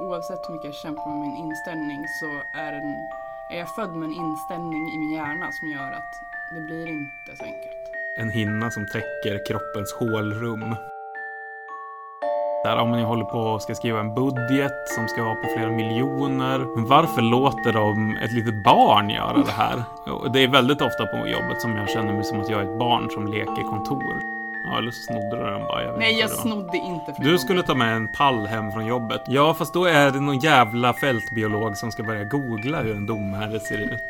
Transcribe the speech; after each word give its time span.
Oavsett 0.00 0.48
hur 0.48 0.54
mycket 0.54 0.64
jag 0.64 0.74
kämpar 0.74 1.10
med 1.10 1.20
min 1.20 1.36
inställning 1.36 2.08
så 2.08 2.58
är, 2.58 2.72
den, 2.72 2.94
är 3.50 3.58
jag 3.58 3.68
född 3.68 3.96
med 3.96 4.06
en 4.06 4.14
inställning 4.14 4.82
i 4.94 4.98
min 4.98 5.12
hjärna 5.12 5.52
som 5.52 5.68
gör 5.68 5.92
att 5.92 6.12
det 6.54 6.60
blir 6.60 6.86
inte 6.88 7.36
så 7.38 7.44
enkelt. 7.44 7.82
En 8.18 8.30
hinna 8.30 8.70
som 8.70 8.86
täcker 8.86 9.46
kroppens 9.46 9.92
hålrum. 9.92 10.76
Där, 12.64 12.76
om 12.76 12.98
jag 12.98 13.06
håller 13.06 13.24
på 13.24 13.38
och 13.38 13.62
ska 13.62 13.74
skriva 13.74 14.00
en 14.00 14.14
budget 14.14 14.88
som 14.88 15.08
ska 15.08 15.24
vara 15.24 15.34
på 15.34 15.48
flera 15.48 15.70
miljoner. 15.70 16.58
Men 16.76 16.86
varför 16.88 17.22
låter 17.22 17.72
de 17.72 18.16
ett 18.16 18.32
litet 18.32 18.64
barn 18.64 19.10
göra 19.10 19.36
det 19.36 19.52
här? 19.52 19.82
Det 20.32 20.42
är 20.44 20.48
väldigt 20.48 20.82
ofta 20.82 21.06
på 21.06 21.16
jobbet 21.16 21.60
som 21.60 21.76
jag 21.76 21.90
känner 21.90 22.12
mig 22.12 22.24
som 22.24 22.40
att 22.40 22.50
jag 22.50 22.60
är 22.60 22.72
ett 22.72 22.78
barn 22.78 23.10
som 23.10 23.26
leker 23.26 23.62
kontor. 23.62 24.31
Ja, 24.64 24.78
eller 24.78 24.90
så 24.90 25.02
snodde 25.02 25.36
du 25.36 25.42
den 25.50 25.60
bara. 25.60 25.84
Jag 25.84 25.98
Nej, 25.98 26.18
jag 26.20 26.30
snodde 26.30 26.76
inte 26.76 27.14
från 27.14 27.24
Du 27.24 27.30
någon. 27.30 27.38
skulle 27.38 27.62
ta 27.62 27.74
med 27.74 27.96
en 27.96 28.08
pall 28.12 28.46
hem 28.46 28.72
från 28.72 28.86
jobbet. 28.86 29.20
Ja, 29.28 29.54
fast 29.54 29.74
då 29.74 29.84
är 29.84 30.10
det 30.10 30.20
någon 30.20 30.38
jävla 30.38 30.92
fältbiolog 30.94 31.76
som 31.76 31.92
ska 31.92 32.02
börja 32.02 32.24
googla 32.24 32.82
hur 32.82 32.96
en 32.96 33.06
domherre 33.06 33.60
ser 33.60 33.78
ut. 33.78 34.00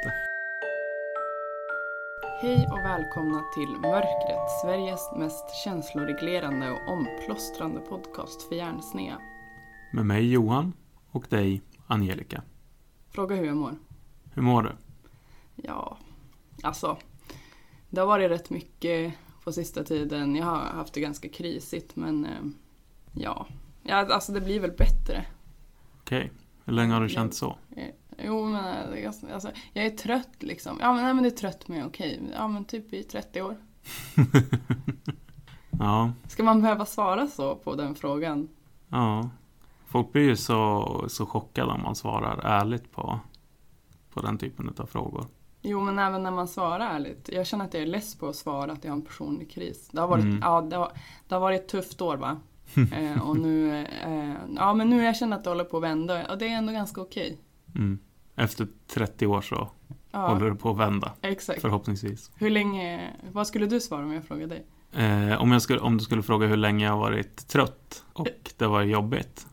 Hej 2.42 2.68
och 2.72 2.78
välkomna 2.78 3.42
till 3.54 3.68
Mörkret, 3.68 4.50
Sveriges 4.62 5.10
mest 5.16 5.44
känsloreglerande 5.64 6.70
och 6.70 6.92
omplåstrande 6.92 7.80
podcast 7.80 8.42
för 8.42 8.54
hjärnsnea. 8.54 9.14
Med 9.92 10.06
mig 10.06 10.32
Johan 10.32 10.72
och 11.10 11.24
dig 11.28 11.62
Angelica. 11.86 12.42
Fråga 13.10 13.36
hur 13.36 13.46
jag 13.46 13.56
mår. 13.56 13.74
Hur 14.34 14.42
mår 14.42 14.62
du? 14.62 14.72
Ja, 15.56 15.96
alltså. 16.62 16.96
Det 17.90 18.00
har 18.00 18.06
varit 18.06 18.30
rätt 18.30 18.50
mycket 18.50 19.12
på 19.44 19.52
sista 19.52 19.84
tiden. 19.84 20.36
Jag 20.36 20.44
har 20.46 20.58
haft 20.58 20.94
det 20.94 21.00
ganska 21.00 21.28
krisigt 21.28 21.96
men 21.96 22.24
eh, 22.24 22.30
ja. 23.12 23.46
ja, 23.82 23.96
alltså 24.14 24.32
det 24.32 24.40
blir 24.40 24.60
väl 24.60 24.70
bättre. 24.70 25.26
Okej. 26.00 26.32
Hur 26.64 26.72
länge 26.72 26.92
har 26.94 27.00
du 27.00 27.08
känt 27.08 27.34
så? 27.34 27.56
Eh, 27.76 27.86
Jo 28.18 28.46
men 28.46 28.92
eh, 28.94 29.08
alltså, 29.32 29.50
jag 29.72 29.86
är 29.86 29.90
trött 29.90 30.36
liksom. 30.42 30.78
Ja 30.80 30.92
men, 30.92 31.04
nej, 31.04 31.14
men 31.14 31.22
det 31.22 31.28
är 31.28 31.36
trött 31.36 31.68
men 31.68 31.86
okej. 31.86 32.20
Ja 32.36 32.48
men 32.48 32.64
typ 32.64 32.92
i 32.92 33.02
30 33.02 33.42
år. 33.42 33.56
Ja, 35.78 36.12
Ska 36.28 36.42
man 36.42 36.62
behöva 36.62 36.86
svara 36.86 37.26
så 37.26 37.56
på 37.56 37.74
den 37.74 37.94
frågan? 37.94 38.48
ja. 38.88 39.30
Folk 39.86 40.12
blir 40.12 40.22
ju 40.22 40.36
så, 40.36 41.04
så 41.08 41.26
chockade 41.26 41.72
om 41.72 41.82
man 41.82 41.94
svarar 41.96 42.38
ärligt 42.44 42.92
på, 42.92 43.20
på 44.12 44.20
den 44.20 44.38
typen 44.38 44.74
av 44.76 44.86
frågor. 44.86 45.26
Jo, 45.62 45.80
men 45.80 45.98
även 45.98 46.22
när 46.22 46.30
man 46.30 46.48
svarar 46.48 46.80
ärligt. 46.94 47.28
Jag 47.32 47.46
känner 47.46 47.64
att 47.64 47.74
jag 47.74 47.82
är 47.82 47.86
less 47.86 48.14
på 48.14 48.28
att 48.28 48.36
svara 48.36 48.72
att 48.72 48.84
jag 48.84 48.90
har 48.90 48.96
en 48.96 49.02
personlig 49.04 49.50
kris. 49.50 49.88
Det 49.92 50.00
har 50.00 50.08
varit, 50.08 50.24
Mm. 50.24 50.38
ja, 50.42 50.60
det 50.60 50.76
har, 50.76 50.92
det 51.28 51.34
har 51.34 51.40
varit 51.40 51.60
ett 51.60 51.68
tufft 51.68 52.00
år 52.00 52.16
va. 52.16 52.36
eh, 52.92 53.28
och 53.28 53.36
nu, 53.38 53.76
eh, 54.04 54.34
ja 54.56 54.74
men 54.74 54.90
nu 54.90 55.04
jag 55.04 55.16
känner 55.16 55.36
att 55.36 55.44
det 55.44 55.50
håller 55.50 55.64
på 55.64 55.76
att 55.76 55.82
vända 55.82 56.32
och 56.32 56.38
det 56.38 56.46
är 56.48 56.50
ändå 56.56 56.72
ganska 56.72 57.00
okej. 57.00 57.38
Mm. 57.74 57.98
Efter 58.36 58.66
30 58.86 59.26
år 59.26 59.40
så 59.40 59.68
Ja, 60.14 60.28
håller 60.28 60.50
det 60.50 60.56
på 60.56 60.70
att 60.70 60.76
vända. 60.78 61.12
exakt. 61.22 61.60
Förhoppningsvis. 61.60 62.30
Hur 62.36 62.50
länge, 62.50 63.10
vad 63.32 63.46
skulle 63.46 63.66
du 63.66 63.80
svara 63.80 64.04
om 64.04 64.12
jag 64.12 64.24
frågade 64.24 64.46
dig? 64.54 64.64
Eh, 65.06 65.42
om, 65.42 65.52
jag 65.52 65.62
skulle, 65.62 65.80
om 65.80 65.98
du 65.98 66.04
skulle 66.04 66.22
fråga 66.22 66.46
hur 66.46 66.56
länge 66.56 66.84
jag 66.84 66.92
har 66.92 66.98
varit 66.98 67.48
trött 67.48 68.04
och 68.12 68.28
det 68.56 68.66
var 68.66 68.82
jobbigt. 68.82 69.46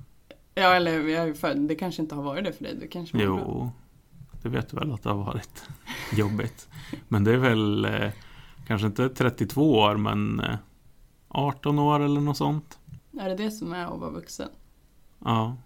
Ja, 0.56 0.74
eller 0.76 1.08
jag 1.08 1.36
det 1.68 1.76
kanske 1.76 2.02
inte 2.02 2.16
har 2.16 2.24
varit 2.24 2.44
det 2.46 2.54
för 2.54 2.64
dig. 2.64 2.78
Du 2.82 2.88
kanske 2.88 3.18
mår 3.18 3.26
bra. 3.38 3.72
Det 4.42 4.50
vet 4.50 4.70
du 4.70 4.78
väl 4.78 4.92
att 4.92 5.04
det 5.04 5.10
har 5.10 5.24
varit 5.24 5.64
jobbigt. 6.18 6.68
Men 7.08 7.24
det 7.24 7.34
är 7.34 7.38
väl 7.38 7.86
eh, 7.86 8.12
kanske 8.68 8.88
inte 8.88 9.10
32 9.10 9.74
år, 9.74 9.98
men 9.98 10.40
eh, 10.40 10.56
18 11.28 11.80
år 11.80 12.00
eller 12.00 12.22
något 12.22 12.38
sånt. 12.38 12.80
Är 13.20 13.30
det 13.30 13.36
det 13.36 13.52
som 13.52 13.74
är 13.74 13.86
att 13.86 14.00
vara 14.00 14.12
vuxen? 14.12 14.50
Ja, 15.26 15.58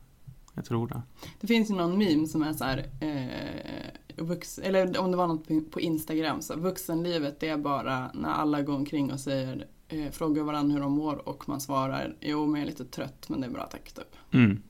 jag 0.54 0.66
tror 0.66 0.88
det. 0.88 1.02
Det 1.42 1.48
finns 1.48 1.70
ju 1.70 1.76
någon 1.76 1.98
meme 1.98 2.28
som 2.28 2.44
är 2.44 2.54
så 2.54 2.64
här, 2.64 2.86
eh, 3.00 4.24
vux, 4.26 4.60
eller 4.60 4.98
om 5.00 5.12
det 5.12 5.18
var 5.18 5.28
något 5.28 5.72
på- 5.72 5.80
Instagram, 5.80 6.42
så 6.42 6.54
här, 6.54 6.60
vuxenlivet 6.60 7.40
det 7.40 7.48
är 7.50 7.58
bara 7.58 8.12
när 8.14 8.30
alla 8.30 8.62
går 8.62 8.76
omkring 8.76 9.12
och 9.12 9.20
säger, 9.20 9.68
eh, 9.88 10.12
frågar 10.12 10.44
varandra 10.44 10.74
hur 10.74 10.82
de 10.82 10.92
mår 10.92 11.28
och 11.30 11.50
man 11.50 11.62
svarar, 11.62 12.16
jo 12.22 12.46
men 12.46 12.62
jag 12.62 12.62
är 12.62 12.72
lite 12.72 12.86
trött 12.86 13.30
men 13.30 13.42
det 13.42 13.48
är 13.48 13.52
bra 13.52 13.68
tack 13.72 13.92
typ. 13.92 14.16
Mm. 14.34 14.62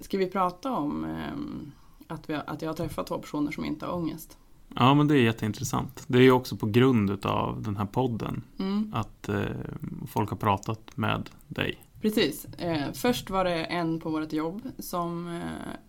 Ska 0.00 0.18
vi 0.18 0.26
prata 0.26 0.72
om 0.72 1.04
ehm, 1.04 1.72
att, 2.08 2.30
vi, 2.30 2.34
har- 2.34 2.44
att 2.46 2.62
jag 2.62 2.68
har 2.68 2.74
träffat 2.74 3.06
två 3.06 3.18
personer 3.18 3.50
som 3.52 3.64
inte 3.64 3.86
har 3.86 3.92
ångest? 3.92 4.38
Ja, 4.76 4.94
men 4.94 5.08
det 5.08 5.14
är 5.14 5.22
jätteintressant. 5.22 6.04
Det 6.06 6.18
är 6.18 6.22
ju 6.22 6.30
också 6.32 6.56
på 6.56 6.66
grund 6.66 7.26
av 7.26 7.62
den 7.62 7.76
här 7.76 7.84
podden 7.86 8.42
Mm. 8.58 8.92
att 8.94 9.28
eh, 9.28 9.40
folk 10.06 10.30
har 10.30 10.36
pratat 10.36 10.96
med 10.96 11.30
dig. 11.48 11.82
Precis. 12.02 12.44
Eh, 12.44 12.92
först 12.92 13.30
var 13.30 13.44
det 13.44 13.64
en 13.64 14.00
på 14.00 14.10
vårt 14.10 14.32
jobb 14.32 14.62
som, 14.78 15.28
eh, 15.36 15.42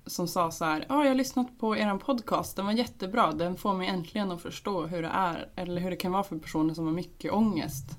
som 0.06 0.28
sa 0.28 0.52
så 0.52 0.66
här, 0.66 0.86
ja 0.90 1.02
jag 1.04 1.10
har 1.12 1.16
lyssnat 1.16 1.60
på 1.60 1.78
er 1.78 1.98
podcast, 1.98 2.56
den 2.56 2.66
var 2.66 2.74
jättebra, 2.74 3.32
den 3.32 3.56
får 3.58 3.74
mig 3.74 3.88
äntligen 3.88 4.32
att 4.32 4.42
förstå 4.42 4.86
hur 4.86 5.02
det 5.02 5.08
är, 5.14 5.50
eller 5.56 5.82
hur 5.82 5.90
det 5.90 5.96
kan 5.96 6.12
vara 6.12 6.24
för 6.24 6.38
personer 6.38 6.74
som 6.74 6.86
har 6.86 6.94
mycket 6.94 7.32
ångest. 7.34 7.98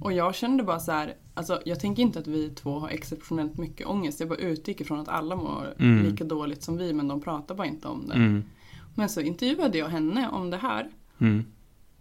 Och 0.00 0.12
jag 0.12 0.34
kände 0.34 0.62
bara 0.62 0.78
så 0.80 0.92
här, 0.92 1.14
alltså 1.34 1.60
jag 1.64 1.80
tänker 1.80 2.02
inte 2.02 2.18
att 2.18 2.26
vi 2.26 2.50
två 2.50 2.78
har 2.78 2.88
exceptionellt 2.88 3.58
mycket 3.58 3.86
ångest, 3.86 4.20
jag 4.20 4.28
bara 4.28 4.38
utgick 4.38 4.80
ifrån 4.80 5.00
att 5.00 5.08
alla 5.08 5.36
mår 5.36 5.74
Mm. 5.78 6.04
lika 6.04 6.24
dåligt 6.24 6.62
som 6.62 6.76
vi, 6.76 6.92
men 6.92 7.08
de 7.08 7.20
pratar 7.20 7.54
bara 7.54 7.66
inte 7.66 7.88
om 7.88 8.08
det. 8.08 8.14
Mm. 8.14 8.44
Men 8.94 9.08
så 9.08 9.20
intervjuade 9.20 9.78
jag 9.78 9.88
henne 9.88 10.28
om 10.28 10.50
det 10.50 10.56
här, 10.56 10.90
Mm. 11.18 11.44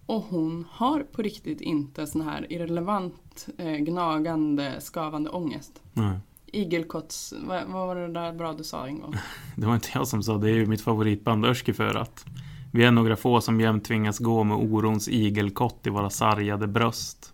och 0.05 0.21
hon 0.29 0.65
har 0.71 0.99
på 0.99 1.21
riktigt 1.21 1.61
inte 1.61 2.07
sån 2.07 2.21
här 2.21 2.53
irrelevant, 2.53 3.47
eh, 3.57 3.71
gnagande, 3.77 4.75
skavande 4.79 5.29
ångest. 5.29 5.81
Nej. 5.93 6.17
Igelkotts, 6.45 7.33
vad, 7.47 7.63
vad 7.67 7.87
var 7.87 7.95
det 7.95 8.07
där 8.13 8.33
bra 8.33 8.53
du 8.53 8.63
sa 8.63 8.87
en 8.87 8.99
gång? 8.99 9.15
Det 9.55 9.65
var 9.67 9.75
inte 9.75 9.89
jag 9.93 10.07
som 10.07 10.23
sa 10.23 10.37
det, 10.37 10.49
är 10.49 10.53
ju 10.53 10.65
mitt 10.65 10.81
favoritband 10.81 11.45
Örski 11.45 11.73
för 11.73 11.95
att 11.95 12.25
vi 12.73 12.83
är 12.83 12.91
några 12.91 13.15
få 13.15 13.41
som 13.41 13.61
jämt 13.61 13.85
tvingas 13.85 14.19
gå 14.19 14.43
med 14.43 14.57
orons 14.57 15.07
igelkott 15.09 15.87
i 15.87 15.89
våra 15.89 16.09
sargade 16.09 16.67
bröst. 16.67 17.33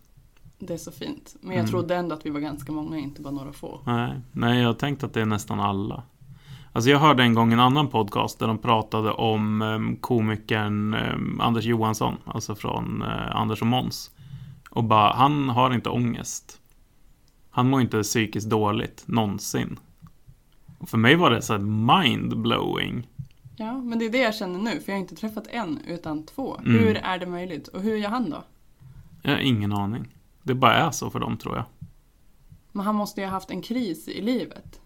Det 0.63 0.73
är 0.73 0.77
så 0.77 0.91
fint. 0.91 1.35
Men 1.41 1.51
jag 1.51 1.59
Mm. 1.59 1.72
trodde 1.72 1.95
ändå 1.95 2.16
att 2.16 2.25
vi 2.25 2.29
var 2.29 2.39
ganska 2.39 2.72
många, 2.72 2.97
inte 2.97 3.22
bara 3.22 3.31
några 3.33 3.53
få. 3.53 3.79
Nej, 3.85 4.19
nej, 4.31 4.59
jag 4.59 4.67
har 4.67 4.73
tänkt 4.73 5.03
att 5.03 5.13
det 5.13 5.22
är 5.22 5.25
nästan 5.25 5.59
alla. 5.59 6.03
Alltså 6.73 6.89
jag 6.89 6.99
hörde 6.99 7.23
en 7.23 7.33
gång 7.33 7.53
en 7.53 7.59
annan 7.59 7.88
podcast 7.88 8.39
där 8.39 8.47
de 8.47 8.57
pratade 8.57 9.11
om 9.11 9.61
um, 9.61 9.95
komikern 9.95 10.94
um, 10.94 11.41
Anders 11.41 11.66
Johansson, 11.66 12.17
alltså 12.25 12.55
från 12.55 13.01
uh, 13.01 13.35
Anders 13.35 13.61
och 13.61 13.67
Måns. 13.67 14.11
Och 14.69 14.83
bara, 14.83 15.13
han 15.13 15.49
har 15.49 15.73
inte 15.73 15.89
ångest. 15.89 16.61
Han 17.49 17.69
mår 17.69 17.81
inte 17.81 18.01
psykiskt 18.03 18.49
dåligt, 18.49 19.03
någonsin. 19.05 19.79
Och 20.79 20.89
för 20.89 20.97
mig 20.97 21.16
var 21.16 21.31
det 21.31 21.41
så 21.41 21.53
mind-blowing. 21.57 23.07
Ja, 23.55 23.78
men 23.78 23.99
det 23.99 24.05
är 24.05 24.09
det 24.09 24.17
jag 24.17 24.35
känner 24.35 24.59
nu, 24.59 24.79
för 24.79 24.91
jag 24.91 24.97
har 24.97 25.01
inte 25.01 25.16
träffat 25.16 25.47
en, 25.47 25.79
utan 25.88 26.25
två. 26.25 26.57
Mm. 26.57 26.72
Hur 26.72 26.95
är 26.97 27.19
det 27.19 27.25
möjligt? 27.25 27.67
Och 27.67 27.81
hur 27.81 27.95
gör 27.95 28.09
han 28.09 28.29
då? 28.29 28.43
Jag 29.22 29.31
har 29.31 29.39
ingen 29.39 29.73
aning. 29.73 30.07
Det 30.44 30.56
bara 30.56 30.74
är 30.74 30.91
så 30.91 31.09
för 31.09 31.19
dem, 31.19 31.38
tror 31.38 31.56
jag. 31.56 31.66
Men 32.72 32.85
han 32.85 32.96
måste 32.96 33.22
ju 33.22 33.28
ha 33.28 33.34
haft 33.34 33.52
en 33.52 33.62
kris 33.62 34.07
i 34.07 34.22
livet. 34.22 34.81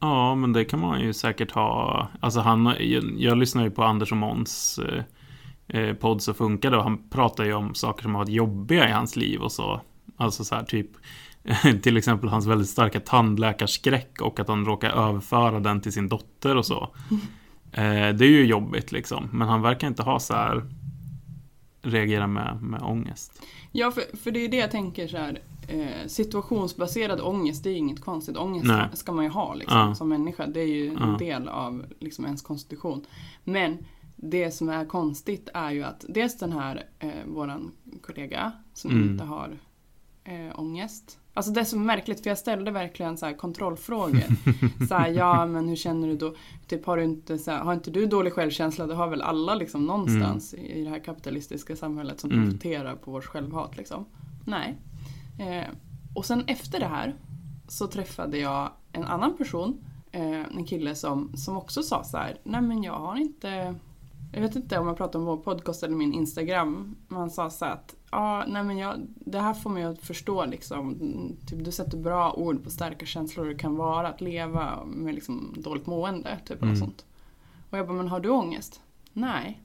Ja, 0.00 0.34
men 0.34 0.52
det 0.52 0.64
kan 0.64 0.80
man 0.80 1.00
ju 1.00 1.12
säkert 1.12 1.50
ha. 1.50 2.08
Alltså 2.20 2.40
han, 2.40 2.74
jag, 3.16 3.38
lyssnar 3.38 3.64
ju 3.64 3.70
på 3.70 3.84
Anders 3.84 4.12
och 4.12 4.18
Måns 4.18 4.78
eh, 4.78 5.80
eh, 5.80 5.94
podd 5.94 6.22
så 6.22 6.34
funkar 6.34 6.70
det 6.70 6.76
och 6.76 6.82
han 6.82 7.08
pratar 7.10 7.44
ju 7.44 7.54
om 7.54 7.74
saker 7.74 8.02
som 8.02 8.14
har 8.14 8.22
varit 8.22 8.34
jobbiga 8.34 8.88
i 8.88 8.92
hans 8.92 9.16
liv 9.16 9.40
och 9.40 9.52
så. 9.52 9.80
Alltså 10.16 10.44
så 10.44 10.54
här 10.54 10.64
typ 10.64 10.90
till 11.82 11.96
exempel 11.96 12.28
hans 12.28 12.46
väldigt 12.46 12.68
starka 12.68 13.00
tandläkarskräck 13.00 14.20
och 14.20 14.40
att 14.40 14.48
han 14.48 14.64
råkar 14.64 14.90
överföra 14.90 15.60
den 15.60 15.80
till 15.80 15.92
sin 15.92 16.08
dotter 16.08 16.56
och 16.56 16.66
så. 16.66 16.88
Eh, 17.72 18.14
det 18.14 18.24
är 18.24 18.30
ju 18.30 18.46
jobbigt 18.46 18.92
liksom, 18.92 19.28
men 19.32 19.48
han 19.48 19.62
verkar 19.62 19.86
inte 19.86 20.02
ha 20.02 20.20
så 20.20 20.34
här 20.34 20.62
reagera 21.82 22.26
med, 22.26 22.62
med 22.62 22.82
ångest. 22.82 23.42
Ja, 23.72 23.90
för, 23.90 24.16
för 24.16 24.30
det 24.30 24.40
är 24.40 24.48
det 24.48 24.56
jag 24.56 24.70
tänker 24.70 25.08
så 25.08 25.16
här. 25.16 25.42
Eh, 25.68 26.06
situationsbaserad 26.06 27.20
ångest, 27.20 27.64
det 27.64 27.68
är 27.70 27.72
ju 27.72 27.78
inget 27.78 28.00
konstigt. 28.00 28.36
Ångest 28.36 28.66
Nej. 28.66 28.86
ska 28.94 29.12
man 29.12 29.24
ju 29.24 29.30
ha 29.30 29.54
liksom, 29.54 29.78
Ja. 29.78 29.94
som 29.94 30.08
människa. 30.08 30.46
Det 30.46 30.60
är 30.60 30.66
ju 30.66 30.88
en 30.88 30.96
Ja. 31.00 31.16
del 31.18 31.48
av 31.48 31.84
liksom, 31.98 32.24
ens 32.24 32.42
konstitution. 32.42 33.06
Men 33.44 33.78
det 34.16 34.50
som 34.50 34.68
är 34.68 34.84
konstigt 34.84 35.48
är 35.54 35.70
ju 35.70 35.82
att 35.82 36.04
dels 36.08 36.38
den 36.38 36.52
här, 36.52 36.86
eh, 36.98 37.10
våran 37.26 37.70
kollega 38.02 38.52
som 38.74 38.90
Mm. 38.90 39.08
inte 39.10 39.24
har 39.24 39.58
eh, 40.24 40.60
ångest. 40.60 41.18
Alltså 41.38 41.52
det 41.52 41.60
är 41.60 41.64
så 41.64 41.78
märkligt 41.78 42.20
för 42.22 42.30
jag 42.30 42.38
ställde 42.38 42.70
verkligen 42.70 43.16
så 43.18 43.26
här 43.26 43.32
kontrollfrågor. 43.32 44.22
så 44.88 44.94
här, 44.94 45.08
ja 45.08 45.46
men 45.46 45.68
hur 45.68 45.76
känner 45.76 46.08
du 46.08 46.16
då? 46.16 46.34
Typ 46.66 46.86
har 46.86 46.96
du 46.96 47.04
inte, 47.04 47.38
så 47.38 47.50
här, 47.50 47.58
har 47.58 47.74
inte 47.74 47.90
du 47.90 48.06
dålig 48.06 48.32
självkänsla? 48.32 48.86
Det 48.86 48.94
har 48.94 49.08
väl 49.08 49.22
alla 49.22 49.54
liksom 49.54 49.86
någonstans 49.86 50.54
i, 50.54 50.72
i 50.72 50.84
det 50.84 50.90
här 50.90 50.98
kapitalistiska 50.98 51.76
samhället 51.76 52.20
som 52.20 52.30
Mm. 52.30 52.44
profiterar 52.44 52.94
på 52.94 53.10
vårt 53.10 53.24
självhat 53.24 53.76
liksom. 53.76 54.04
Nej. 54.44 54.78
Eh, 55.38 55.68
och 56.14 56.24
sen 56.24 56.44
efter 56.46 56.80
det 56.80 56.86
här 56.86 57.14
så 57.68 57.86
träffade 57.86 58.38
jag 58.38 58.70
en 58.92 59.04
annan 59.04 59.36
person, 59.36 59.80
eh, 60.12 60.56
en 60.56 60.64
kille 60.64 60.94
som, 60.94 61.36
som 61.36 61.56
också 61.56 61.82
sa 61.82 62.04
så 62.04 62.16
här, 62.16 62.38
nej 62.44 62.60
men 62.62 62.82
jag 62.82 62.98
har 62.98 63.16
inte 63.16 63.74
jag 64.32 64.40
vet 64.40 64.56
inte 64.56 64.78
om 64.78 64.86
jag 64.86 64.96
pratar 64.96 65.18
om 65.18 65.24
vår 65.24 65.36
podcast 65.36 65.82
eller 65.82 65.96
min 65.96 66.12
Instagram. 66.12 66.96
Man 67.08 67.30
sa 67.30 67.50
så 67.50 67.64
att 67.64 67.94
ja, 68.10 68.44
nej 68.48 68.62
men 68.64 68.78
jag, 68.78 69.06
det 69.14 69.40
här 69.40 69.54
får 69.54 69.70
mig 69.70 69.84
att 69.84 69.98
förstå 70.00 70.44
liksom, 70.46 70.96
typ, 71.46 71.64
du 71.64 71.72
sätter 71.72 71.98
bra 71.98 72.32
ord 72.32 72.64
på 72.64 72.70
starka 72.70 73.06
känslor 73.06 73.46
det 73.46 73.54
kan 73.54 73.76
vara 73.76 74.08
att 74.08 74.20
leva 74.20 74.84
med 74.84 75.14
liksom 75.14 75.54
dåligt 75.58 75.86
mående, 75.86 76.38
typ 76.46 76.62
Mm. 76.62 76.72
och 76.72 76.78
sånt. 76.78 77.04
Och 77.70 77.78
jag 77.78 77.86
bara, 77.86 77.96
men 77.96 78.08
har 78.08 78.20
du 78.20 78.28
ångest? 78.28 78.80
Nej. 79.12 79.62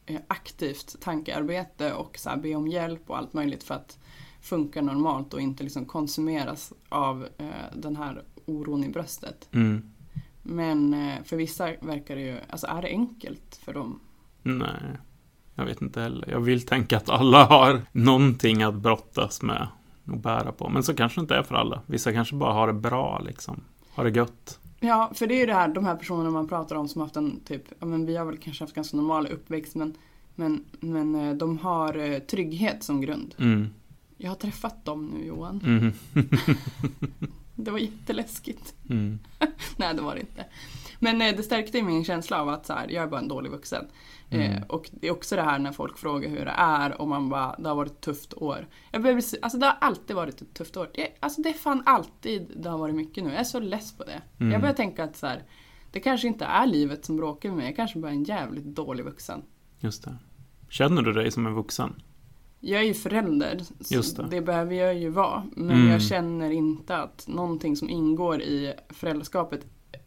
eh, 0.05 0.21
aktivt 0.27 1.01
tankearbete 1.01 1.93
och 1.93 2.17
så 2.17 2.29
här, 2.29 2.37
be 2.37 2.55
om 2.55 2.67
hjälp 2.67 3.09
och 3.09 3.17
allt 3.17 3.33
möjligt 3.33 3.63
för 3.63 3.75
att 3.75 3.99
funka 4.41 4.81
normalt 4.81 5.33
och 5.33 5.41
inte 5.41 5.63
liksom 5.63 5.85
konsumeras 5.85 6.73
av 6.89 7.27
eh, 7.37 7.47
den 7.75 7.95
här 7.95 8.23
oron 8.45 8.83
i 8.83 8.89
bröstet. 8.89 9.49
Mm. 9.51 9.91
Men 10.43 10.93
eh, 10.93 11.23
för 11.23 11.37
vissa 11.37 11.65
verkar 11.81 12.15
det 12.15 12.21
ju, 12.21 12.37
alltså 12.49 12.67
är 12.67 12.81
det 12.81 12.87
enkelt 12.87 13.55
för 13.55 13.73
dem? 13.73 13.99
Nej, 14.41 14.97
jag 15.55 15.65
vet 15.65 15.81
inte 15.81 16.01
heller. 16.01 16.29
Jag 16.29 16.39
vill 16.39 16.65
tänka 16.65 16.97
att 16.97 17.09
alla 17.09 17.45
har 17.45 17.81
någonting 17.91 18.63
att 18.63 18.73
brottas 18.73 19.41
med 19.41 19.67
och 20.07 20.17
bära 20.17 20.51
på. 20.51 20.69
Men 20.69 20.83
så 20.83 20.93
kanske 20.93 21.19
det 21.19 21.21
inte 21.21 21.35
är 21.35 21.43
för 21.43 21.55
alla. 21.55 21.81
Vissa 21.85 22.13
kanske 22.13 22.35
bara 22.35 22.53
har 22.53 22.67
det 22.67 22.73
bra 22.73 23.21
liksom. 23.25 23.63
Har 23.89 24.03
det 24.03 24.09
gött. 24.09 24.59
Ja, 24.79 25.11
för 25.15 25.27
det 25.27 25.35
är 25.35 25.39
ju 25.39 25.45
det 25.45 25.53
här, 25.53 25.67
de 25.67 25.85
här 25.85 25.95
personerna 25.95 26.29
man 26.29 26.47
pratar 26.47 26.75
om 26.75 26.87
som 26.87 27.01
haft 27.01 27.15
en 27.15 27.39
typ, 27.39 27.63
ja 27.79 27.85
men 27.85 28.05
vi 28.05 28.15
har 28.15 28.25
väl 28.25 28.37
kanske 28.37 28.63
haft 28.63 28.75
ganska 28.75 28.97
normal 28.97 29.27
uppväxt 29.27 29.75
men, 29.75 29.95
men, 30.35 30.65
men 30.79 31.15
eh, 31.15 31.33
de 31.33 31.57
har 31.57 31.97
eh, 31.97 32.19
trygghet 32.19 32.83
som 32.83 33.01
grund. 33.01 33.35
Mm. 33.37 33.69
Jag 34.17 34.29
har 34.29 34.35
träffat 34.35 34.85
dem 34.85 35.05
nu 35.05 35.25
Johan. 35.25 35.61
Mm. 35.65 35.93
Det 37.55 37.71
var 37.71 37.79
jätteläskigt. 37.79 38.73
Mm. 38.89 39.19
Nej 39.77 39.93
det 39.93 40.01
var 40.01 40.15
det 40.15 40.21
inte. 40.21 40.45
Men 41.03 41.21
eh, 41.21 41.35
det 41.37 41.43
stärkte 41.43 41.81
min 41.81 42.03
känsla 42.05 42.41
av 42.41 42.49
att 42.49 42.65
så 42.65 42.73
här, 42.73 42.87
jag 42.89 43.03
är 43.03 43.07
bara 43.07 43.19
en 43.21 43.27
dålig 43.27 43.51
vuxen. 43.51 43.85
Eh, 44.29 44.51
Mm. 44.51 44.63
och 44.69 44.89
det 44.91 45.07
är 45.07 45.11
också 45.11 45.35
det 45.35 45.41
här 45.41 45.59
när 45.59 45.71
folk 45.71 45.97
frågar 45.97 46.29
hur 46.29 46.45
det 46.45 46.53
är 46.57 47.01
och 47.01 47.07
man 47.07 47.29
bara, 47.29 47.55
det 47.59 47.67
har 47.69 47.75
varit 47.75 47.91
ett 47.91 48.01
tufft 48.01 48.33
år. 48.33 48.67
Jag 48.91 49.01
behöver, 49.01 49.23
alltså 49.41 49.57
det 49.57 49.65
har 49.65 49.77
alltid 49.81 50.15
varit 50.15 50.41
ett 50.41 50.53
tufft 50.53 50.77
år. 50.77 50.89
Det, 50.93 51.07
alltså 51.19 51.41
det 51.41 51.49
är 51.49 51.53
fan 51.53 51.83
alltid 51.85 52.51
det 52.55 52.69
har 52.69 52.77
varit 52.77 52.95
mycket 52.95 53.23
nu. 53.23 53.29
Jag 53.29 53.39
är 53.39 53.43
så 53.43 53.59
less 53.59 53.97
på 53.97 54.03
det. 54.03 54.21
Mm. 54.39 54.51
Jag 54.51 54.61
börjar 54.61 54.75
tänka 54.75 55.03
att 55.03 55.17
så 55.17 55.27
här, 55.27 55.43
det 55.91 55.99
kanske 55.99 56.27
inte 56.27 56.45
är 56.45 56.65
livet 56.67 57.05
som 57.05 57.17
bråkar 57.17 57.49
med 57.49 57.57
mig. 57.57 57.65
Jag 57.67 57.75
kanske 57.75 57.99
bara 57.99 58.11
är 58.11 58.15
en 58.15 58.23
jävligt 58.23 58.65
dålig 58.65 59.03
vuxen. 59.05 59.41
Just 59.79 60.03
det. 60.03 60.17
Känner 60.69 61.01
du 61.01 61.13
dig 61.13 61.31
som 61.31 61.45
en 61.47 61.53
vuxen? 61.53 62.01
Jag 62.59 62.81
är 62.81 62.85
ju 62.85 62.93
förälder, 62.93 63.59
så 63.81 64.21
det. 64.21 64.27
det. 64.29 64.41
behöver 64.41 64.75
jag 64.75 64.95
ju 64.95 65.09
vara. 65.09 65.43
Men 65.55 65.77
Mm. 65.77 65.91
jag 65.91 66.01
känner 66.01 66.51
inte 66.51 66.97
att 66.97 67.27
någonting 67.27 67.75
som 67.75 67.89
ingår 67.89 68.41
i 68.41 68.73
föräldraskapet, 68.89 69.65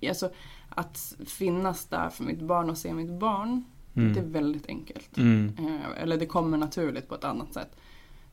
alltså 0.08 0.30
att 0.76 1.14
finnas 1.26 1.86
där 1.86 2.10
för 2.10 2.24
mitt 2.24 2.40
barn 2.42 2.70
och 2.70 2.78
se 2.78 2.94
mitt 2.94 3.10
barn, 3.20 3.64
Mm. 3.94 4.12
det 4.14 4.20
är 4.20 4.24
väldigt 4.24 4.66
enkelt. 4.66 5.16
Mm. 5.16 5.52
Eh, 5.58 6.02
Eller 6.02 6.16
det 6.18 6.26
kommer 6.26 6.58
naturligt 6.58 7.08
på 7.08 7.14
ett 7.14 7.24
annat 7.24 7.54
sätt. 7.54 7.76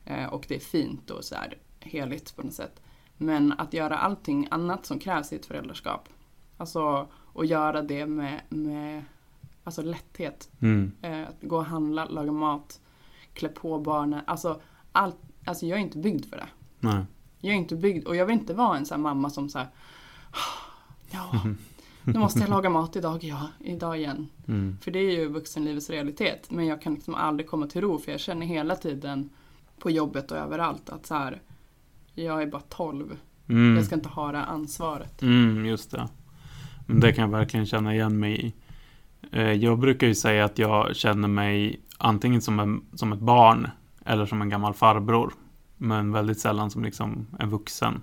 Eh, 0.04 0.24
Och 0.24 0.44
det 0.48 0.54
är 0.54 0.60
fint 0.60 1.10
och 1.10 1.24
så 1.24 1.34
här 1.34 1.58
heligt 1.80 2.36
på 2.36 2.42
något 2.42 2.52
sätt. 2.54 2.82
Men 3.16 3.52
att 3.52 3.72
göra 3.72 3.98
allting 3.98 4.48
annat 4.50 4.86
som 4.86 4.98
krävs 4.98 5.32
i 5.32 5.36
ett 5.36 5.46
föräldraskap, 5.46 6.08
alltså 6.56 7.08
och 7.14 7.46
göra 7.46 7.82
det 7.82 8.06
med, 8.06 8.40
med 8.48 9.04
alltså 9.64 9.82
lätthet. 9.82 10.50
Mm. 10.60 10.92
Eh, 11.02 11.22
Att 11.28 11.42
gå 11.42 11.56
och 11.56 11.64
handla, 11.64 12.04
laga 12.04 12.32
mat, 12.32 12.80
klä 13.32 13.48
på 13.48 13.78
barnen. 13.78 14.20
Alltså, 14.26 14.60
allt, 14.92 15.16
alltså 15.44 15.66
jag 15.66 15.78
är 15.78 15.82
inte 15.82 15.98
byggd 15.98 16.24
för 16.24 16.36
det. 16.36 16.48
Nej. 16.80 17.04
Jag 17.40 17.52
är 17.54 17.58
inte 17.58 17.76
byggd 17.76 18.06
och 18.06 18.16
jag 18.16 18.26
vill 18.26 18.38
inte 18.38 18.54
vara 18.54 18.76
en 18.76 18.86
sån 18.86 18.94
här 18.96 19.02
mamma 19.02 19.30
som 19.30 19.48
så 19.48 19.58
här, 19.58 19.68
ja, 21.10 21.30
nu 22.04 22.18
måste 22.18 22.40
jag 22.40 22.50
laga 22.50 22.70
mat 22.70 22.96
idag, 22.96 23.24
ja, 23.24 23.48
idag 23.60 23.98
igen. 23.98 24.28
Mm. 24.48 24.78
För 24.80 24.90
det 24.90 24.98
är 24.98 25.10
ju 25.10 25.28
vuxenlivets 25.28 25.90
realitet. 25.90 26.50
Men 26.50 26.66
jag 26.66 26.82
kan 26.82 26.94
liksom 26.94 27.14
aldrig 27.14 27.48
komma 27.48 27.66
till 27.66 27.80
ro 27.80 27.98
för 27.98 28.12
jag 28.12 28.20
känner 28.20 28.46
hela 28.46 28.76
tiden 28.76 29.30
på 29.78 29.90
jobbet 29.90 30.30
och 30.30 30.36
överallt 30.36 30.90
att 30.90 31.06
så 31.06 31.14
här, 31.14 31.42
jag 32.14 32.42
är 32.42 32.46
bara 32.46 32.62
12. 32.68 33.16
Mm. 33.48 33.76
Jag 33.76 33.84
ska 33.84 33.94
inte 33.94 34.08
ha 34.08 34.32
det 34.32 34.38
här 34.38 34.46
ansvaret. 34.46 35.22
Mm, 35.22 35.66
just 35.66 35.90
det. 35.90 36.08
Men 36.86 37.00
det 37.00 37.12
kan 37.12 37.22
jag 37.22 37.38
verkligen 37.38 37.66
känna 37.66 37.94
igen 37.94 38.18
mig 38.20 38.46
i. 38.46 38.54
Eh, 39.32 39.52
Jag 39.52 39.78
brukar 39.78 40.06
ju 40.06 40.14
säga 40.14 40.44
att 40.44 40.58
jag 40.58 40.96
känner 40.96 41.28
mig 41.28 41.80
antingen 41.98 42.40
som, 42.40 42.60
en, 42.60 42.84
som 42.94 43.12
ett 43.12 43.20
barn 43.20 43.68
eller 44.04 44.26
som 44.26 44.42
en 44.42 44.48
gammal 44.48 44.74
farbror. 44.74 45.32
Men 45.76 46.12
väldigt 46.12 46.40
sällan 46.40 46.70
som 46.70 46.84
liksom 46.84 47.26
en 47.38 47.50
vuxen. 47.50 48.02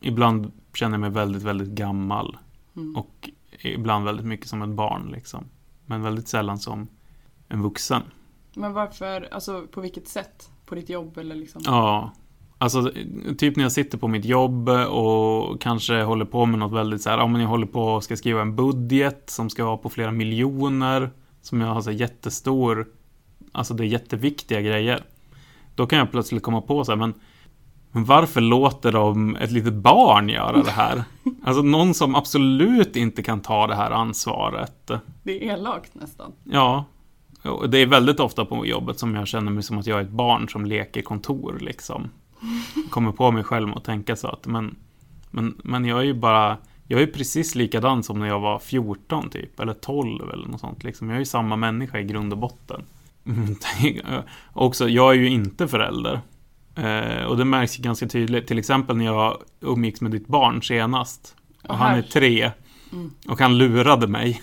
Ibland 0.00 0.52
känner 0.74 0.94
jag 0.94 1.00
mig 1.00 1.10
väldigt, 1.10 1.42
väldigt 1.42 1.68
gammal. 1.68 2.36
Mm. 2.76 2.96
Och 2.96 3.30
ibland 3.64 4.04
väldigt 4.04 4.26
mycket 4.26 4.48
som 4.48 4.62
ett 4.62 4.68
barn 4.68 5.08
liksom. 5.12 5.44
Men 5.86 6.02
väldigt 6.02 6.28
sällan 6.28 6.58
som 6.58 6.88
en 7.48 7.62
vuxen. 7.62 8.02
Men 8.54 8.72
varför, 8.72 9.28
alltså 9.30 9.66
på 9.70 9.80
vilket 9.80 10.08
sätt? 10.08 10.50
På 10.66 10.74
ditt 10.74 10.88
jobb 10.88 11.18
eller 11.18 11.34
liksom? 11.34 11.62
Ja, 11.64 12.12
alltså 12.58 12.92
typ 13.38 13.56
när 13.56 13.62
jag 13.62 13.72
sitter 13.72 13.98
på 13.98 14.08
mitt 14.08 14.24
jobb 14.24 14.68
och 14.68 15.60
kanske 15.60 16.02
håller 16.02 16.24
på 16.24 16.46
med 16.46 16.58
något 16.58 16.72
väldigt 16.72 17.02
så 17.02 17.10
här, 17.10 17.18
ja 17.18 17.26
men 17.26 17.40
jag 17.40 17.48
håller 17.48 17.66
på 17.66 17.82
och 17.82 18.04
ska 18.04 18.16
skriva 18.16 18.42
en 18.42 18.56
budget 18.56 19.30
som 19.30 19.50
ska 19.50 19.64
vara 19.64 19.76
på 19.76 19.88
flera 19.88 20.10
miljoner, 20.10 21.10
som 21.42 21.60
jag 21.60 21.68
har 21.68 21.80
så 21.80 21.90
jättestor, 21.90 22.86
alltså 23.52 23.74
det 23.74 23.84
är 23.84 23.86
jätteviktiga 23.86 24.60
grejer. 24.60 25.04
Då 25.74 25.86
kan 25.86 25.98
jag 25.98 26.10
plötsligt 26.10 26.42
komma 26.42 26.60
på 26.60 26.84
så 26.84 26.92
här, 26.92 26.96
men, 26.96 27.14
men 27.92 28.04
varför 28.04 28.40
låter 28.40 28.92
de 28.92 29.36
ett 29.36 29.50
litet 29.50 29.74
barn 29.74 30.28
göra 30.28 30.62
det 30.62 30.70
här? 30.70 31.04
Alltså 31.44 31.62
någon 31.62 31.94
som 31.94 32.14
absolut 32.14 32.96
inte 32.96 33.22
kan 33.22 33.40
ta 33.40 33.66
det 33.66 33.74
här 33.74 33.90
ansvaret. 33.90 34.90
Det 35.22 35.48
är 35.48 35.52
elakt 35.52 35.94
nästan. 35.94 36.32
Ja, 36.44 36.84
det 37.68 37.78
är 37.78 37.86
väldigt 37.86 38.20
ofta 38.20 38.44
på 38.44 38.66
jobbet 38.66 38.98
som 38.98 39.14
jag 39.14 39.28
känner 39.28 39.52
mig 39.52 39.62
som 39.62 39.78
att 39.78 39.86
jag 39.86 39.98
är 39.98 40.02
ett 40.02 40.10
barn 40.10 40.48
som 40.48 40.66
leker 40.66 41.02
kontor 41.02 41.58
liksom. 41.60 42.10
Kommer 42.90 43.12
på 43.12 43.30
mig 43.30 43.44
själv 43.44 43.72
och 43.72 43.84
tänka 43.84 44.16
så 44.16 44.28
att 44.28 44.46
men, 44.46 44.76
men, 45.30 45.54
men 45.64 45.84
jag 45.84 45.98
är 45.98 46.04
ju 46.04 46.14
bara, 46.14 46.56
jag 46.86 47.02
är 47.02 47.06
precis 47.06 47.54
likadan 47.54 48.02
som 48.02 48.18
när 48.18 48.26
jag 48.26 48.40
var 48.40 48.58
14 48.58 49.30
typ, 49.30 49.60
eller 49.60 49.74
12 49.74 50.30
eller 50.32 50.48
något 50.48 50.60
sånt 50.60 50.84
liksom. 50.84 51.08
Jag 51.08 51.14
är 51.14 51.20
ju 51.20 51.24
samma 51.24 51.56
människa 51.56 51.98
i 51.98 52.04
grund 52.04 52.32
och 52.32 52.38
botten. 52.38 52.82
Också, 54.52 54.88
jag 54.88 55.10
är 55.10 55.18
ju 55.18 55.28
inte 55.28 55.68
förälder. 55.68 56.20
Eh, 56.74 57.24
och 57.24 57.36
det 57.36 57.44
märks 57.44 57.78
ju 57.78 57.82
ganska 57.82 58.08
tydligt, 58.08 58.46
till 58.46 58.58
exempel 58.58 58.96
när 58.96 59.04
jag 59.04 59.42
umgicks 59.60 60.00
med 60.00 60.10
ditt 60.10 60.26
barn 60.26 60.62
senast. 60.62 61.36
Och 61.68 61.76
han 61.76 61.98
är 61.98 62.02
tre. 62.02 62.50
Mm. 62.92 63.10
Och 63.28 63.40
han 63.40 63.58
lurade 63.58 64.06
mig. 64.06 64.42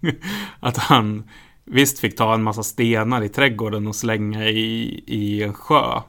att 0.60 0.76
han 0.76 1.24
visst 1.64 1.98
fick 1.98 2.16
ta 2.16 2.34
en 2.34 2.42
massa 2.42 2.62
stenar 2.62 3.22
i 3.22 3.28
trädgården 3.28 3.86
och 3.86 3.96
slänga 3.96 4.48
i, 4.48 5.04
i 5.06 5.42
en 5.42 5.54
sjö. 5.54 6.00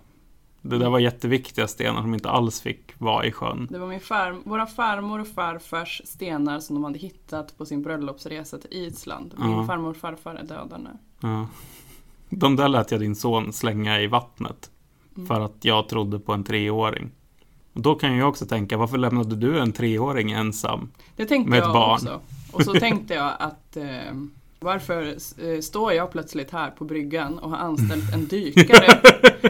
Det 0.61 0.77
där 0.77 0.89
var 0.89 0.99
jätteviktiga 0.99 1.67
stenar 1.67 2.01
som 2.01 2.13
inte 2.13 2.29
alls 2.29 2.61
fick 2.61 2.93
vara 2.97 3.25
i 3.25 3.31
sjön. 3.31 3.67
Det 3.71 3.79
var 3.79 3.87
min 3.87 3.99
far, 3.99 4.35
våra 4.43 4.65
farmor 4.65 5.19
och 5.19 5.27
farfars 5.27 6.01
stenar 6.05 6.59
som 6.59 6.75
de 6.75 6.83
hade 6.83 6.99
hittat 6.99 7.57
på 7.57 7.65
sin 7.65 7.81
bröllopsresa 7.81 8.57
till 8.57 8.73
Island. 8.73 9.33
Min 9.37 9.51
Ja. 9.51 9.65
farmor 9.67 9.89
och 9.89 9.97
farfar 9.97 10.35
är 10.35 10.43
döda 10.43 10.77
nu. 10.77 10.89
Ja. 11.19 11.47
De 12.29 12.55
där 12.55 12.67
lät 12.67 12.91
jag 12.91 12.99
din 12.99 13.15
son 13.15 13.53
slänga 13.53 14.01
i 14.01 14.07
vattnet. 14.07 14.71
Mm. 15.17 15.27
För 15.27 15.41
att 15.41 15.55
jag 15.61 15.89
trodde 15.89 16.19
på 16.19 16.33
en 16.33 16.43
treåring. 16.43 17.11
Och 17.73 17.81
då 17.81 17.95
kan 17.95 18.17
jag 18.17 18.29
också 18.29 18.45
tänka, 18.45 18.77
varför 18.77 18.97
lämnade 18.97 19.35
du 19.35 19.59
en 19.59 19.71
treåring 19.71 20.31
ensam? 20.31 20.91
Det 21.15 21.25
tänkte 21.25 21.49
Med 21.49 21.59
ett 21.59 21.65
jag 21.65 21.73
barn. 21.73 21.93
också. 21.93 22.19
Och 22.51 22.63
så 22.63 22.73
tänkte 22.73 23.13
jag 23.13 23.33
att 23.39 23.77
eh, 23.77 24.13
Varför 24.59 25.15
eh, 25.43 25.59
står 25.61 25.93
jag 25.93 26.11
plötsligt 26.11 26.51
här 26.51 26.71
på 26.71 26.85
bryggan 26.85 27.39
och 27.39 27.49
har 27.49 27.57
anställt 27.57 28.13
en 28.13 28.25
dykare 28.27 29.01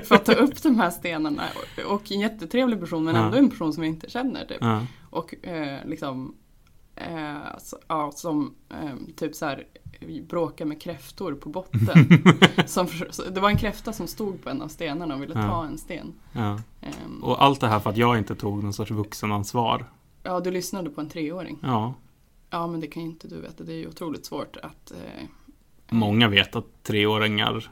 för 0.03 0.15
att 0.15 0.25
ta 0.25 0.33
upp 0.33 0.63
de 0.63 0.79
här 0.79 0.89
stenarna? 0.89 1.43
Och, 1.55 1.93
och 1.93 2.11
en 2.11 2.19
jättetrevlig 2.19 2.79
person 2.79 3.03
men 3.03 3.15
Ja. 3.15 3.25
ändå 3.25 3.37
en 3.37 3.49
person 3.49 3.73
som 3.73 3.83
jag 3.83 3.93
inte 3.93 4.09
känner. 4.09 4.45
Typ. 4.45 4.57
Ja. 4.61 4.81
Och 5.09 5.45
eh, 5.45 5.85
liksom 5.85 6.35
eh, 6.95 7.47
alltså, 7.53 7.77
ja, 7.87 8.11
som 8.15 8.55
eh, 8.69 8.95
typ 9.15 9.35
så 9.35 9.45
här 9.45 9.63
bråkar 10.29 10.65
med 10.65 10.81
kräftor 10.81 11.33
på 11.33 11.49
botten. 11.49 12.23
som, 12.65 12.87
det 13.31 13.39
var 13.39 13.49
en 13.49 13.57
kräfta 13.57 13.93
som 13.93 14.07
stod 14.07 14.43
på 14.43 14.49
en 14.49 14.61
av 14.61 14.67
stenarna 14.67 15.15
och 15.15 15.21
ville 15.21 15.33
Ja. 15.35 15.47
ta 15.47 15.65
en 15.65 15.77
sten. 15.77 16.13
Ja. 16.31 16.59
Ehm, 16.81 17.23
Och 17.23 17.43
allt 17.43 17.61
det 17.61 17.67
här 17.67 17.79
för 17.79 17.89
att 17.89 17.97
jag 17.97 18.17
inte 18.17 18.35
tog 18.35 18.63
någon 18.63 18.73
sorts 18.73 18.91
vuxenansvar. 18.91 19.85
ja, 20.23 20.39
du 20.39 20.51
lyssnade 20.51 20.89
på 20.89 21.01
en 21.01 21.09
treåring. 21.09 21.59
Ja, 21.61 21.93
Ja, 22.49 22.67
men 22.67 22.79
det 22.79 22.87
kan 22.87 23.03
ju 23.03 23.09
inte 23.09 23.27
du 23.27 23.41
veta. 23.41 23.63
Det 23.63 23.73
är 23.73 23.77
ju 23.77 23.87
otroligt 23.87 24.25
svårt 24.25 24.57
att... 24.57 24.91
Eh, 24.91 25.23
många 25.89 26.27
vet 26.27 26.55
att 26.55 26.83
treåringar 26.83 27.69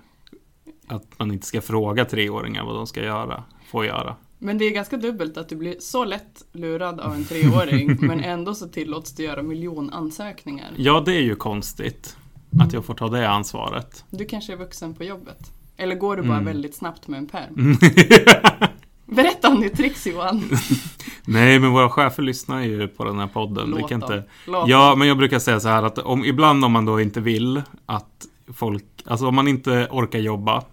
att 0.87 1.19
man 1.19 1.31
inte 1.31 1.45
ska 1.47 1.61
fråga 1.61 2.05
treåringar 2.05 2.65
vad 2.65 2.75
de 2.75 2.87
ska 2.87 3.03
göra, 3.03 3.43
får 3.67 3.85
göra. 3.85 4.15
Men 4.45 4.57
det 4.57 4.65
är 4.65 4.71
ganska 4.71 4.97
dubbelt 4.97 5.37
att 5.37 5.49
du 5.49 5.55
blir 5.55 5.75
så 5.79 6.05
lätt 6.05 6.45
lurad 6.51 6.99
av 6.99 7.13
en 7.13 7.25
treåring 7.25 7.97
men 8.01 8.19
ändå 8.23 8.55
så 8.55 8.67
tillåts 8.67 9.15
du 9.15 9.23
göra 9.23 9.43
miljonansökningar. 9.43 10.71
Ja, 10.75 11.03
det 11.05 11.13
är 11.13 11.21
ju 11.21 11.35
konstigt 11.35 12.17
att 12.59 12.73
jag 12.73 12.85
får 12.85 12.93
ta 12.93 13.09
det 13.09 13.29
ansvaret. 13.29 14.03
Du 14.09 14.25
kanske 14.25 14.53
är 14.53 14.57
vuxen 14.57 14.93
på 14.93 15.03
jobbet. 15.03 15.51
Eller 15.77 15.95
går 15.95 16.15
du 16.15 16.21
bara 16.23 16.33
Mm. 16.33 16.45
väldigt 16.45 16.75
snabbt 16.75 17.07
med 17.07 17.17
en 17.17 17.27
pärm? 17.27 17.77
Berätta 19.05 19.47
om 19.49 19.61
ditt 19.61 19.77
tricks 19.77 20.07
Johan. 20.07 20.43
Nej, 21.25 21.59
men 21.59 21.71
våra 21.71 21.89
chefer 21.89 22.23
lyssnar 22.23 22.61
ju 22.61 22.87
på 22.87 23.03
den 23.05 23.19
här 23.19 23.27
podden. 23.27 23.69
Låt 23.69 23.89
dem. 23.89 24.01
inte... 24.01 24.23
Låt 24.47 24.69
Ja, 24.69 24.95
men 24.95 25.07
jag 25.07 25.17
brukar 25.17 25.39
säga 25.39 25.59
så 25.59 25.67
här 25.67 25.83
att 25.83 25.97
om, 25.97 26.25
ibland 26.25 26.65
om 26.65 26.71
man 26.71 26.85
då 26.85 27.01
inte 27.01 27.21
vill 27.21 27.61
att 27.85 28.25
folk, 28.53 28.85
alltså 29.05 29.27
om 29.27 29.35
man 29.35 29.47
inte 29.47 29.87
orkar 29.91 30.19
jobba, 30.19 30.63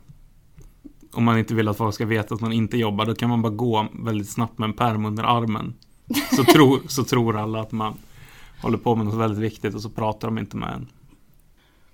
om 1.13 1.25
man 1.25 1.39
inte 1.39 1.55
vill 1.55 1.69
att 1.69 1.77
folk 1.77 1.95
ska 1.95 2.07
veta 2.07 2.35
att 2.35 2.41
man 2.41 2.53
inte 2.53 2.77
jobbar, 2.77 3.07
då 3.07 3.15
kan 3.15 3.29
man 3.29 3.43
bara 3.43 3.53
gå 3.53 3.87
väldigt 3.93 4.31
snabbt 4.31 4.59
med 4.59 4.67
en 4.67 4.73
pärm 4.73 5.05
under 5.05 5.25
armen. 5.25 5.75
Så, 6.37 6.45
tror, 6.53 6.81
så 6.89 7.05
tror 7.05 7.37
alla 7.37 7.61
att 7.61 7.73
man 7.73 7.95
håller 8.63 8.79
på 8.79 8.95
med 8.95 9.07
något 9.07 9.15
väldigt 9.15 9.39
viktigt 9.39 9.75
och 9.75 9.83
så 9.83 9.91
pratar 9.91 10.29
de 10.29 10.39
inte 10.39 10.57
med 10.57 10.73
en. 10.75 10.89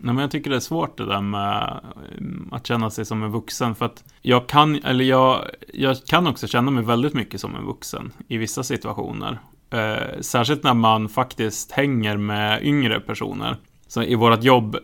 Nej, 0.01 0.15
men 0.15 0.23
jag 0.23 0.31
tycker 0.31 0.51
det 0.51 0.57
är 0.57 0.61
svårt 0.61 0.99
det 0.99 1.07
där 1.07 1.21
med 1.21 1.81
eh, 2.19 2.57
att 2.57 2.67
känna 2.67 2.91
sig 2.91 3.05
som 3.05 3.23
en 3.23 3.31
vuxen. 3.31 3.75
För 3.75 3.87
att 3.87 4.05
jag 4.23 4.47
kan, 4.47 4.75
eller 4.75 5.05
jag, 5.05 5.45
jag 5.75 5.97
kan 6.07 6.27
också 6.27 6.47
känna 6.47 6.71
mig 6.71 6.85
väldigt 6.85 7.15
mycket 7.15 7.41
som 7.41 7.57
en 7.57 7.67
vuxen 7.67 8.13
i 8.29 8.37
vissa 8.37 8.63
situationer. 8.63 9.39
Eh, 9.71 10.21
särskilt 10.21 10.63
när 10.63 10.75
man 10.75 11.09
faktiskt 11.09 11.73
hänger 11.73 12.17
med 12.17 12.65
yngre 12.65 13.01
personer. 13.01 13.57
Så 13.87 14.03
i 14.03 14.15
vårt 14.15 14.45
jobb, 14.45 14.77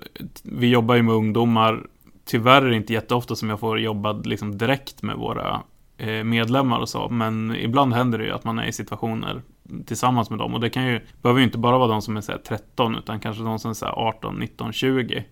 vi 0.42 0.66
jobbar 0.66 0.94
ju 0.94 1.02
med 1.02 1.14
ungdomar. 1.14 1.86
Tyvärr 2.24 2.62
är 2.62 2.70
det 2.70 2.76
inte 2.76 2.92
jätteofta 2.92 3.36
som 3.36 3.50
jag 3.50 3.60
får 3.60 3.80
jobba 3.80 4.12
liksom 4.12 4.58
direkt 4.58 5.02
med 5.02 5.16
våra 5.16 5.62
eh, 5.96 6.24
medlemmar 6.24 6.78
och 6.78 6.88
så. 6.88 7.08
Men 7.08 7.56
ibland 7.56 7.94
händer 7.94 8.18
det 8.18 8.24
ju 8.24 8.30
att 8.30 8.44
man 8.44 8.58
är 8.58 8.66
i 8.66 8.72
situationer 8.72 9.42
tillsammans 9.86 10.30
med 10.30 10.38
dem. 10.38 10.54
Och 10.54 10.60
det 10.60 10.70
kan 10.70 10.86
ju, 10.86 11.00
behöver 11.22 11.40
ju 11.40 11.44
inte 11.44 11.58
bara 11.58 11.78
vara 11.78 11.88
de 11.88 12.02
som 12.02 12.16
är 12.16 12.20
så 12.20 12.32
här, 12.32 12.38
13 12.38 12.96
utan 12.96 13.20
kanske 13.20 13.42
de 13.42 13.58
som 13.58 13.70
är 13.70 13.74
så 13.74 13.86
här, 13.86 13.92
18, 13.92 14.34
19, 14.36 14.72
20. 14.72 15.24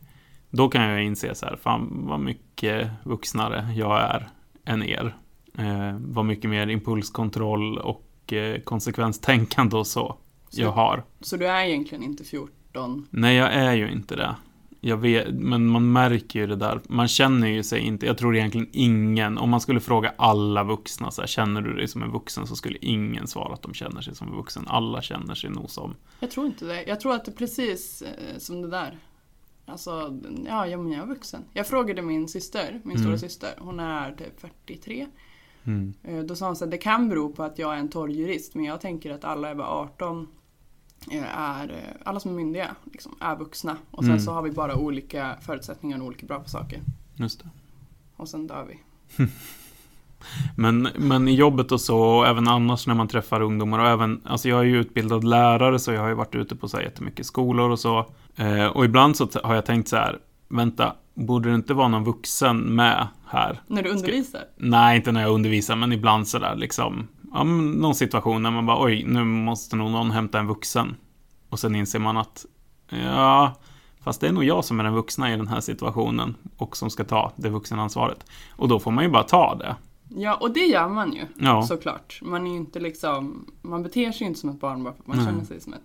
Då 0.51 0.69
kan 0.69 0.83
jag 0.83 1.05
inse 1.05 1.35
så 1.35 1.47
här, 1.47 1.57
fan 1.57 1.89
vad 2.07 2.21
mycket 2.21 2.89
vuxnare 3.05 3.73
jag 3.77 4.01
är 4.01 4.29
än 4.65 4.83
er. 4.83 5.17
Eh, 5.59 5.97
vad 6.01 6.25
mycket 6.25 6.51
mer 6.51 6.67
impulskontroll 6.67 7.79
och 7.79 8.33
eh, 8.33 8.61
konsekvenstänkande 8.61 9.77
och 9.77 9.87
så 9.87 10.17
Så- 10.49 10.61
jag 10.63 10.73
har. 10.73 11.03
Så 11.21 11.37
du 11.37 11.47
är 11.47 11.65
egentligen 11.65 12.05
inte 12.05 12.25
14? 12.25 13.07
Nej, 13.11 13.37
jag 13.37 13.53
är 13.55 13.73
ju 13.73 13.91
inte 13.93 14.17
det. 14.17 14.37
Jag 14.85 14.97
vet, 14.97 15.35
men 15.35 15.67
man 15.67 15.93
märker 15.93 16.41
ju 16.41 16.47
det 16.47 16.57
där. 16.57 16.81
Man 16.89 17.09
känner 17.09 17.47
ju 17.49 17.63
sig 17.63 17.81
inte, 17.81 18.07
jag 18.07 18.19
tror 18.19 18.37
egentligen 18.37 18.69
ingen, 18.73 19.39
om 19.39 19.51
man 19.51 19.61
skulle 19.61 19.81
fråga 19.81 20.13
alla 20.17 20.65
vuxna 20.65 21.11
så 21.11 21.23
här, 21.23 21.27
känner 21.29 21.61
du 21.63 21.75
dig 21.75 21.89
som 21.89 22.03
en 22.03 22.11
vuxen? 22.11 22.47
Så 22.47 22.57
skulle 22.57 22.79
ingen 22.81 23.27
svara 23.27 23.55
att 23.55 23.63
de 23.63 23.75
känner 23.75 24.01
sig 24.01 24.15
som 24.15 24.29
en 24.29 24.37
vuxen. 24.37 24.65
Alla 24.69 25.03
känner 25.03 25.35
sig 25.35 25.51
nog 25.51 25.71
som. 25.71 25.95
Jag 26.21 26.31
tror 26.31 26.47
inte 26.47 26.65
det. 26.65 26.83
Jag 26.87 27.01
tror 27.01 27.15
att 27.15 27.25
det 27.25 27.31
är 27.31 27.37
precis 27.37 28.03
eh, 28.03 28.39
som 28.39 28.63
det 28.63 28.69
där. 28.69 28.99
Alltså, 29.67 30.19
ja, 30.47 30.67
ja 30.67 30.77
men 30.79 30.93
jag 30.93 31.03
är 31.03 31.07
vuxen. 31.07 31.43
Jag 31.53 31.67
frågade 31.67 32.03
min 32.03 32.29
syster, 32.29 32.81
min 32.85 32.97
Mm. 32.97 33.03
stora 33.03 33.19
syster, 33.19 33.51
hon 33.59 33.81
är 33.81 34.13
typ 34.13 34.41
43. 34.41 35.07
Mm. 35.65 35.95
Eh, 36.05 36.19
Då 36.25 36.37
sa 36.37 36.47
hon 36.47 36.57
så 36.57 36.65
här, 36.65 36.71
det 36.71 36.79
kan 36.79 37.09
bero 37.09 37.33
på 37.33 37.43
att 37.43 37.59
jag 37.59 37.75
är 37.75 37.79
en 37.79 37.89
torrjurist 37.91 38.55
men 38.55 38.65
jag 38.65 38.81
tänker 38.81 39.11
att 39.11 39.25
alla 39.25 39.51
över 39.51 39.65
18 39.65 40.21
eh, 40.21 40.27
är, 41.11 41.71
eh, 41.71 41.77
alla 42.05 42.21
som 42.21 42.31
är 42.31 42.35
myndiga 42.35 42.75
liksom, 42.93 43.15
är 43.21 43.37
vuxna. 43.37 43.77
Och 43.91 44.05
sen 44.05 44.11
Mm. 44.13 44.21
så 44.25 44.33
har 44.33 44.43
vi 44.43 44.51
bara 44.51 44.75
olika 44.77 45.37
förutsättningar 45.41 46.01
och 46.01 46.07
olika 46.07 46.27
bra 46.27 46.41
på 46.41 46.49
saker. 46.49 46.81
Just 47.15 47.39
det. 47.43 47.49
Och 48.17 48.29
sen 48.29 48.47
dör 48.47 48.67
vi. 48.69 48.79
Men, 50.57 50.89
men 50.97 51.29
i 51.29 51.35
jobbet 51.35 51.73
och 51.73 51.81
så, 51.81 51.99
och 52.01 52.27
även 52.27 52.49
annars 52.49 52.87
när 52.87 52.95
man 52.95 53.09
träffar 53.09 53.41
ungdomar 53.41 53.79
och 53.79 53.87
även, 53.89 54.21
alltså 54.25 54.49
jag 54.49 54.61
är 54.61 54.65
ju 54.65 54.81
utbildad 54.81 55.25
lärare 55.25 55.79
så 55.79 55.93
jag 55.93 56.01
har 56.01 56.09
ju 56.09 56.15
varit 56.15 56.35
ute 56.35 56.57
på 56.57 56.69
så 56.69 56.77
här 56.77 56.85
jättemycket 56.85 57.27
skolor 57.27 57.71
och 57.71 57.79
så. 57.79 58.07
Eh, 58.37 58.67
och 58.67 58.85
ibland 58.85 59.17
så 59.17 59.29
har 59.45 59.55
jag 59.55 59.67
tänkt 59.67 59.89
så 59.89 59.97
här, 59.97 60.19
vänta, 60.49 60.95
borde 61.15 61.49
det 61.49 61.55
inte 61.55 61.75
vara 61.75 61.89
någon 61.89 62.05
vuxen 62.05 62.59
med 62.59 63.09
här? 63.27 63.61
När 63.67 63.83
du 63.83 63.91
undervisar? 63.91 64.41
Nej, 64.57 64.97
inte 64.97 65.13
när 65.13 65.23
jag 65.23 65.31
undervisar, 65.33 65.77
men 65.77 65.93
ibland 65.93 66.29
sådär 66.29 66.55
liksom. 66.57 67.09
Ja, 67.33 67.45
någon 67.45 67.95
situation 67.95 68.43
när 68.43 68.51
man 68.51 68.67
bara 68.67 68.85
oj, 68.85 69.05
nu 69.07 69.25
måste 69.25 69.77
nog 69.77 69.91
någon 69.91 70.11
hämta 70.11 70.39
en 70.39 70.47
vuxen. 70.47 70.97
Och 71.49 71.59
sen 71.59 71.75
inser 71.75 71.99
man 71.99 72.17
att 72.17 72.47
ja, 72.89 73.53
fast 74.01 74.21
det 74.21 74.29
är 74.29 74.33
nog 74.33 74.45
jag 74.45 74.65
som 74.65 74.81
är 74.81 74.85
den 74.85 74.95
vuxna 74.95 75.33
i 75.33 75.37
den 75.37 75.49
här 75.49 75.61
situationen 75.61 76.35
och 76.57 76.77
som 76.77 76.91
ska 76.91 77.05
ta 77.05 77.33
det 77.37 77.49
vuxenansvaret. 77.49 78.27
Och 78.51 78.69
då 78.69 78.81
får 78.81 78.91
man 78.91 79.05
ju 79.05 79.11
bara 79.11 79.23
ta 79.23 79.55
det. 79.55 79.77
Ja, 80.09 80.35
och 80.35 80.51
det 80.51 80.67
gör 80.67 80.89
man 80.89 81.13
ju. 81.13 81.27
Ja, 81.39 81.63
Såklart. 81.63 82.19
Man 82.23 82.47
är 82.47 82.57
inte 82.57 82.81
liksom, 82.81 83.47
man 83.63 83.83
beter 83.83 84.13
sig 84.13 84.21
ju 84.21 84.27
inte 84.27 84.41
som 84.41 84.51
ett 84.51 84.61
barn 84.61 84.85
bara 84.85 84.95
för 84.95 85.01
att 85.01 85.07
man 85.07 85.17
Nej. 85.17 85.27
känner 85.27 85.45
sig 85.45 85.61
som 85.61 85.75
ett. 85.75 85.83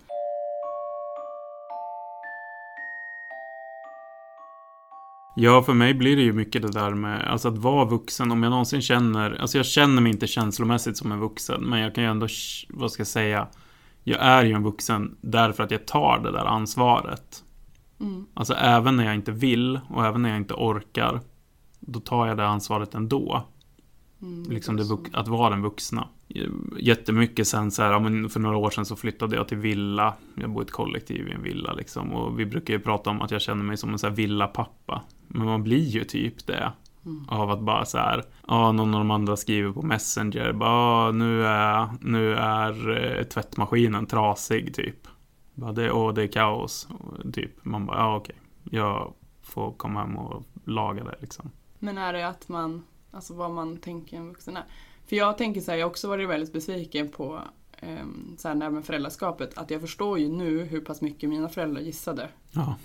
Ja, 5.39 5.63
för 5.63 5.73
mig 5.73 5.93
blir 5.93 6.15
det 6.15 6.21
ju 6.21 6.33
mycket 6.33 6.61
det 6.61 6.71
där 6.71 6.93
med 6.93 7.31
alltså 7.31 7.47
att 7.47 7.57
vara 7.57 7.85
vuxen. 7.85 8.31
Om 8.31 8.43
jag 8.43 8.49
någonsin 8.49 8.81
känner, 8.81 9.41
alltså 9.41 9.57
jag 9.57 9.65
känner 9.65 10.01
mig 10.01 10.11
inte 10.11 10.27
känslomässigt 10.27 10.97
som 10.97 11.11
en 11.11 11.19
vuxen, 11.19 11.63
men 11.63 11.79
jag 11.79 11.95
kan 11.95 12.03
ju 12.03 12.09
ändå, 12.09 12.27
vad 12.69 12.91
ska 12.91 13.01
jag 13.01 13.07
säga, 13.07 13.47
jag 14.03 14.21
är 14.21 14.43
ju 14.43 14.53
en 14.53 14.63
vuxen 14.63 15.17
därför 15.21 15.63
att 15.63 15.71
jag 15.71 15.85
tar 15.85 16.19
det 16.23 16.31
där 16.31 16.45
ansvaret. 16.45 17.43
Mm. 17.99 18.25
Alltså 18.33 18.53
även 18.53 18.97
när 18.97 19.05
jag 19.05 19.15
inte 19.15 19.31
vill 19.31 19.79
och 19.89 20.05
även 20.05 20.21
när 20.21 20.29
jag 20.29 20.37
inte 20.37 20.53
orkar 20.53 21.21
Då 21.79 21.99
tar 21.99 22.27
jag 22.27 22.37
det 22.37 22.47
ansvaret 22.47 22.95
ändå 22.95 23.45
Mm, 24.21 24.43
Liksom 24.51 24.75
det, 24.77 24.83
att 25.13 25.27
vara 25.27 25.49
den 25.49 25.61
vuxna 25.61 26.07
Jättemycket 26.79 27.47
sen 27.47 27.71
så 27.71 27.83
här, 27.83 27.91
ja, 27.91 27.99
men 27.99 28.29
för 28.29 28.39
några 28.39 28.57
år 28.57 28.69
sedan 28.69 28.85
så 28.85 28.95
flyttade 28.95 29.35
jag 29.35 29.47
till 29.47 29.57
villa 29.57 30.13
Jag 30.35 30.49
bor 30.49 30.63
i 30.63 30.65
ett 30.65 30.71
kollektiv 30.71 31.27
i 31.27 31.31
en 31.31 31.43
villa 31.43 31.73
liksom 31.73 32.13
Och 32.13 32.39
vi 32.39 32.45
brukar 32.45 32.73
ju 32.73 32.79
prata 32.79 33.09
om 33.09 33.21
att 33.21 33.31
jag 33.31 33.41
känner 33.41 33.63
mig 33.63 33.77
som 33.77 33.91
en 33.91 33.99
så 33.99 34.07
här 34.07 34.15
villapappa 34.15 35.01
Men 35.27 35.45
man 35.45 35.63
blir 35.63 35.83
ju 35.85 36.03
typ 36.03 36.47
det 36.47 36.71
Mm. 37.05 37.25
Av 37.29 37.51
att 37.51 37.59
bara 37.61 37.85
så 37.85 37.97
här, 37.97 38.23
ja 38.47 38.71
någon 38.71 38.93
av 38.93 38.99
de 38.99 39.11
andra 39.11 39.37
skriver 39.37 39.71
på 39.71 39.81
Messenger 39.81 40.53
bara, 40.53 40.69
"Ah, 40.69 41.11
nu 41.11 41.45
är, 41.45 41.87
nu 42.01 42.35
är 42.35 42.89
eh, 43.17 43.23
tvättmaskinen 43.23 44.05
trasig 44.05 44.73
typ 44.75 45.07
bara, 45.53 45.71
det, 45.71 45.91
åh, 45.91 46.13
det 46.13 46.23
är 46.23 46.27
kaos. 46.27 46.87
Och 46.99 47.33
Typ. 47.33 47.65
Man 47.65 47.85
bara, 47.85 47.97
ja 47.97 48.15
okej. 48.15 48.35
Jag 48.63 49.13
får 49.43 49.71
komma 49.71 49.99
hem 49.99 50.17
och 50.17 50.43
laga 50.65 51.03
det 51.03 51.15
liksom. 51.21 51.51
Men 51.79 51.97
är 51.97 52.13
det 52.13 52.27
att 52.27 52.49
man, 52.49 52.83
alltså 53.11 53.33
vad 53.33 53.51
man 53.51 53.77
tänker 53.77 54.17
en 54.17 54.27
vuxen 54.27 54.57
är? 54.57 54.63
För 55.05 55.15
jag 55.15 55.37
tänker 55.37 55.61
så 55.61 55.71
här, 55.71 55.77
jag 55.77 55.85
har 55.85 55.91
också 55.91 56.07
varit 56.07 56.29
väldigt 56.29 56.53
besviken 56.53 57.09
på 57.09 57.41
um, 57.81 58.35
så 58.37 58.47
här, 58.47 58.55
när 58.55 58.69
med 58.69 58.85
föräldraskapet, 58.85 59.57
att 59.57 59.71
jag 59.71 59.81
förstår 59.81 60.19
ju 60.19 60.29
nu 60.29 60.63
hur 60.63 60.81
pass 60.81 61.01
mycket 61.01 61.29
mina 61.29 61.49
föräldrar 61.49 61.81
gissade. 61.81 62.29
Ja, 62.51 62.75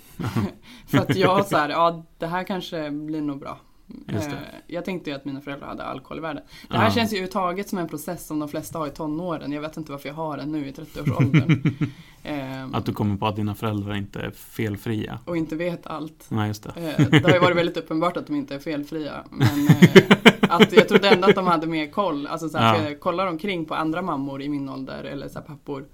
För 0.87 0.97
att 0.97 1.15
jag 1.15 1.45
så 1.45 1.57
här, 1.57 1.69
ja 1.69 2.05
det 2.17 2.27
här 2.27 2.43
kanske 2.43 2.91
blir 2.91 3.21
nog 3.21 3.39
bra. 3.39 3.59
Eh, 4.07 4.33
Jag 4.67 4.85
tänkte 4.85 5.09
ju 5.09 5.15
att 5.15 5.25
mina 5.25 5.41
föräldrar 5.41 5.67
hade 5.67 5.83
alkohol 5.83 6.17
i 6.17 6.21
världen. 6.21 6.43
Det 6.69 6.77
här 6.77 6.85
Ja. 6.85 6.91
känns 6.91 7.11
ju 7.13 7.15
överhuvudtaget 7.15 7.69
som 7.69 7.77
en 7.79 7.87
process 7.89 8.27
som 8.27 8.39
de 8.39 8.49
flesta 8.49 8.79
har 8.79 8.87
i 8.87 8.89
tonåren. 8.91 9.51
Jag 9.51 9.61
vet 9.61 9.77
inte 9.77 9.91
varför 9.91 10.09
jag 10.09 10.15
har 10.15 10.37
den 10.37 10.51
nu 10.51 10.67
i 10.67 10.71
30-årsåldern. 10.71 11.63
Ehm, 12.25 12.75
att 12.75 12.85
du 12.85 12.93
kommer 12.93 13.17
på 13.17 13.27
att 13.27 13.35
dina 13.35 13.55
föräldrar 13.55 13.95
inte 13.95 14.19
är 14.21 14.31
felfria. 14.31 15.19
och 15.25 15.37
inte 15.37 15.55
vet 15.55 15.87
allt. 15.87 16.25
Nej, 16.29 16.47
just 16.47 16.63
det. 16.63 16.69
Eh, 16.99 17.07
Det 17.09 17.23
har 17.23 17.33
ju 17.33 17.39
varit 17.39 17.57
väldigt 17.57 17.77
uppenbart 17.77 18.17
att 18.17 18.27
de 18.27 18.35
inte 18.35 18.55
är 18.55 18.59
felfria. 18.59 19.23
Men 19.29 19.67
eh, 19.67 20.01
att 20.49 20.73
jag 20.73 20.89
trodde 20.89 21.09
ändå 21.09 21.27
att 21.29 21.35
de 21.35 21.47
hade 21.47 21.67
mer 21.67 21.91
koll. 21.91 22.27
Alltså 22.27 22.49
så 22.49 22.57
här, 22.57 22.75
Ja. 22.83 22.89
jag 22.89 22.99
kollar 22.99 23.27
omkring 23.27 23.65
på 23.65 23.75
andra 23.75 24.01
mammor 24.01 24.41
i 24.41 24.49
min 24.49 24.69
ålder 24.69 25.03
eller 25.03 25.27
så 25.27 25.39
här, 25.39 25.45
pappor. 25.45 25.85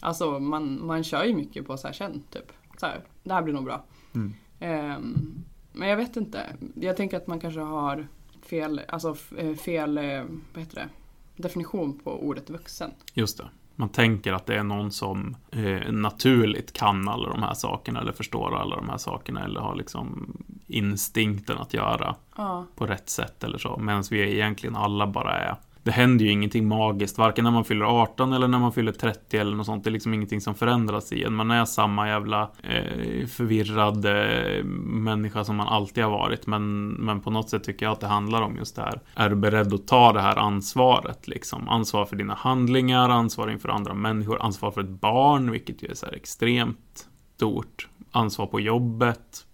Alltså 0.00 0.38
man, 0.40 0.86
man 0.86 1.04
kör 1.04 1.24
ju 1.24 1.34
mycket 1.34 1.66
på 1.66 1.76
så 1.76 1.86
här, 1.86 1.94
känn 1.94 2.22
typ. 2.30 2.52
Så 2.80 2.86
här, 2.86 3.00
det 3.22 3.32
här 3.34 3.42
blir 3.42 3.54
nog 3.54 3.64
bra. 3.64 3.84
Mm. 4.14 4.34
Ehm, 4.60 5.44
men 5.74 5.88
jag 5.88 5.96
vet 5.96 6.16
inte. 6.16 6.56
Jag 6.74 6.96
tänker 6.96 7.16
att 7.16 7.26
man 7.26 7.40
kanske 7.40 7.60
har 7.60 8.06
fel, 8.42 8.80
alltså 8.88 9.16
eh, 9.36 9.54
fel, 9.54 9.98
eh, 9.98 10.22
vad 10.54 10.64
heter 10.64 10.74
det? 10.74 10.88
definition 11.36 11.98
på 12.04 12.10
ordet 12.26 12.50
vuxen. 12.50 12.90
Just 13.14 13.38
det. 13.38 13.44
Man 13.76 13.88
tänker 13.88 14.32
att 14.32 14.46
det 14.46 14.54
är 14.56 14.62
någon 14.62 14.90
som 14.92 15.36
eh, 15.50 15.92
naturligt 15.92 16.72
kan 16.72 17.08
alla 17.08 17.28
de 17.28 17.42
här 17.42 17.54
sakerna 17.54 18.00
eller 18.00 18.12
förstår 18.12 18.56
alla 18.56 18.76
de 18.76 18.88
här 18.88 18.96
sakerna 18.96 19.44
eller 19.44 19.60
har 19.60 19.74
liksom 19.74 20.36
instinkten 20.66 21.58
att 21.58 21.74
göra 21.74 22.16
Ja. 22.36 22.66
på 22.76 22.86
rätt 22.86 23.08
sätt 23.08 23.44
eller 23.44 23.58
så. 23.58 23.76
Medan 23.76 24.04
vi 24.10 24.34
egentligen 24.34 24.76
alla 24.76 25.06
bara 25.06 25.38
är 25.38 25.56
det 25.84 25.92
händer 25.92 26.24
ju 26.24 26.30
ingenting 26.30 26.68
magiskt, 26.68 27.18
varken 27.18 27.44
när 27.44 27.50
man 27.50 27.64
fyller 27.64 27.84
18 27.84 28.32
eller 28.32 28.48
när 28.48 28.58
man 28.58 28.72
fyller 28.72 28.92
30 28.92 29.38
eller 29.38 29.56
något 29.56 29.66
sånt. 29.66 29.84
Det 29.84 29.90
är 29.90 29.92
liksom 29.92 30.14
ingenting 30.14 30.40
som 30.40 30.54
förändras 30.54 31.12
i 31.12 31.24
en. 31.24 31.34
Man 31.34 31.50
är 31.50 31.64
samma 31.64 32.08
jävla 32.08 32.42
eh, 32.62 33.26
förvirrad 33.26 34.04
eh, 34.06 34.64
människa 34.84 35.44
som 35.44 35.56
man 35.56 35.68
alltid 35.68 36.04
har 36.04 36.10
varit. 36.10 36.46
Men, 36.46 36.88
men 36.88 37.20
på 37.20 37.30
något 37.30 37.50
sätt 37.50 37.64
tycker 37.64 37.86
jag 37.86 37.92
att 37.92 38.00
det 38.00 38.06
handlar 38.06 38.42
om 38.42 38.56
just 38.56 38.76
det 38.76 38.82
här. 38.82 39.00
Är 39.14 39.30
du 39.30 39.36
beredd 39.36 39.74
att 39.74 39.86
ta 39.86 40.12
det 40.12 40.20
här 40.20 40.36
ansvaret? 40.36 41.28
Liksom? 41.28 41.68
Ansvar 41.68 42.04
för 42.04 42.16
dina 42.16 42.34
handlingar, 42.34 43.08
ansvar 43.08 43.50
inför 43.50 43.68
andra 43.68 43.94
människor, 43.94 44.42
ansvar 44.42 44.70
för 44.70 44.80
ett 44.80 45.00
barn, 45.00 45.50
vilket 45.50 45.82
ju 45.82 45.88
är 45.88 45.94
så 45.94 46.06
här 46.06 46.14
extremt 46.14 47.08
stort. 47.36 47.88
Ansvar 48.10 48.46
på 48.46 48.60
jobbet. 48.60 49.46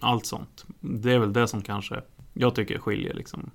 Allt 0.00 0.26
sånt. 0.26 0.64
Det 0.80 1.12
är 1.12 1.18
väl 1.18 1.32
det 1.32 1.48
som 1.48 1.62
kanske 1.62 2.00
jag 2.32 2.54
tycker 2.54 2.78
skiljer 2.78 3.14
liksom 3.14 3.50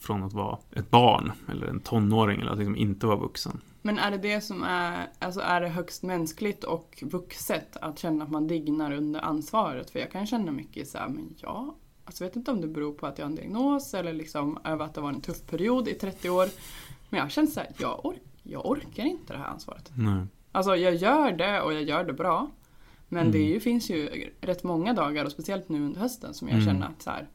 från 0.00 0.22
att 0.22 0.32
vara 0.32 0.58
ett 0.72 0.90
barn 0.90 1.32
eller 1.50 1.66
en 1.66 1.80
tonåring 1.80 2.40
eller 2.40 2.50
att 2.52 2.58
liksom 2.58 2.76
inte 2.76 3.06
vara 3.06 3.16
vuxen. 3.16 3.60
Men 3.82 3.98
är 3.98 4.10
det 4.10 4.18
det 4.18 4.40
som 4.40 4.62
är, 4.62 5.06
alltså 5.18 5.40
är 5.40 5.60
det 5.60 5.68
högst 5.68 6.02
mänskligt 6.02 6.64
och 6.64 7.02
vuxet 7.06 7.76
att 7.80 7.98
känna 7.98 8.24
att 8.24 8.30
man 8.30 8.46
dignar 8.46 8.92
under 8.92 9.20
ansvaret? 9.20 9.90
För 9.90 9.98
jag 9.98 10.10
kan 10.12 10.26
känna 10.26 10.52
mycket 10.52 10.88
så 10.88 10.98
här, 10.98 11.08
men 11.08 11.34
ja, 11.36 11.74
alltså 12.04 12.24
jag 12.24 12.28
vet 12.30 12.36
inte 12.36 12.50
om 12.50 12.60
det 12.60 12.68
beror 12.68 12.92
på 12.92 13.06
att 13.06 13.18
jag 13.18 13.24
har 13.24 13.30
en 13.30 13.36
diagnos 13.36 13.94
eller 13.94 14.12
liksom 14.12 14.58
över 14.64 14.84
att 14.84 14.94
det 14.94 15.00
var 15.00 15.08
en 15.08 15.20
tuff 15.20 15.46
period 15.46 15.88
i 15.88 15.94
30 15.94 16.30
år. 16.30 16.48
Men 17.10 17.20
jag 17.20 17.30
känner 17.30 17.48
så 17.48 17.60
här, 17.60 17.68
jag, 17.78 18.06
ork, 18.06 18.20
jag 18.42 18.66
orkar 18.66 19.04
inte 19.04 19.32
det 19.32 19.38
här 19.38 19.46
ansvaret. 19.46 19.92
Nej. 19.96 20.26
Alltså 20.52 20.76
jag 20.76 20.94
gör 20.94 21.32
det 21.32 21.60
och 21.60 21.72
jag 21.74 21.82
gör 21.82 22.04
det 22.04 22.12
bra. 22.12 22.50
Men 23.08 23.20
Mm. 23.20 23.32
det 23.32 23.38
ju, 23.38 23.60
finns 23.60 23.90
ju 23.90 24.30
rätt 24.40 24.64
många 24.64 24.92
dagar 24.92 25.24
och 25.24 25.32
speciellt 25.32 25.68
nu 25.68 25.82
under 25.84 26.00
hösten 26.00 26.34
som 26.34 26.48
jag 26.48 26.54
Mm. 26.54 26.66
känner 26.66 26.86
att 26.86 27.02
så 27.02 27.10
här, 27.10 27.28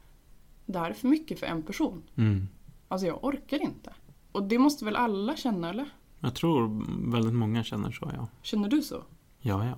det 0.72 0.80
här 0.80 0.90
är 0.90 0.94
för 0.94 1.08
mycket 1.08 1.40
för 1.40 1.48
en 1.48 1.63
person. 1.63 2.04
Mm. 2.16 2.48
Alltså 2.88 3.08
jag 3.08 3.24
orkar 3.24 3.62
inte. 3.62 3.94
Och 4.32 4.44
det 4.44 4.60
måste 4.60 4.86
väl 4.86 4.96
alla 4.96 5.36
känna 5.36 5.70
eller? 5.70 5.90
Jag 6.20 6.36
tror 6.36 6.86
väldigt 7.12 7.34
många 7.34 7.63
känner 7.63 7.92
så, 7.92 8.12
ja. 8.16 8.28
Känner 8.42 8.70
du 8.70 8.82
så? 8.82 9.04
Ja, 9.40 9.66
ja. 9.66 9.75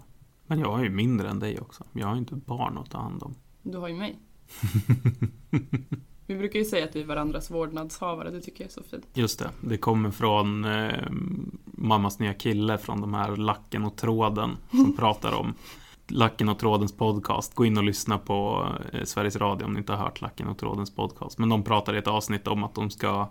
Men 0.48 0.60
jag 0.60 0.80
är 0.80 0.84
ju 0.84 0.90
mindre 0.90 1.30
än 1.30 1.40
dig 1.40 1.60
också. 1.60 1.84
Jag 1.94 2.08
har 2.08 2.14
ju 2.14 2.20
inte 2.20 2.36
barn 2.36 2.78
att 2.78 2.92
ta 2.92 2.98
hand 2.98 3.24
om. 3.24 3.36
Du 3.62 3.78
har 3.78 3.88
ju 3.88 3.96
mig. 3.96 4.20
Vi 6.28 6.36
brukar 6.36 6.60
ju 6.60 6.66
säga 6.66 6.86
att 6.86 6.96
vi 6.96 7.02
är 7.02 7.06
varandras 7.06 7.52
vårdnadshavare, 7.52 8.32
det 8.32 8.42
tycker 8.42 8.64
jag 8.64 8.70
är 8.70 8.74
så 8.74 8.84
fint. 8.84 9.08
Just 9.14 9.40
det, 9.40 9.50
det 9.62 9.78
kommer 9.78 10.12
från 10.12 10.66
eh, 10.66 11.10
mammas 11.66 12.20
nya 12.20 12.34
kille 12.34 12.78
från 12.78 13.02
de 13.02 13.14
här 13.14 13.36
Lacken 13.36 13.86
och 13.86 13.96
tråden 13.96 14.58
som 14.72 14.98
pratar 14.98 15.32
om 15.32 15.54
Lacken 16.08 16.50
och 16.50 16.60
trådens 16.60 16.98
podcast. 16.98 17.56
Gå 17.56 17.66
in 17.66 17.78
och 17.78 17.84
lyssna 17.84 18.18
på 18.18 18.68
eh, 18.94 19.04
Sveriges 19.04 19.36
Radio 19.36 19.66
om 19.66 19.74
ni 19.74 19.80
inte 19.80 19.94
har 19.94 20.04
hört 20.04 20.22
Lacken 20.22 20.48
och 20.48 20.58
trådens 20.58 20.96
podcast. 20.96 21.38
Men 21.38 21.50
de 21.50 21.64
pratar 21.64 21.96
i 21.96 21.98
ett 21.98 22.08
avsnitt 22.08 22.48
om 22.48 22.64
att 22.64 22.76
de 22.76 22.90
ska 22.90 23.28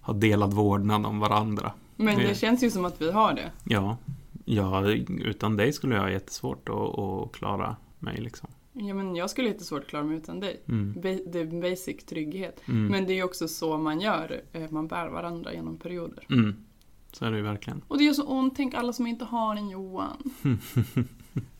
ha 0.00 0.14
delad 0.14 0.52
vårdnad 0.52 1.06
om 1.06 1.18
varandra. 1.20 1.72
Men 1.96 2.18
det 2.18 2.26
Det- 2.28 2.34
känns 2.34 2.62
ju 2.64 2.70
som 2.70 2.84
att 2.84 3.00
vi 3.02 3.10
har 3.12 3.32
det. 3.34 3.50
Ja, 3.64 3.96
ja 4.44 4.90
utan 5.08 5.56
dig 5.56 5.72
skulle 5.72 5.94
jag 5.94 6.02
ha 6.02 6.10
jättesvårt 6.10 6.68
att, 6.68 6.98
att 6.98 7.32
klara 7.32 7.76
mig 7.98 8.20
liksom. 8.20 8.48
Ja, 8.72 8.94
men 8.94 9.16
jag 9.16 9.30
skulle 9.30 9.48
jättesvårt 9.48 9.80
att 9.82 9.86
klara 9.88 10.04
mig 10.04 10.16
utan 10.16 10.40
dig. 10.40 10.60
Mm. 10.68 10.94
Det 11.00 11.40
är 11.40 11.60
basic 11.70 12.04
trygghet. 12.06 12.60
Mm. 12.68 12.86
Men 12.86 13.06
det 13.06 13.12
är 13.12 13.16
ju 13.16 13.22
också 13.24 13.48
så 13.48 13.78
man 13.78 14.00
gör. 14.00 14.40
eh, 14.52 14.70
Man 14.70 14.86
bär 14.86 15.08
varandra 15.08 15.52
genom 15.52 15.76
perioder. 15.76 16.26
Mm. 16.30 16.56
Så 17.18 17.24
är 17.24 17.30
det 17.30 17.36
ju 17.36 17.42
verkligen. 17.42 17.82
Och 17.88 17.98
det 17.98 18.04
gör 18.04 18.12
så 18.12 18.24
ont, 18.26 18.56
tänk 18.56 18.74
alla 18.74 18.92
som 18.92 19.06
inte 19.06 19.24
har 19.24 19.56
en 19.56 19.68
Johan. 19.68 20.16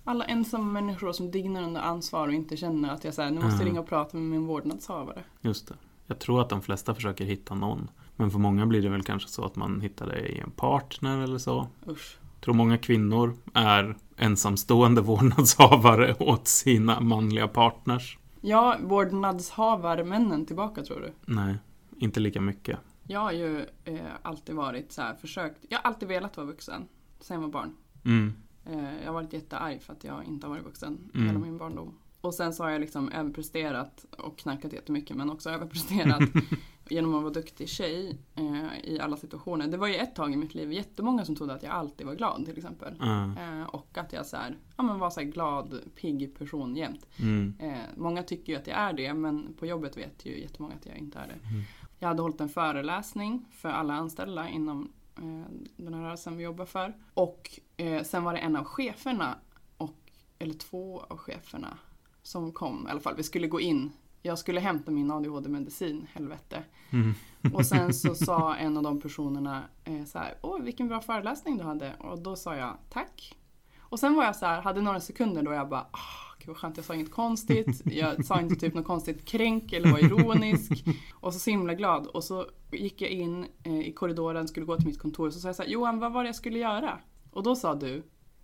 Alla 0.07 0.25
ensamma 0.25 0.65
människor 0.81 1.13
som 1.13 1.31
dignar 1.31 1.63
under 1.63 1.81
ansvar 1.81 2.29
och 2.29 2.35
inte 2.35 2.57
känner 2.57 2.91
att 2.95 3.05
jag 3.05 3.15
säger 3.15 3.31
nu 3.31 3.35
måste 3.41 3.51
jag 3.57 3.61
Ja. 3.63 3.67
ringa 3.67 3.81
och 3.81 3.87
prata 3.89 4.17
med 4.17 4.27
min 4.27 4.47
vårdnadshavare. 4.47 5.23
Just 5.41 5.69
det. 5.69 5.75
Jag 6.07 6.19
tror 6.19 6.41
att 6.41 6.49
de 6.49 6.63
flesta 6.63 6.95
försöker 6.95 7.25
hitta 7.25 7.55
någon. 7.55 7.91
Men 8.17 8.31
för 8.31 8.39
många 8.39 8.67
blir 8.67 8.83
det 8.83 8.89
väl 8.89 9.03
kanske 9.03 9.29
så 9.29 9.45
att 9.45 9.57
man 9.57 9.81
hittar 9.81 10.07
det 10.07 10.19
i 10.29 10.39
en 10.39 10.51
partner 10.51 11.19
eller 11.19 11.39
så. 11.39 11.67
Usch. 11.89 12.19
Jag 12.35 12.41
tror 12.45 12.55
många 12.55 12.79
kvinnor 12.79 13.37
är 13.55 13.97
ensamstående 14.17 15.01
vårdnadshavare 15.01 16.15
åt 16.19 16.49
sina 16.49 17.01
manliga 17.01 17.49
partners. 17.49 18.19
Ja, 18.41 18.77
vårdnadshavarmännen 18.83 20.47
tillbaka 20.47 20.83
tror 20.83 21.01
du? 21.01 21.13
Nej, 21.35 21.55
inte 21.97 22.21
lika 22.21 22.41
mycket. 22.41 22.79
Jag 23.07 23.21
har 23.21 23.33
ju 23.33 23.67
eh, 23.85 24.07
alltid 24.23 24.55
varit 24.55 24.93
så 24.93 25.03
här, 25.03 25.15
försökt, 25.15 25.65
jag 25.69 25.79
har 25.79 25.83
alltid 25.83 26.09
velat 26.09 26.37
vara 26.37 26.47
vuxen. 26.47 26.89
Sen 27.21 27.35
jag 27.35 27.43
var 27.43 27.49
barn. 27.49 27.77
Mm. 28.05 28.35
Eh, 28.67 28.99
jag 29.01 29.07
har 29.07 29.13
varit 29.13 29.33
jättearg 29.33 29.83
för 29.83 29.93
att 29.93 30.05
jag 30.05 30.25
inte 30.25 30.47
har 30.47 30.55
varit 30.55 30.65
vuxen 30.67 31.11
Mm. 31.15 31.27
hela 31.27 31.39
min 31.39 31.59
barndom. 31.59 31.99
Och 32.21 32.35
sen 32.35 32.55
så 32.55 32.63
har 32.63 32.71
jag 32.71 32.81
liksom 32.81 33.13
överpresterat 33.13 34.05
och 34.19 34.39
knarkat 34.39 34.73
jättemycket 34.73 35.17
men 35.17 35.31
också 35.31 35.51
överpresterat 35.57 36.23
genom 36.89 37.15
att 37.15 37.23
vara 37.23 37.33
duktig 37.33 37.69
tjej 37.69 38.19
eh, 38.35 38.79
i 38.85 39.01
alla 39.01 39.17
situationer. 39.17 39.69
Det 39.69 39.77
var 39.77 39.87
ju 39.87 39.95
ett 39.95 40.15
tag 40.15 40.33
i 40.33 40.37
mitt 40.37 40.55
liv 40.55 40.73
jättemånga 40.73 41.25
som 41.25 41.37
trodde 41.37 41.55
att 41.55 41.63
jag 41.63 41.73
alltid 41.73 42.07
var 42.07 42.15
glad 42.15 42.45
till 42.47 42.57
exempel. 42.57 42.95
Ja. 43.01 43.25
Eh, 43.25 43.63
och 43.63 43.99
att 43.99 44.13
jag 44.13 44.27
så 44.27 44.37
här, 44.37 44.57
ja, 44.77 44.83
men 44.83 44.99
var 44.99 45.11
så 45.11 45.21
här 45.21 45.27
glad, 45.27 45.81
pigg 45.95 46.39
person 46.39 46.77
jämt. 46.77 47.07
Mm. 47.21 47.55
Eh, 47.59 47.79
många 47.97 48.23
tycker 48.23 48.53
ju 48.53 48.59
att 48.59 48.67
jag 48.67 48.79
är 48.79 48.93
det 48.93 49.15
men 49.15 49.55
på 49.55 49.67
jobbet 49.67 49.97
vet 49.97 50.27
ju 50.27 50.41
jättemånga 50.41 50.75
att 50.75 50.87
jag 50.87 50.97
inte 50.97 51.19
är 51.19 51.27
det. 51.27 51.49
Mm. 51.49 51.63
Jag 52.05 52.09
hade 52.09 52.23
hållit 52.23 52.41
en 52.41 52.49
föreläsning 52.49 53.47
för 53.51 53.69
alla 53.69 53.95
anställda 53.95 54.49
inom 54.49 54.93
eh, 55.17 55.53
den 55.77 55.95
här 55.95 56.03
rörelsen 56.03 56.37
vi 56.37 56.43
jobbar 56.45 56.65
för. 56.65 56.97
Och 57.15 57.61
eh, 57.77 58.03
sen 58.03 58.25
var 58.25 58.33
det 58.33 58.39
en 58.39 58.57
av 58.57 58.65
cheferna, 58.65 59.39
och, 59.77 59.97
eller 60.39 60.55
två 60.55 61.05
av 61.09 61.17
cheferna, 61.17 61.79
som 62.23 62.53
kom. 62.53 62.87
I 62.89 62.91
alla 62.91 63.01
fall, 63.01 63.17
vi 63.17 63.23
skulle 63.23 63.47
gå 63.47 63.61
in. 63.61 63.93
Jag 64.23 64.39
skulle 64.39 64.61
hämta 64.61 64.91
min 64.91 65.11
ADHD-medicin, 65.11 66.07
helvete. 66.13 66.63
Mm. 66.91 67.15
Och 67.55 67.67
sen 67.67 67.95
så 67.95 68.15
sa 68.25 68.57
en 68.57 68.77
av 68.77 68.83
de 68.83 69.01
personerna 69.01 69.63
eh, 69.85 70.05
så 70.05 70.19
här, 70.19 70.39
åh 70.43 70.61
vilken 70.61 70.89
bra 70.89 71.01
föreläsning 71.01 71.59
du 71.59 71.65
hade. 71.65 71.95
Och 71.99 72.19
då 72.19 72.37
sa 72.37 72.57
jag 72.57 72.77
tack. 72.91 73.37
Och 73.79 74.01
sen 74.01 74.15
var 74.15 74.25
jag 74.25 74.37
så 74.37 74.47
här, 74.47 74.63
hade 74.63 74.81
några 74.81 75.01
sekunder 75.01 75.43
då 75.43 75.53
jag 75.53 75.69
bara, 75.69 75.87
ah, 75.91 76.24
vad 76.47 76.57
skönt, 76.57 76.77
jag 76.77 76.87
sa 76.87 76.95
inget 76.95 77.11
konstigt. 77.11 77.83
Jag 77.85 78.25
sa 78.25 78.41
inte 78.41 78.55
typ 78.57 78.75
något 78.75 78.87
konstigt 78.87 79.25
kränk 79.25 79.73
eller 79.73 79.93
var 79.93 79.99
ironisk. 79.99 80.85
Och 81.13 81.33
så 81.35 81.39
så 81.39 81.51
himla 81.51 81.75
glad. 81.75 82.07
Och 82.07 82.25
så 82.25 82.47
gick 82.73 83.03
jag 83.03 83.11
in 83.11 83.47
eh, 83.63 83.81
i 83.89 83.93
korridoren, 83.93 84.49
skulle 84.49 84.67
gå 84.67 84.77
till 84.77 84.87
mitt 84.87 84.99
kontor. 84.99 85.31
Så 85.31 85.41
sa 85.41 85.49
jag 85.49 85.57
så 85.57 85.63
här, 85.63 85.71
Johan 85.71 85.99
vad 85.99 86.13
var 86.13 86.23
det 86.23 86.29
jag 86.29 86.37
skulle 86.37 86.59
göra? 86.59 86.99
Och 87.31 87.43
då 87.43 87.57
sa 87.57 87.75
du, 87.75 88.03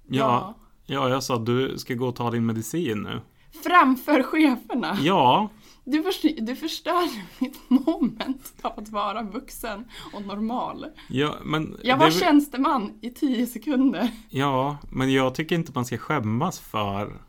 Ja, 0.08 0.54
ja, 0.86 1.08
jag 1.08 1.22
sa 1.22 1.38
du 1.38 1.78
ska 1.78 1.94
gå 1.94 2.06
och 2.08 2.16
ta 2.16 2.30
din 2.30 2.46
medicin 2.46 3.02
nu. 3.02 3.20
framför 3.64 4.22
cheferna. 4.22 4.98
Ja, 5.02 5.48
Du, 5.84 6.02
först- 6.02 6.36
du 6.46 6.56
förstörde 6.56 7.10
mitt 7.38 7.70
moment 7.70 8.54
av 8.62 8.72
att 8.78 8.88
vara 8.88 9.22
vuxen 9.22 9.84
och 10.12 10.22
normal. 10.22 10.86
ja 11.08 11.34
men... 11.44 11.76
Jag 11.82 11.96
det 11.96 12.00
var 12.04 12.10
väl- 12.10 12.20
tjänsteman 12.20 12.98
i 13.02 13.10
tio 13.10 13.46
sekunder. 13.46 14.10
Ja, 14.28 14.76
men 14.92 15.12
jag 15.12 15.34
tycker 15.34 15.54
inte 15.56 15.72
man 15.74 15.84
ska 15.84 15.98
skämmas 15.98 16.60
för 16.60 17.20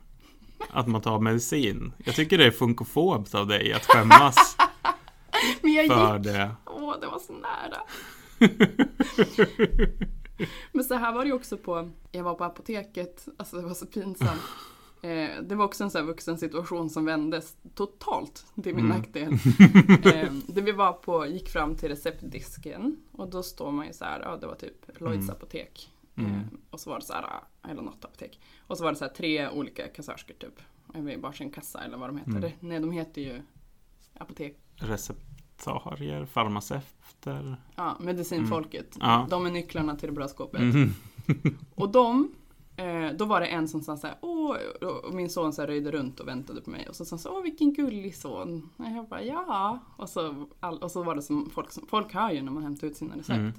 att 0.72 0.88
man 0.88 1.00
tar 1.00 1.20
medicin. 1.20 1.92
Jag 2.04 2.14
tycker 2.14 2.38
det 2.38 2.46
är 2.46 2.50
funkofobt 2.50 3.34
av 3.34 3.46
dig 3.46 3.72
att 3.72 3.84
skämmas 3.84 4.56
Men 5.62 5.72
jag 5.72 5.86
för 5.86 6.14
gick, 6.14 6.24
det. 6.24 6.50
åh 6.66 6.94
det 7.00 7.06
var 7.06 7.18
så 7.18 7.32
nära. 7.32 7.82
Men 10.72 10.84
så 10.84 10.94
här 10.94 11.12
var 11.12 11.20
det 11.20 11.26
ju 11.28 11.32
också 11.34 11.56
på, 11.56 11.90
jag 12.12 12.22
var 12.24 12.34
på 12.34 12.44
apoteket, 12.44 13.28
alltså 13.36 13.56
det 13.56 13.62
var 13.62 13.74
så 13.74 13.86
pinsamt. 13.86 14.40
Eh, 15.04 15.28
det 15.42 15.54
var 15.54 15.64
också 15.64 15.84
en 15.84 15.90
sån 15.90 16.00
här 16.00 16.06
vuxen 16.06 16.38
situation 16.38 16.90
som 16.90 17.04
vändes 17.04 17.56
totalt 17.74 18.44
till 18.62 18.74
min 18.74 18.84
Mm. 18.84 18.96
nackdel. 18.98 19.32
Eh, 20.14 20.32
det 20.46 20.60
vi 20.60 20.72
var 20.72 20.92
på, 20.92 21.26
gick 21.26 21.48
fram 21.48 21.74
till 21.76 21.88
receptdisken 21.88 22.96
och 23.12 23.30
då 23.30 23.42
står 23.42 23.70
man 23.70 23.86
ju 23.86 23.92
så 23.92 24.04
här, 24.04 24.20
ja 24.20 24.36
det 24.36 24.46
var 24.46 24.54
typ 24.54 25.00
Lloyds 25.00 25.22
Mm. 25.22 25.30
apotek. 25.30 25.91
Mm. 26.16 26.30
Eh, 26.30 26.40
och 26.70 26.80
så 26.80 26.90
var 26.90 26.98
det 26.98 27.04
så 27.04 27.12
här, 27.12 27.26
eller 27.68 27.82
något 27.82 28.04
apotek. 28.04 28.40
Och 28.66 28.78
så 28.78 28.84
var 28.84 28.92
det 28.92 28.98
så 28.98 29.04
här 29.04 29.12
tre 29.12 29.48
olika 29.48 29.88
kassörskor 29.88 30.34
typ. 30.34 30.60
Vid 30.94 31.20
varsin 31.20 31.50
kassa 31.50 31.84
eller 31.84 31.96
vad 31.96 32.08
de 32.08 32.16
heter. 32.16 32.30
Mm. 32.30 32.52
Nej, 32.60 32.80
de 32.80 32.92
heter 32.92 33.22
ju 33.22 33.42
apotek. 34.14 34.58
Receptarier, 34.76 36.24
farmaceuter. 36.24 37.56
Ja, 37.76 37.96
medicinfolket. 38.00 38.96
Ja. 39.00 39.26
De 39.30 39.46
är 39.46 39.50
nycklarna 39.50 39.96
till 39.96 40.08
det 40.08 40.12
bra 40.12 40.28
skåpet. 40.28 40.60
Mhm. 40.60 40.94
Och 41.74 41.88
de, 41.92 42.34
eh, 42.76 43.08
då 43.18 43.24
var 43.24 43.40
det 43.40 43.46
en 43.46 43.68
som 43.68 43.80
sa 43.80 43.96
så 43.96 44.06
här, 44.06 44.16
åh, 44.20 44.56
och 45.04 45.14
min 45.14 45.30
son 45.30 45.52
så 45.52 45.62
röjde 45.62 45.90
runt 45.90 46.20
och 46.20 46.28
väntade 46.28 46.60
på 46.60 46.70
mig. 46.70 46.88
Och 46.88 46.96
så 46.96 47.04
sa 47.04 47.14
han 47.14 47.18
så, 47.18 47.36
åh 47.36 47.42
vilken 47.42 47.72
gullig 47.72 48.16
son. 48.16 48.68
Och 48.76 48.84
jag 48.84 49.08
bara, 49.08 49.22
ja. 49.22 49.78
Och 49.96 50.08
så, 50.08 50.46
all, 50.60 50.78
och 50.78 50.90
så 50.90 51.02
var 51.02 51.14
det 51.14 51.22
som 51.22 51.50
folk, 51.50 51.72
som, 51.72 51.86
folk 51.86 52.14
hör 52.14 52.30
ju 52.30 52.42
när 52.42 52.52
man 52.52 52.62
hämtar 52.62 52.86
ut 52.86 52.96
sina 52.96 53.14
recept. 53.16 53.30
Mm. 53.38 53.52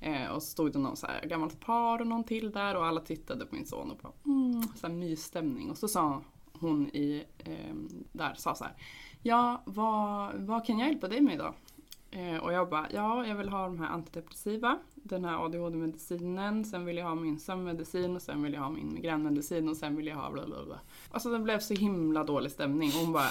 Eh, 0.00 0.26
och 0.26 0.42
så 0.42 0.48
stod 0.50 0.72
det 0.72 0.78
någon 0.78 0.96
så 0.96 1.06
här 1.06 1.26
gammalt 1.26 1.60
par 1.60 2.00
och 2.00 2.06
någon 2.06 2.24
till 2.24 2.50
där 2.50 2.74
och 2.74 2.86
alla 2.86 3.00
tittade 3.00 3.46
på 3.46 3.54
min 3.54 3.66
son 3.66 3.90
och 3.90 3.98
bara, 4.02 4.12
mm, 4.24 4.62
så 4.62 4.86
här 4.86 4.94
mysstämning. 4.94 5.70
Och 5.70 5.78
så 5.78 5.88
sa 5.88 6.22
hon 6.52 6.88
i, 6.88 7.24
eh, 7.38 7.74
där, 8.12 8.34
sa 8.34 8.54
så 8.54 8.64
här, 8.64 8.74
ja 9.22 9.62
vad, 9.64 10.34
vad 10.34 10.66
kan 10.66 10.78
jag 10.78 10.88
hjälpa 10.88 11.08
dig 11.08 11.20
med 11.20 11.34
idag? 11.34 11.54
Eh, 12.10 12.36
och 12.36 12.52
jag 12.52 12.68
bara, 12.68 12.86
ja 12.92 13.26
jag 13.26 13.36
vill 13.36 13.48
ha 13.48 13.62
de 13.62 13.78
här 13.78 13.88
antidepressiva, 13.88 14.78
den 14.94 15.24
här 15.24 15.44
ADHD-medicinen, 15.44 16.64
sen 16.64 16.84
vill 16.84 16.96
jag 16.96 17.04
ha 17.04 17.14
min 17.14 17.38
sömnmedicin 17.38 18.16
och 18.16 18.22
sen 18.22 18.42
vill 18.42 18.52
jag 18.52 18.60
ha 18.60 18.70
min 18.70 18.94
migränmedicin 18.94 19.68
och 19.68 19.76
sen 19.76 19.96
vill 19.96 20.06
jag 20.06 20.16
ha 20.16 20.30
bla 20.30 20.46
bla 20.46 20.64
bla. 20.64 20.80
Alltså 21.10 21.30
det 21.30 21.38
blev 21.38 21.58
så 21.58 21.74
himla 21.74 22.24
dålig 22.24 22.52
stämning 22.52 22.88
och 22.88 23.00
hon 23.00 23.12
bara, 23.12 23.30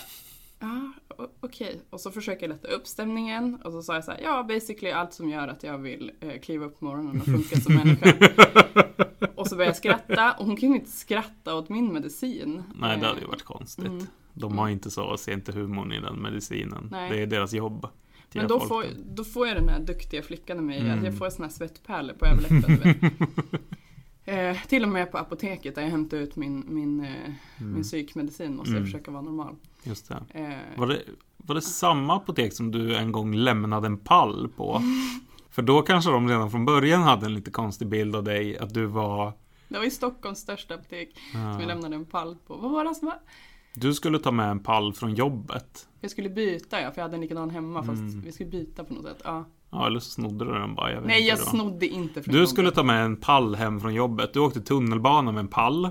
ja 0.59 0.93
okej. 1.39 1.81
Och 1.89 1.99
så 2.01 2.11
försöker 2.11 2.41
jag 2.41 2.49
lätta 2.49 2.67
upp 2.67 2.87
stämningen 2.87 3.55
och 3.63 3.71
så 3.71 3.81
sa 3.81 3.93
jag 3.93 4.03
så 4.03 4.11
här, 4.11 4.19
ja 4.23 4.43
basically 4.43 4.91
allt 4.91 5.13
som 5.13 5.29
gör 5.29 5.47
att 5.47 5.63
jag 5.63 5.77
vill 5.77 6.11
eh, 6.19 6.39
kliva 6.39 6.65
upp 6.65 6.79
på 6.79 6.85
morgonen 6.85 7.19
och 7.19 7.25
funka 7.25 7.55
som 7.59 7.75
människa. 7.83 8.13
och 9.35 9.47
så 9.47 9.55
började 9.55 9.69
jag 9.69 9.75
skratta 9.75 10.33
och 10.39 10.45
hon 10.45 10.55
kunde 10.57 10.75
inte 10.77 10.91
skratta 10.91 11.55
åt 11.55 11.69
min 11.69 11.93
medicin. 11.93 12.63
Nej, 12.75 12.97
det 12.97 13.03
Eh, 13.03 13.09
hade 13.09 13.21
ju 13.21 13.27
varit 13.27 13.43
konstigt. 13.43 13.85
mm. 13.85 14.05
De 14.33 14.57
har 14.57 14.69
inte 14.69 14.91
så, 14.91 15.17
ser 15.17 15.31
inte 15.33 15.51
humorn 15.51 15.91
i 15.93 15.99
den 15.99 16.21
medicinen. 16.21 16.87
Nej. 16.91 17.09
Det 17.11 17.21
är 17.21 17.27
deras 17.27 17.53
jobb. 17.53 17.87
Men 18.33 18.47
då 18.47 18.59
får, 18.59 18.85
då 19.15 19.23
får 19.23 19.47
jag 19.47 19.57
den 19.57 19.69
här 19.69 19.79
duktiga 19.79 20.21
flickan 20.23 20.57
i 20.57 20.61
mig, 20.61 20.79
Mm. 20.79 20.97
att 20.99 21.05
jag 21.05 21.17
får 21.17 21.29
såna 21.29 21.45
här 21.47 21.53
svettpärlor 21.53 22.13
på 22.13 22.25
överläppen. 22.25 23.11
Eh, 24.25 24.57
till 24.67 24.83
och 24.83 24.89
med 24.89 25.11
på 25.11 25.17
apoteket 25.17 25.75
där 25.75 25.81
jag 25.81 25.89
hämtar 25.89 26.17
ut 26.17 26.35
min, 26.35 26.63
min, 26.67 26.99
eh, 26.99 27.09
min 27.59 27.69
Mm, 27.69 27.83
psykmedicin 27.83 28.55
måste 28.55 28.69
Mm. 28.71 28.81
jag 28.83 28.91
försöka 28.91 29.11
vara 29.11 29.21
normal. 29.21 29.55
Just 29.87 30.09
det. 30.09 30.23
Eh, 30.39 30.79
Var, 30.79 30.87
det. 30.87 31.01
var 31.37 31.55
det 31.55 31.61
samma 31.61 32.15
apotek 32.15 32.53
som 32.53 32.71
du 32.71 32.95
en 32.95 33.11
gång 33.11 33.33
lämnade 33.35 33.87
en 33.87 33.97
pall 33.97 34.49
på? 34.57 34.81
För 35.49 35.61
då 35.61 35.81
kanske 35.81 36.11
de 36.11 36.29
redan 36.29 36.51
från 36.51 36.65
början 36.65 37.01
hade 37.01 37.25
en 37.25 37.33
lite 37.33 37.51
konstig 37.51 37.87
bild 37.87 38.15
av 38.15 38.23
dig, 38.23 38.57
att 38.57 38.73
du 38.73 38.85
var... 38.85 39.33
det 39.67 39.77
var 39.77 39.85
i 39.85 39.91
Stockholms 39.91 40.39
största 40.39 40.73
apotek 40.75 41.09
som 41.31 41.39
jag 41.41 41.61
Ja. 41.61 41.67
lämnade 41.67 41.95
en 41.95 42.05
pall 42.05 42.35
på. 42.47 42.55
Vad 42.55 42.71
var 42.71 42.85
det 42.85 42.95
som 42.95 43.05
var? 43.05 43.17
Du 43.73 43.93
skulle 43.93 44.19
ta 44.19 44.31
med 44.31 44.51
en 44.51 44.59
pall 44.59 44.93
från 44.93 45.13
jobbet. 45.15 45.87
Jag 46.01 46.11
skulle 46.11 46.29
byta 46.29 46.81
ja, 46.81 46.91
för 46.91 46.97
jag 47.01 47.03
hade 47.03 47.15
en 47.15 47.21
likadan 47.21 47.49
hemma 47.49 47.83
fast 47.83 47.99
Mm. 47.99 48.21
vi 48.21 48.31
skulle 48.31 48.49
byta 48.49 48.83
på 48.83 48.93
något 48.93 49.05
sätt. 49.05 49.21
Ja. 49.23 49.45
Ja, 49.71 49.87
eller 49.87 49.99
så 49.99 50.09
snodde 50.11 50.45
du 50.45 50.51
den 50.53 50.75
bara. 50.75 50.91
Jag 50.91 51.05
Nej, 51.05 51.27
jag 51.27 51.39
snodde 51.39 51.87
inte 51.87 52.23
från 52.23 52.31
Du 52.31 52.37
jobbet. 52.39 52.49
skulle 52.49 52.71
ta 52.71 52.83
med 52.83 53.05
en 53.05 53.15
pall 53.17 53.55
hem 53.55 53.79
från 53.79 53.93
jobbet. 53.93 54.33
Du 54.33 54.39
åkte 54.39 54.61
tunnelbana 54.61 55.31
med 55.31 55.39
en 55.39 55.47
pall. 55.47 55.89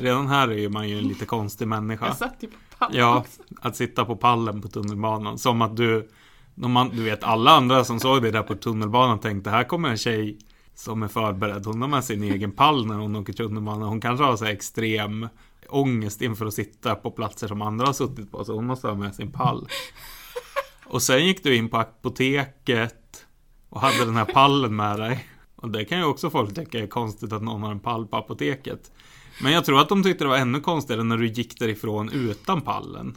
Redan 0.00 0.26
här 0.26 0.52
är 0.52 0.68
man 0.68 0.88
ju 0.88 0.98
en 0.98 1.08
lite 1.08 1.24
konstig 1.24 1.68
människa. 1.68 2.06
Jag 2.06 2.16
satt 2.16 2.36
ju 2.40 2.46
på 2.48 2.56
pall 2.78 2.90
Ja, 2.94 3.18
också. 3.18 3.42
att 3.60 3.76
sitta 3.76 4.04
på 4.04 4.16
pallen 4.16 4.62
på 4.62 4.68
tunnelbanan. 4.68 5.38
Som 5.38 5.62
att 5.62 5.76
du, 5.76 6.08
man, 6.54 6.88
du 6.88 7.02
vet 7.02 7.24
alla 7.24 7.50
andra 7.50 7.84
som 7.84 8.00
såg 8.00 8.22
dig 8.22 8.32
där 8.32 8.42
på 8.42 8.54
tunnelbanan 8.54 9.18
tänkte 9.18 9.50
här 9.50 9.64
kommer 9.64 9.88
en 9.88 9.96
tjej 9.98 10.38
som 10.74 11.02
är 11.02 11.08
förberedd. 11.08 11.66
Hon 11.66 11.82
har 11.82 11.88
med 11.88 12.04
sin 12.04 12.22
egen 12.22 12.52
pall 12.52 12.86
när 12.86 12.94
hon 12.94 13.16
åker 13.16 13.32
tunnelbana. 13.32 13.86
Hon 13.86 14.00
kanske 14.00 14.24
har 14.24 14.36
så 14.36 14.44
här 14.44 14.52
extrem 14.52 15.28
ångest 15.68 16.22
inför 16.22 16.46
att 16.46 16.54
sitta 16.54 16.94
på 16.94 17.10
platser 17.10 17.48
som 17.48 17.62
andra 17.62 17.86
har 17.86 17.92
suttit 17.92 18.30
på. 18.30 18.44
Så 18.44 18.54
hon 18.54 18.66
måste 18.66 18.88
ha 18.88 18.94
med 18.94 19.14
sin 19.14 19.32
pall. 19.32 19.68
Och 20.86 21.02
sen 21.02 21.26
gick 21.26 21.42
du 21.42 21.56
in 21.56 21.68
på 21.68 21.76
apoteket 21.76 23.26
och 23.68 23.80
hade 23.80 24.04
den 24.04 24.16
här 24.16 24.24
pallen 24.24 24.76
med 24.76 24.98
dig. 24.98 25.26
Och 25.56 25.70
det 25.70 25.84
kan 25.84 25.98
ju 25.98 26.04
också 26.04 26.30
folk 26.30 26.54
tycka 26.54 26.78
är 26.78 26.86
konstigt 26.86 27.32
att 27.32 27.42
någon 27.42 27.62
har 27.62 27.70
en 27.70 27.80
pall 27.80 28.06
på 28.06 28.16
apoteket. 28.16 28.92
Men 29.42 29.52
jag 29.52 29.64
tror 29.64 29.80
att 29.80 29.88
de 29.88 30.02
tyckte 30.02 30.24
det 30.24 30.28
var 30.28 30.36
ännu 30.36 30.60
konstigare 30.60 31.02
när 31.02 31.16
du 31.16 31.26
gick 31.26 31.58
därifrån 31.58 32.10
utan 32.12 32.60
pallen. 32.60 33.16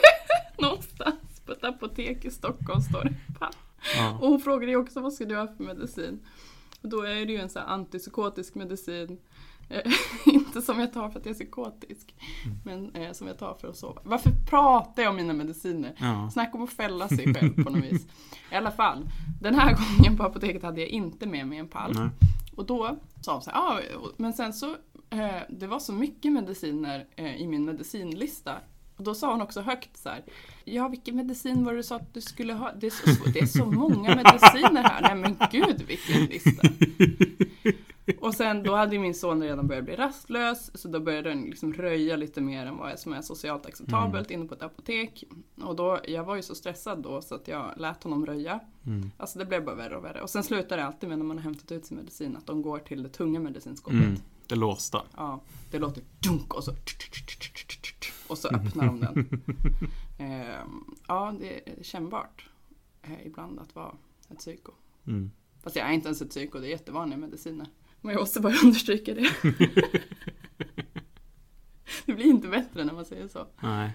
Någonstans 0.58 1.40
på 1.46 1.52
ett 1.52 1.64
apotek 1.64 2.24
i 2.24 2.30
Stockholm 2.30 2.80
står 2.80 3.04
det 3.04 3.38
pall. 3.38 3.52
Ja. 3.96 4.18
Och 4.20 4.28
hon 4.28 4.40
frågade 4.40 4.72
ju 4.72 4.76
också 4.76 5.00
vad 5.00 5.12
ska 5.12 5.24
du 5.24 5.36
ha 5.36 5.46
för 5.56 5.64
medicin? 5.64 6.20
Och 6.82 6.88
då 6.88 7.02
är 7.02 7.26
det 7.26 7.32
ju 7.32 7.38
en 7.38 7.48
sån 7.48 7.62
här 7.62 7.68
antipsykotisk 7.68 8.54
medicin. 8.54 9.18
Eh, 9.68 9.92
inte 10.34 10.62
som 10.62 10.80
jag 10.80 10.92
tar 10.92 11.08
för 11.08 11.18
att 11.18 11.26
jag 11.26 11.30
är 11.30 11.38
psykotisk, 11.38 12.14
men 12.64 12.94
eh, 12.94 13.12
som 13.12 13.26
jag 13.26 13.38
tar 13.38 13.54
för 13.54 13.68
att 13.68 13.76
sova. 13.76 14.00
Varför 14.04 14.30
pratar 14.50 15.02
jag 15.02 15.10
om 15.10 15.16
mina 15.16 15.32
mediciner? 15.32 15.94
Ja. 15.98 16.30
Snacka 16.32 16.58
om 16.58 16.64
att 16.64 16.72
fälla 16.72 17.08
sig 17.08 17.34
själv 17.34 17.64
på 17.64 17.70
något 17.70 17.84
vis. 17.84 18.06
I 18.52 18.54
alla 18.54 18.70
fall, 18.70 19.08
den 19.40 19.54
här 19.54 19.76
gången 19.98 20.16
på 20.16 20.22
apoteket 20.22 20.62
hade 20.62 20.80
jag 20.80 20.88
inte 20.88 21.26
med 21.26 21.46
mig 21.46 21.58
en 21.58 21.68
pall. 21.68 21.92
Nej. 21.94 22.08
Och 22.56 22.66
då 22.66 22.96
sa 23.20 23.32
hon 23.32 23.42
så 23.42 23.50
här, 23.50 23.58
ah, 23.58 23.80
men 24.16 24.32
sen 24.32 24.52
så, 24.52 24.76
eh, 25.10 25.42
det 25.48 25.66
var 25.66 25.78
så 25.78 25.92
mycket 25.92 26.32
mediciner 26.32 27.06
eh, 27.16 27.36
i 27.36 27.46
min 27.46 27.64
medicinlista. 27.64 28.60
Och 28.96 29.04
då 29.04 29.14
sa 29.14 29.32
hon 29.32 29.42
också 29.42 29.60
högt 29.60 29.96
så 29.96 30.08
här, 30.08 30.24
ja 30.64 30.88
vilken 30.88 31.16
medicin 31.16 31.64
var 31.64 31.72
det 31.72 31.78
du 31.78 31.82
sa 31.82 31.96
att 31.96 32.14
du 32.14 32.20
skulle 32.20 32.52
ha? 32.52 32.72
Det 32.72 32.86
är 32.86 32.90
så, 32.90 33.30
det 33.30 33.38
är 33.38 33.46
så 33.46 33.66
många 33.66 34.14
mediciner 34.16 34.82
här, 34.82 35.02
nej 35.02 35.14
men 35.14 35.36
gud 35.50 35.82
vilken 35.82 36.24
lista. 36.24 36.68
Och 38.20 38.34
sen 38.34 38.62
då 38.62 38.74
hade 38.74 38.94
ju 38.94 39.00
min 39.00 39.14
son 39.14 39.42
redan 39.42 39.66
börjat 39.66 39.84
bli 39.84 39.96
rastlös, 39.96 40.80
så 40.80 40.88
då 40.88 41.00
började 41.00 41.28
den 41.28 41.42
liksom 41.42 41.72
röja 41.72 42.16
lite 42.16 42.40
mer 42.40 42.66
än 42.66 42.76
vad 42.76 42.98
som 42.98 43.12
är 43.12 43.22
socialt 43.22 43.66
acceptabelt 43.66 44.30
inne 44.30 44.44
på 44.44 44.54
ett 44.54 44.62
apotek. 44.62 45.24
Och 45.62 45.76
då, 45.76 46.00
jag 46.08 46.24
var 46.24 46.36
ju 46.36 46.42
så 46.42 46.54
stressad 46.54 47.02
då 47.02 47.22
så 47.22 47.34
att 47.34 47.48
jag 47.48 47.72
lät 47.76 48.02
honom 48.02 48.26
röja. 48.26 48.60
Mm. 48.86 49.10
Alltså 49.16 49.38
det 49.38 49.44
blev 49.44 49.64
bara 49.64 49.74
värre 49.74 49.96
och 49.96 50.04
värre. 50.04 50.20
Och 50.20 50.30
sen 50.30 50.42
slutar 50.42 50.76
det 50.76 50.84
alltid 50.84 51.08
med 51.08 51.18
när 51.18 51.24
man 51.24 51.36
har 51.36 51.44
hämtat 51.44 51.72
ut 51.72 51.86
sin 51.86 51.96
medicin 51.96 52.36
att 52.36 52.46
de 52.46 52.62
går 52.62 52.78
till 52.78 53.02
det 53.02 53.08
tunga 53.08 53.40
medicinskåpet. 53.40 54.00
Mm. 54.00 54.16
Det 54.46 54.56
låsta. 54.56 55.02
Ja, 55.16 55.40
det 55.70 55.78
låter 55.78 56.02
dunk 56.18 56.54
och 56.54 56.64
så 56.64 56.72
och 58.28 58.38
så 58.38 58.48
öppnar 58.48 58.86
de 58.86 59.00
den. 59.00 59.42
Ehm, 60.18 60.94
ja, 61.08 61.34
det 61.40 61.70
är 61.70 61.82
kännbart 61.82 62.48
eh, 63.02 63.26
ibland 63.26 63.58
att 63.58 63.74
vara 63.74 63.94
ett 64.28 64.38
psyko. 64.38 64.72
Mm. 65.06 65.30
Fast 65.62 65.76
jag 65.76 65.88
är 65.88 65.92
inte 65.92 66.08
ens 66.08 66.22
ett 66.22 66.30
psyko, 66.30 66.58
det 66.58 66.66
är 66.66 66.70
jättevanliga 66.70 67.18
mediciner. 67.18 67.66
Men 68.00 68.12
jag 68.12 68.20
måste 68.20 68.40
bara 68.40 68.54
understryka 68.64 69.14
det. 69.14 69.30
det 72.06 72.12
blir 72.12 72.26
inte 72.26 72.48
bättre 72.48 72.84
när 72.84 72.92
man 72.92 73.04
säger 73.04 73.28
så. 73.28 73.46
Nej. 73.60 73.92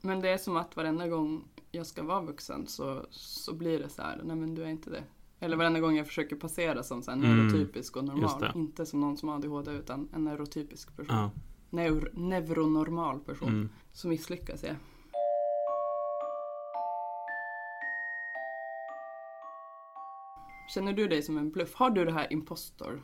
Men 0.00 0.20
det 0.20 0.28
är 0.28 0.38
som 0.38 0.56
att 0.56 0.76
varenda 0.76 1.08
gång 1.08 1.44
jag 1.70 1.86
ska 1.86 2.02
vara 2.02 2.20
vuxen 2.20 2.66
så, 2.66 3.06
så 3.10 3.54
blir 3.54 3.78
det 3.78 3.88
så 3.88 4.02
här, 4.02 4.20
nej 4.24 4.36
men 4.36 4.54
du 4.54 4.62
är 4.62 4.68
inte 4.68 4.90
det. 4.90 5.04
Eller 5.42 5.56
varenda 5.56 5.80
gång 5.80 5.96
jag 5.96 6.06
försöker 6.06 6.36
passera 6.36 6.82
som 6.82 7.02
så 7.02 7.10
här 7.10 7.18
Mm, 7.18 7.36
neurotypisk 7.36 7.96
och 7.96 8.04
normal. 8.04 8.52
Inte 8.54 8.86
som 8.86 9.00
någon 9.00 9.16
som 9.16 9.28
har 9.28 9.36
ADHD 9.36 9.70
utan 9.70 10.08
en 10.14 10.24
neurotypisk 10.24 10.96
person. 10.96 11.16
Ja. 11.16 11.30
Neur, 11.70 12.10
neuronormal 12.14 13.20
person. 13.20 13.48
Mm. 13.48 13.68
Så 13.92 14.08
misslyckas 14.08 14.62
jag. 14.62 14.76
Känner 20.74 20.92
du 20.92 21.08
dig 21.08 21.22
som 21.22 21.38
en 21.38 21.50
bluff? 21.50 21.74
Har 21.74 21.90
du 21.90 22.04
det 22.04 22.12
här 22.12 22.32
impostor? 22.32 23.02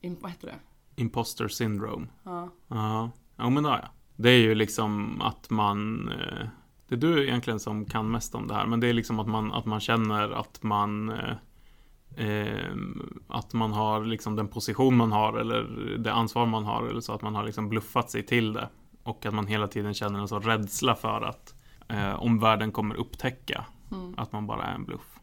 Im, 0.00 0.16
vad 0.20 0.30
heter 0.30 0.46
det? 0.46 0.58
Imposter 1.02 1.48
syndrome. 1.48 2.06
Ja. 2.22 2.48
Ja. 2.68 3.10
Ja, 3.36 3.50
men 3.50 3.62
det 3.62 3.68
har 3.68 3.78
jag. 3.78 3.88
Det 4.16 4.30
är 4.30 4.38
ju 4.38 4.54
liksom 4.54 5.20
att 5.20 5.50
man... 5.50 6.08
eh, 6.08 6.46
Det 6.90 6.96
är 6.96 6.98
du 7.14 7.26
egentligen 7.28 7.60
som 7.60 7.84
kan 7.84 8.10
mest 8.10 8.34
om 8.34 8.46
det 8.46 8.54
här, 8.54 8.66
men 8.66 8.80
det 8.80 8.88
är 8.88 8.92
liksom 8.92 9.20
att 9.20 9.28
man, 9.28 9.52
att 9.52 9.66
man 9.66 9.80
känner 9.80 10.30
att 10.30 10.62
man... 10.62 11.08
eh, 11.10 11.34
Eh, 12.16 12.70
att 13.28 13.52
man 13.52 13.72
har 13.72 14.04
liksom 14.04 14.36
den 14.36 14.48
position 14.48 14.96
man 14.96 15.12
har 15.12 15.38
eller 15.38 15.62
det 15.98 16.12
ansvar 16.12 16.46
man 16.46 16.64
har 16.64 16.86
eller 16.86 17.00
så 17.00 17.12
att 17.12 17.22
man 17.22 17.34
har 17.34 17.44
liksom 17.44 17.68
bluffat 17.68 18.10
sig 18.10 18.26
till 18.26 18.52
det. 18.52 18.68
Och 19.02 19.26
att 19.26 19.34
man 19.34 19.46
hela 19.46 19.66
tiden 19.66 19.94
känner 19.94 20.18
en 20.20 20.28
sån 20.28 20.42
rädsla 20.42 20.94
för 20.94 21.20
att 21.22 21.54
eh, 21.88 22.22
omvärlden 22.22 22.72
kommer 22.72 22.94
upptäcka 22.94 23.64
Mm. 23.92 24.14
att 24.18 24.32
man 24.32 24.46
bara 24.46 24.62
är 24.62 24.74
en 24.74 24.84
bluff. 24.84 25.19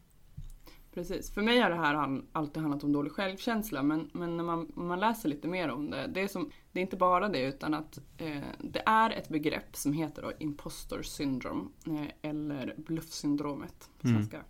Precis. 0.98 1.32
För 1.32 1.42
mig 1.42 1.60
har 1.60 1.70
det 1.70 1.76
här 1.76 2.22
alltid 2.32 2.62
handlat 2.62 2.84
om 2.84 2.92
dålig 2.92 3.12
självkänsla 3.12 3.84
men, 3.84 4.10
men 4.14 4.38
när 4.38 4.44
man, 4.44 4.72
man 4.76 5.00
läser 5.00 5.30
lite 5.30 5.48
mer 5.48 5.70
om 5.70 5.90
det, 5.90 6.08
det 6.08 6.22
är, 6.22 6.28
som, 6.28 6.52
det 6.72 6.80
är 6.80 6.82
inte 6.82 6.98
bara 6.98 7.30
det 7.30 7.42
utan 7.42 7.74
att 7.74 8.00
eh, 8.18 8.44
det 8.60 8.84
är 8.86 9.10
ett 9.10 9.30
begrepp 9.30 9.76
som 9.76 9.94
heter 9.94 10.22
då 10.22 10.32
imposter 10.40 11.02
syndrome 11.02 11.66
eh, 11.88 12.30
eller 12.30 12.76
bluffsyndromet 12.78 13.90
på 14.02 14.08
Mm. 14.08 14.18
svenska. 14.20 14.44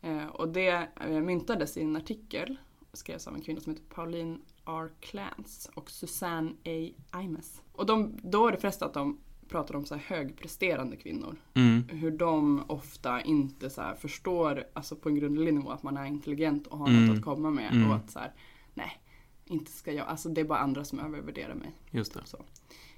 Eh, 0.00 0.26
och 0.26 0.48
det 0.48 0.88
eh, 1.00 1.20
myntades 1.20 1.76
i 1.76 1.82
en 1.82 1.96
artikel, 1.96 2.56
skrevs 2.92 3.26
av 3.26 3.34
en 3.34 3.42
kvinna 3.42 3.60
som 3.60 3.72
heter 3.72 3.94
Pauline 3.94 4.42
R. 4.66 4.90
Clance 5.00 5.70
och 5.74 5.90
Susanne 5.90 6.50
A. 6.64 6.92
Imes. 7.20 7.62
Och 7.72 7.86
de, 7.86 8.18
då 8.22 8.46
är 8.46 8.52
det 8.52 8.58
flesta 8.58 8.86
att 8.86 8.94
de 8.94 9.18
pratar 9.54 9.76
om 9.76 9.84
så 9.84 9.94
här 9.94 10.02
högpresterande 10.16 10.96
kvinnor 10.96 11.36
Mm. 11.54 11.84
hur 11.88 12.10
de 12.10 12.64
ofta 12.66 13.20
inte 13.22 13.70
så 13.70 13.82
förstår, 13.98 14.64
alltså 14.72 14.96
på 14.96 15.08
en 15.08 15.14
grundlig 15.14 15.54
nivå, 15.54 15.70
att 15.70 15.82
man 15.82 15.96
är 15.96 16.04
intelligent 16.04 16.66
och 16.66 16.78
har 16.78 16.88
Mm. 16.88 17.06
något 17.06 17.18
att 17.18 17.24
komma 17.24 17.50
med. 17.50 17.72
Mm. 17.72 17.90
Och 17.90 17.96
att 17.96 18.10
så 18.10 18.18
här, 18.18 18.32
nej, 18.74 19.00
inte 19.44 19.70
ska 19.72 19.92
jag, 19.92 20.06
alltså 20.08 20.28
det 20.28 20.40
är 20.40 20.44
bara 20.44 20.58
andra 20.58 20.84
som 20.84 20.98
övervärderar 21.00 21.54
mig. 21.54 21.72
Just 21.90 22.14
det. 22.14 22.20
Så. 22.24 22.36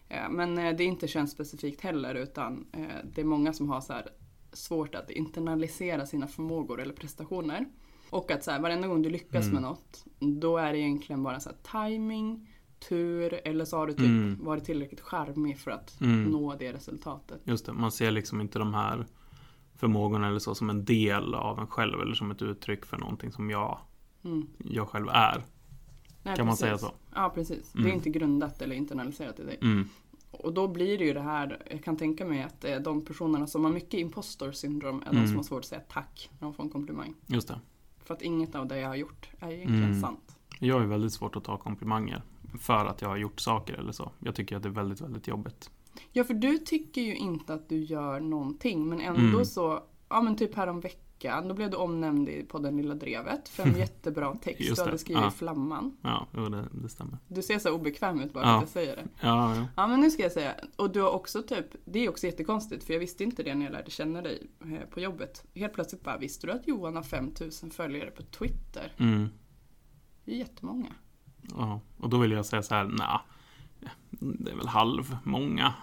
Eh, 0.08 0.28
Men 0.30 0.58
eh, 0.58 0.76
det 0.76 0.84
är 0.84 0.88
inte 0.88 1.08
könsspecifikt 1.08 1.80
heller 1.80 2.14
utan 2.14 2.66
eh, 2.72 2.84
det 3.14 3.20
är 3.20 3.24
många 3.24 3.52
som 3.52 3.68
har 3.68 3.80
så 3.80 3.94
svårt 4.52 4.94
att 4.94 5.10
internalisera 5.10 6.06
sina 6.06 6.26
förmågor 6.26 6.80
eller 6.82 6.94
prestationer. 6.94 7.66
Och 8.10 8.30
att 8.30 8.44
så 8.44 8.50
här, 8.50 8.60
varenda 8.60 8.88
gång 8.88 9.02
du 9.02 9.10
lyckas 9.10 9.44
Mm. 9.44 9.54
med 9.54 9.62
något, 9.62 10.04
då 10.18 10.56
är 10.58 10.72
det 10.72 10.78
egentligen 10.78 11.22
bara 11.22 11.40
så 11.40 11.50
här 11.50 11.88
timing, 11.88 12.48
tur 12.88 13.40
eller 13.44 13.64
så 13.64 13.76
har 13.76 13.86
du 13.86 13.92
typ 13.92 14.06
Mm. 14.06 14.44
varit 14.44 14.64
tillräckligt 14.64 15.00
charmig 15.00 15.58
för 15.58 15.70
att 15.70 16.00
Mm. 16.00 16.24
nå 16.24 16.54
det 16.58 16.72
resultatet. 16.72 17.40
Just 17.44 17.66
det, 17.66 17.72
man 17.72 17.92
ser 17.92 18.10
liksom 18.10 18.40
inte 18.40 18.58
de 18.58 18.74
här 18.74 19.06
förmågorna 19.76 20.28
eller 20.28 20.38
så 20.38 20.54
som 20.54 20.70
en 20.70 20.84
del 20.84 21.34
av 21.34 21.58
en 21.58 21.66
själv 21.66 22.00
eller 22.00 22.14
som 22.14 22.30
ett 22.30 22.42
uttryck 22.42 22.84
för 22.86 22.96
någonting 22.96 23.32
som 23.32 23.50
jag, 23.50 23.78
Mm. 24.24 24.46
jag 24.58 24.88
själv 24.88 25.08
är. 25.08 25.42
Nej, 26.22 26.36
Kan 26.36 26.46
man 26.46 26.52
precis. 26.52 26.60
säga 26.60 26.78
så? 26.78 26.92
Ja, 27.14 27.32
precis. 27.34 27.72
Det 27.72 27.78
Mm. 27.78 27.90
är 27.90 27.94
inte 27.94 28.10
grundat 28.10 28.62
eller 28.62 28.76
internaliserat 28.76 29.40
i 29.40 29.44
dig. 29.44 29.58
Mm. 29.62 29.88
och 30.30 30.52
då 30.54 30.68
blir 30.68 30.98
det 30.98 31.04
ju 31.04 31.12
det 31.14 31.20
här, 31.20 31.62
jag 31.70 31.84
kan 31.84 31.96
tänka 31.96 32.24
mig 32.24 32.42
att 32.42 32.64
är 32.64 32.80
de 32.80 33.04
personerna 33.04 33.46
som 33.46 33.64
har 33.64 33.72
mycket 33.72 33.94
impostor 34.00 34.52
syndrom 34.52 35.02
är 35.02 35.10
de 35.10 35.16
Mm. 35.16 35.26
som 35.26 35.36
har 35.36 35.42
svårt 35.42 35.58
att 35.58 35.64
säga 35.64 35.80
tack 35.88 36.30
när 36.38 36.46
de 36.46 36.54
får 36.54 36.62
en 36.64 36.70
komplimang. 36.70 37.14
Just 37.26 37.48
det. 37.48 37.60
För 38.04 38.14
att 38.14 38.22
inget 38.22 38.54
av 38.54 38.66
det 38.66 38.78
jag 38.80 38.88
har 38.88 38.94
gjort 38.96 39.28
är 39.40 39.50
egentligen 39.50 39.84
Mm. 39.84 40.00
sant. 40.00 40.36
Jag 40.60 40.82
är 40.82 40.86
väldigt 40.86 41.12
svårt 41.12 41.36
att 41.36 41.44
ta 41.44 41.56
komplimanger. 41.56 42.22
För 42.60 42.86
att 42.86 43.02
jag 43.02 43.08
har 43.08 43.16
gjort 43.16 43.40
saker 43.40 43.74
eller 43.74 43.92
så. 43.92 44.12
Jag 44.18 44.34
tycker 44.34 44.56
att 44.56 44.62
det 44.62 44.68
är 44.68 44.70
väldigt, 44.70 45.00
väldigt 45.00 45.28
jobbigt. 45.28 45.70
Ja, 46.12 46.24
för 46.24 46.34
du 46.34 46.58
tycker 46.58 47.00
ju 47.00 47.16
inte 47.16 47.54
att 47.54 47.68
du 47.68 47.76
gör 47.84 48.20
någonting, 48.20 48.88
men 48.88 49.00
ändå 49.00 49.20
Mm. 49.20 49.44
så, 49.44 49.82
ja 50.08 50.20
men 50.22 50.36
typ 50.36 50.54
härom 50.54 50.80
veckan, 50.80 51.48
då 51.48 51.54
blev 51.54 51.70
du 51.70 51.76
omnämnd 51.76 52.28
i 52.28 52.42
podden 52.42 52.76
Lilla 52.76 52.94
Drevet 52.94 53.48
för 53.48 53.62
en 53.62 53.76
jättebra 53.78 54.34
text 54.34 54.76
du 54.76 54.82
hade 54.82 54.98
skrivit 54.98 55.22
ja. 55.24 55.30
Flamman. 55.30 55.96
Ja, 56.02 56.26
det, 56.32 56.68
det 56.82 56.88
stämmer. 56.88 57.18
Du 57.28 57.42
ser 57.42 57.58
så 57.58 57.70
obekväm 57.74 58.20
ut 58.20 58.32
bara 58.32 58.44
Ja. 58.44 58.54
att 58.56 58.62
jag 58.62 58.68
säger 58.68 58.96
det. 58.96 59.08
Ja, 59.20 59.56
ja. 59.56 59.66
Ja 59.76 59.86
men 59.86 60.00
nu 60.00 60.10
ska 60.10 60.22
jag 60.22 60.32
säga, 60.32 60.54
och 60.76 60.90
du 60.90 61.00
har 61.00 61.10
också 61.10 61.42
typ, 61.42 61.66
det 61.84 61.98
är 62.04 62.08
också 62.08 62.26
jättekonstigt 62.26 62.84
för 62.84 62.92
jag 62.92 63.00
visste 63.00 63.24
inte 63.24 63.42
det 63.42 63.54
när 63.54 63.64
jag 63.66 63.72
lärde 63.72 63.90
känna 63.90 64.22
dig 64.22 64.46
eh, 64.64 64.88
på 64.90 65.00
jobbet. 65.00 65.44
Helt 65.54 65.72
plötsligt 65.72 66.02
bara, 66.02 66.18
visste 66.18 66.46
du 66.46 66.52
att 66.52 66.68
Johan 66.68 66.96
har 66.96 67.02
5000 67.02 67.70
följare 67.70 68.10
på 68.10 68.22
Twitter? 68.22 68.92
Mm. 68.98 69.28
Det 70.24 70.32
är 70.32 70.36
jättemånga. 70.38 70.92
Ja. 71.56 71.80
Och 71.96 72.10
då 72.10 72.18
vill 72.18 72.30
jag 72.30 72.46
säga 72.46 72.62
så 72.62 72.74
här, 72.74 72.84
nej. 72.84 73.18
Det 74.10 74.50
är 74.50 74.56
väl 74.56 74.68
halv 74.68 75.16
många. 75.24 75.74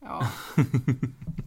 Ja. 0.00 0.30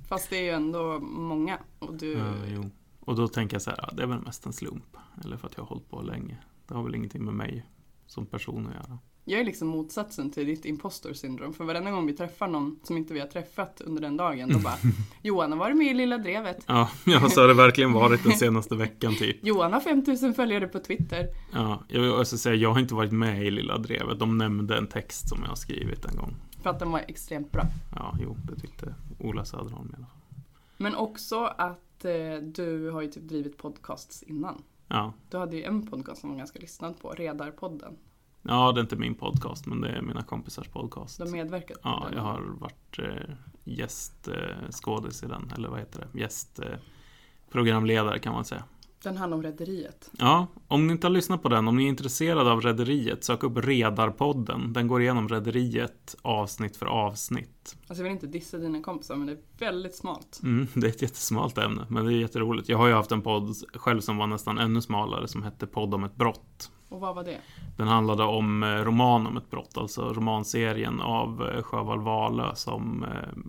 Fast 0.08 0.30
det 0.30 0.38
är 0.38 0.44
ju 0.44 0.50
ändå 0.50 1.00
många. 1.00 1.60
Och 1.80 1.94
du, 1.94 2.14
Ja. 2.14 2.64
Och 3.00 3.16
då 3.16 3.28
tänker 3.28 3.56
jag 3.56 3.62
så 3.62 3.70
här, 3.70 3.80
ja, 3.82 3.90
det 3.94 4.04
är 4.04 4.08
väl 4.08 4.20
mest 4.20 4.46
en 4.46 4.54
slump. 4.54 4.98
Eller 5.24 5.38
för 5.38 5.48
att 5.48 5.58
jag 5.58 5.64
har 5.64 5.68
hållit 5.68 5.90
på 5.90 6.02
länge. 6.02 6.38
Det 6.68 6.74
har 6.74 6.84
väl 6.84 6.96
ingenting 6.96 7.26
med 7.26 7.34
mig 7.34 7.66
som 8.08 8.26
person 8.26 8.68
att 8.68 8.74
göra. 8.74 9.00
Jag 9.30 9.40
är 9.40 9.44
liksom 9.44 9.68
motsatsen 9.68 10.32
till 10.32 10.46
ditt 10.46 10.66
impostor 10.66 11.14
syndrom. 11.14 11.54
För 11.54 11.64
varenda 11.64 11.92
gång 11.92 12.06
vi 12.06 12.14
träffar 12.14 12.48
någon 12.48 12.80
som 12.84 12.98
inte 12.98 13.14
vi 13.14 13.20
har 13.20 13.28
träffat 13.28 13.82
under 13.82 14.02
den 14.02 14.18
dagen, 14.18 14.50
då 14.50 14.60
bara 14.60 14.76
Johan 15.22 15.52
har 15.52 15.60
varit 15.60 15.78
med 15.78 15.88
i 15.88 15.94
Lilla 15.94 16.18
Drevet. 16.18 16.64
Ja, 16.68 16.90
ja 17.06 17.30
så 17.30 17.42
har 17.42 17.48
det 17.48 17.54
verkligen 17.54 17.94
varit 17.94 18.24
den 18.24 18.32
senaste 18.32 18.76
veckan 18.76 19.16
typ. 19.16 19.38
Johan 19.46 19.74
har 19.74 19.80
5000 19.80 20.34
följare 20.34 20.68
på 20.68 20.80
Twitter. 20.80 21.28
Ja, 21.54 21.84
jag 21.88 22.02
vill 22.02 22.12
också 22.12 22.38
säga, 22.38 22.56
jag 22.56 22.74
har 22.74 22.80
inte 22.80 22.96
varit 22.96 23.12
med 23.12 23.46
i 23.46 23.52
Lilla 23.52 23.78
Drevet. 23.78 24.20
De 24.20 24.38
nämnde 24.38 24.78
en 24.78 24.88
text 24.88 25.30
som 25.30 25.40
jag 25.42 25.50
har 25.50 25.56
skrivit 25.56 26.06
en 26.06 26.16
gång. 26.16 26.36
För 26.62 26.70
att 26.70 26.80
den 26.80 26.92
var 26.92 27.00
extremt 27.08 27.52
bra. 27.52 27.64
Ja, 27.96 28.18
jo, 28.22 28.38
det 28.50 28.62
tyckte 28.62 28.96
Ola 29.20 29.46
Söderholm 29.46 29.90
i 29.94 29.96
alla 29.98 30.06
fall. 30.06 30.42
Men 30.78 30.96
också 30.96 31.44
att 31.44 32.06
eh, 32.06 32.42
du 32.42 32.90
har 32.90 33.02
ju 33.02 33.08
typ 33.08 33.24
drivit 33.24 33.58
podcasts 33.58 34.24
innan. 34.24 34.62
Ja. 34.88 35.14
Du 35.30 35.38
hade 35.38 35.56
ju 35.56 35.64
en 35.64 35.88
podcast 35.88 36.22
som 36.22 36.30
var 36.30 36.38
ganska 36.38 36.60
lyssnad 36.60 37.00
på, 37.02 37.10
Redarpodden. 37.10 37.98
Ja, 38.48 38.72
det 38.72 38.80
är 38.80 38.82
inte 38.82 38.96
min 38.96 39.16
podcast, 39.16 39.66
men 39.66 39.82
det 39.82 39.90
är 39.90 40.02
mina 40.02 40.24
kompisars 40.24 40.68
podcast. 40.68 41.20
Medverkat 41.20 41.82
på 41.82 41.90
Ja, 41.90 42.10
jag 42.14 42.22
har 42.22 42.42
varit 42.42 43.00
eh, 43.00 43.36
gästskådis 43.64 45.24
i 45.24 45.26
den, 45.26 45.52
eller 45.56 45.70
vad 45.70 45.80
heter 45.80 46.08
det? 46.12 46.20
Gästprogramledare 46.20 48.16
eh, 48.16 48.22
kan 48.22 48.34
man 48.34 48.46
säga. 48.46 48.64
Den 49.04 49.18
handlar 49.18 49.38
om 49.38 49.44
Rederiet. 49.44 50.12
Ja, 50.18 50.48
om 50.68 50.88
ni 50.88 50.94
inte 50.94 51.08
har 51.08 51.12
lyssnat 51.12 51.44
på 51.44 51.50
den, 51.50 51.68
om 51.68 51.78
ni 51.78 51.84
är 51.84 51.88
intresserade 51.88 52.52
av 52.52 52.62
Rederiet, 52.62 53.24
sök 53.24 53.44
upp 53.44 53.58
Redarpodden. 53.58 54.74
Den 54.74 54.88
går 54.88 55.02
igenom 55.02 55.30
Rederiet 55.30 56.16
avsnitt 56.22 56.78
för 56.78 56.86
avsnitt. 56.86 57.78
Alltså 57.88 57.96
jag 57.96 58.04
vill 58.04 58.12
inte 58.12 58.28
dissa 58.28 58.58
dina 58.58 58.82
kompisar 58.82 59.16
men 59.16 59.28
det 59.28 59.34
är 59.34 59.40
väldigt 59.60 59.96
smalt. 59.96 60.40
Mm, 60.44 60.68
det 60.74 60.88
är 60.88 60.92
ett 60.92 61.02
jättesmalt 61.02 61.58
ämne, 61.58 61.86
men 61.90 62.06
det 62.06 62.14
är 62.14 62.18
jätteroligt. 62.18 62.70
Jag 62.70 62.78
har 62.78 62.88
ju 62.88 62.94
haft 62.94 63.12
en 63.12 63.22
podd 63.22 63.56
själv 63.74 64.02
som 64.02 64.18
var 64.18 64.28
nästan 64.28 64.58
ännu 64.58 64.82
smalare, 64.82 65.28
som 65.28 65.44
hette 65.44 65.68
Podd 65.68 65.94
om 65.94 66.04
ett 66.04 66.16
brott. 66.16 66.72
Och 66.90 67.00
vad 67.00 67.16
var 67.16 67.24
det? 67.24 67.40
Den 67.78 67.88
handlade 67.88 68.24
om 68.24 68.64
eh, 68.64 68.68
roman 68.68 69.28
om 69.28 69.38
ett 69.38 69.50
brott, 69.50 69.78
alltså 69.78 70.14
romanserien 70.14 71.02
av 71.02 71.50
eh, 71.50 71.64
Sjöwall 71.64 72.02
Wahlöö 72.02 72.56
som 72.56 73.04
eh, 73.04 73.44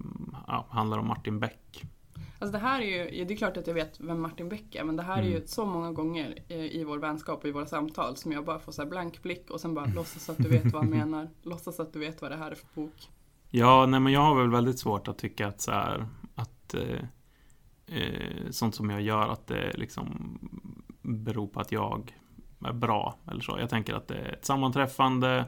ja, 0.46 0.66
handlar 0.70 0.98
om 0.98 1.06
Martin 1.06 1.40
Beck. 1.40 1.84
Alltså 2.40 2.52
det 2.52 2.58
här 2.58 2.80
är 2.80 3.10
ju, 3.12 3.24
det 3.24 3.34
är 3.34 3.36
klart 3.36 3.56
att 3.56 3.66
jag 3.66 3.74
vet 3.74 4.00
vem 4.00 4.20
Martin 4.20 4.48
Beck 4.48 4.74
är 4.74 4.84
men 4.84 4.96
det 4.96 5.02
här 5.02 5.18
är 5.18 5.26
ju 5.26 5.34
Mm. 5.36 5.46
så 5.46 5.66
många 5.66 5.92
gånger 5.92 6.52
i, 6.52 6.84
vår 6.84 6.98
vänskap 6.98 7.38
och 7.42 7.48
i 7.48 7.52
våra 7.52 7.66
samtal 7.66 8.16
som 8.16 8.32
jag 8.32 8.44
bara 8.44 8.58
får 8.58 8.72
så 8.72 8.86
blank 8.86 9.22
blick 9.22 9.50
och 9.50 9.60
sen 9.60 9.74
bara 9.74 9.86
låtsas 9.86 10.30
att 10.30 10.38
du 10.38 10.48
vet 10.48 10.72
vad 10.72 10.82
han 10.82 10.90
menar. 10.90 11.28
Låtsas 11.42 11.80
att 11.80 11.92
du 11.92 11.98
vet 11.98 12.22
vad 12.22 12.30
det 12.30 12.36
här 12.36 12.50
är 12.50 12.54
för 12.54 12.66
bok. 12.74 13.10
Ja, 13.50 13.86
nej 13.86 14.00
men 14.00 14.12
jag 14.12 14.20
har 14.20 14.34
väl 14.40 14.50
väldigt 14.50 14.78
svårt 14.78 15.08
att 15.08 15.18
tycka 15.18 15.46
att 15.48 15.60
så 15.60 15.70
här, 15.70 16.06
att 16.34 16.74
eh, 16.74 18.50
sånt 18.50 18.74
som 18.74 18.90
jag 18.90 19.02
gör, 19.02 19.28
att 19.28 19.46
det 19.46 19.72
liksom 19.74 20.38
beror 21.02 21.46
på 21.46 21.60
att 21.60 21.72
jag 21.72 22.14
bra 22.58 23.14
eller 23.30 23.40
så. 23.40 23.56
Jag 23.60 23.70
tänker 23.70 23.94
att 23.94 24.08
det 24.08 24.14
är 24.14 24.32
ett 24.32 24.44
sammanträffande. 24.44 25.44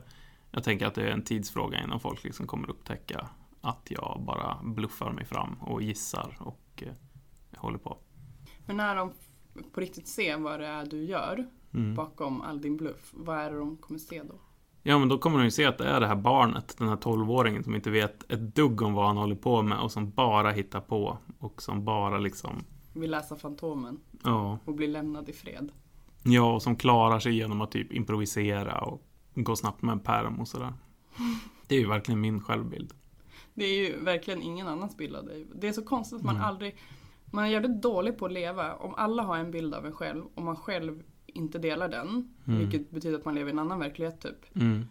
Jag 0.50 0.64
tänker 0.64 0.86
att 0.86 0.94
det 0.94 1.02
är 1.02 1.10
en 1.12 1.22
tidsfråga 1.22 1.82
innan 1.84 2.00
folk 2.00 2.24
liksom 2.24 2.46
kommer 2.46 2.70
upptäcka 2.70 3.26
att 3.60 3.86
jag 3.90 4.22
bara 4.26 4.56
bluffar 4.62 5.12
mig 5.12 5.24
fram 5.24 5.54
och 5.60 5.82
gissar 5.82 6.36
och 6.40 6.82
eh, 6.86 6.92
håller 7.56 7.78
på. 7.78 7.98
Men 8.66 8.76
när 8.76 8.96
de 8.96 9.12
på 9.72 9.80
riktigt 9.80 10.08
ser 10.08 10.38
vad 10.38 10.60
det 10.60 10.66
är 10.66 10.86
du 10.86 11.04
gör 11.04 11.46
Mm. 11.74 11.94
bakom 11.94 12.42
all 12.42 12.60
din 12.60 12.76
bluff, 12.76 13.10
vad 13.16 13.38
är 13.38 13.50
det 13.50 13.58
de 13.58 13.76
kommer 13.76 13.98
se 13.98 14.22
då? 14.22 14.34
Ja, 14.82 14.98
men 14.98 15.08
då 15.08 15.18
kommer 15.18 15.38
de 15.38 15.44
ju 15.44 15.50
se 15.50 15.64
att 15.64 15.78
det 15.78 15.84
är 15.88 16.00
det 16.00 16.06
här 16.06 16.16
barnet, 16.16 16.74
den 16.78 16.88
här 16.88 16.96
12-åringen 16.96 17.62
som 17.62 17.74
inte 17.74 17.90
vet 17.90 18.32
ett 18.32 18.54
dugg 18.54 18.82
om 18.82 18.94
vad 18.94 19.06
han 19.06 19.16
håller 19.16 19.34
på 19.36 19.62
med 19.62 19.78
och 19.78 19.92
som 19.92 20.10
bara 20.10 20.50
hittar 20.50 20.80
på 20.80 21.18
och 21.38 21.62
som 21.62 21.84
bara 21.84 22.18
liksom, 22.18 22.64
Vill 22.92 23.10
läsa 23.10 23.36
Fantomen 23.36 24.00
ja, 24.24 24.58
och 24.64 24.74
bli 24.74 24.86
lämnad 24.86 25.28
i 25.28 25.32
fred. 25.32 25.72
Ja, 26.22 26.52
och 26.54 26.62
som 26.62 26.76
klarar 26.76 27.18
sig 27.20 27.36
genom 27.36 27.60
att 27.60 27.70
typ 27.72 27.92
improvisera 27.92 28.78
och 28.80 29.02
gå 29.34 29.56
snabbt 29.56 29.82
med 29.82 29.92
en 29.92 30.00
pärm 30.00 30.40
och 30.40 30.48
sådär. 30.48 30.72
Det 31.66 31.74
är 31.76 31.80
ju 31.80 31.86
verkligen 31.88 32.20
min 32.20 32.40
självbild. 32.40 32.92
Det 33.54 33.64
är 33.64 33.78
ju 33.88 34.04
verkligen 34.04 34.42
ingen 34.42 34.66
annans 34.68 34.96
bild 34.96 35.16
av 35.16 35.24
dig. 35.26 35.46
Det 35.54 35.68
är 35.68 35.72
så 35.72 35.84
konstigt 35.84 36.16
att 36.18 36.24
man 36.24 36.34
Mm. 36.36 36.46
aldrig... 36.48 36.76
Man 37.32 37.44
är 37.44 37.48
jävligt 37.48 37.82
dålig 37.82 38.18
på 38.18 38.26
att 38.26 38.32
leva. 38.32 38.74
Om 38.74 38.94
alla 38.94 39.22
har 39.22 39.36
en 39.36 39.50
bild 39.50 39.74
av 39.74 39.86
en 39.86 39.92
själv 39.92 40.24
och 40.34 40.42
man 40.42 40.56
själv 40.56 41.02
inte 41.26 41.58
delar 41.58 41.88
den, 41.88 42.34
Mm. 42.46 42.58
vilket 42.60 42.90
betyder 42.90 43.18
att 43.18 43.24
man 43.24 43.34
lever 43.34 43.48
i 43.48 43.52
en 43.52 43.58
annan 43.58 43.78
verklighet 43.78 44.20
typ. 44.20 44.56
Mm. 44.56 44.86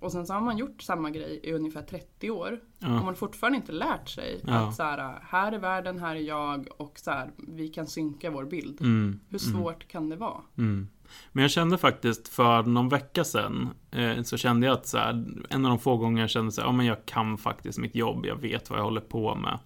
Och 0.00 0.12
sen 0.12 0.26
så 0.26 0.32
har 0.34 0.40
man 0.40 0.58
gjort 0.58 0.82
samma 0.82 1.10
grej 1.10 1.40
i 1.42 1.52
ungefär 1.52 1.82
30 1.82 2.30
år. 2.30 2.52
Och 2.52 2.58
Ja. 2.78 2.88
man 3.02 3.14
fortfarande 3.16 3.56
inte 3.56 3.72
lärt 3.72 4.08
sig 4.08 4.40
Ja. 4.46 4.54
att 4.54 4.74
så 4.76 4.82
här, 4.82 5.18
här 5.22 5.52
är 5.52 5.58
världen, 5.58 5.98
här 5.98 6.16
är 6.16 6.20
jag 6.20 6.68
och 6.76 6.92
så 6.98 7.10
här, 7.10 7.30
vi 7.36 7.68
kan 7.68 7.86
synka 7.86 8.30
vår 8.30 8.44
bild. 8.44 8.80
Mm. 8.80 9.20
Hur 9.28 9.40
Mm. 9.48 9.60
svårt 9.62 9.88
kan 9.88 10.08
det 10.08 10.16
vara? 10.16 10.40
Mm. 10.58 10.88
Men 11.32 11.42
jag 11.42 11.50
kände 11.50 11.78
faktiskt 11.78 12.28
för 12.28 12.62
någon 12.62 12.88
vecka 12.88 13.24
sedan 13.24 13.68
eh, 13.90 14.22
så 14.22 14.36
kände 14.36 14.66
jag 14.66 14.74
att 14.74 14.86
så 14.86 14.98
här, 14.98 15.26
en 15.50 15.64
av 15.66 15.70
de 15.70 15.78
få 15.78 15.96
gånger 15.96 16.20
jag 16.20 16.30
kände 16.30 16.52
så 16.52 16.60
här, 16.60 16.68
ja 16.68 16.72
men 16.72 16.86
jag 16.86 17.06
kan 17.06 17.38
faktiskt 17.38 17.78
mitt 17.78 17.94
jobb, 17.94 18.26
jag 18.26 18.36
vet 18.36 18.70
vad 18.70 18.78
jag 18.78 18.84
håller 18.84 19.00
på 19.00 19.34
med. 19.34 19.58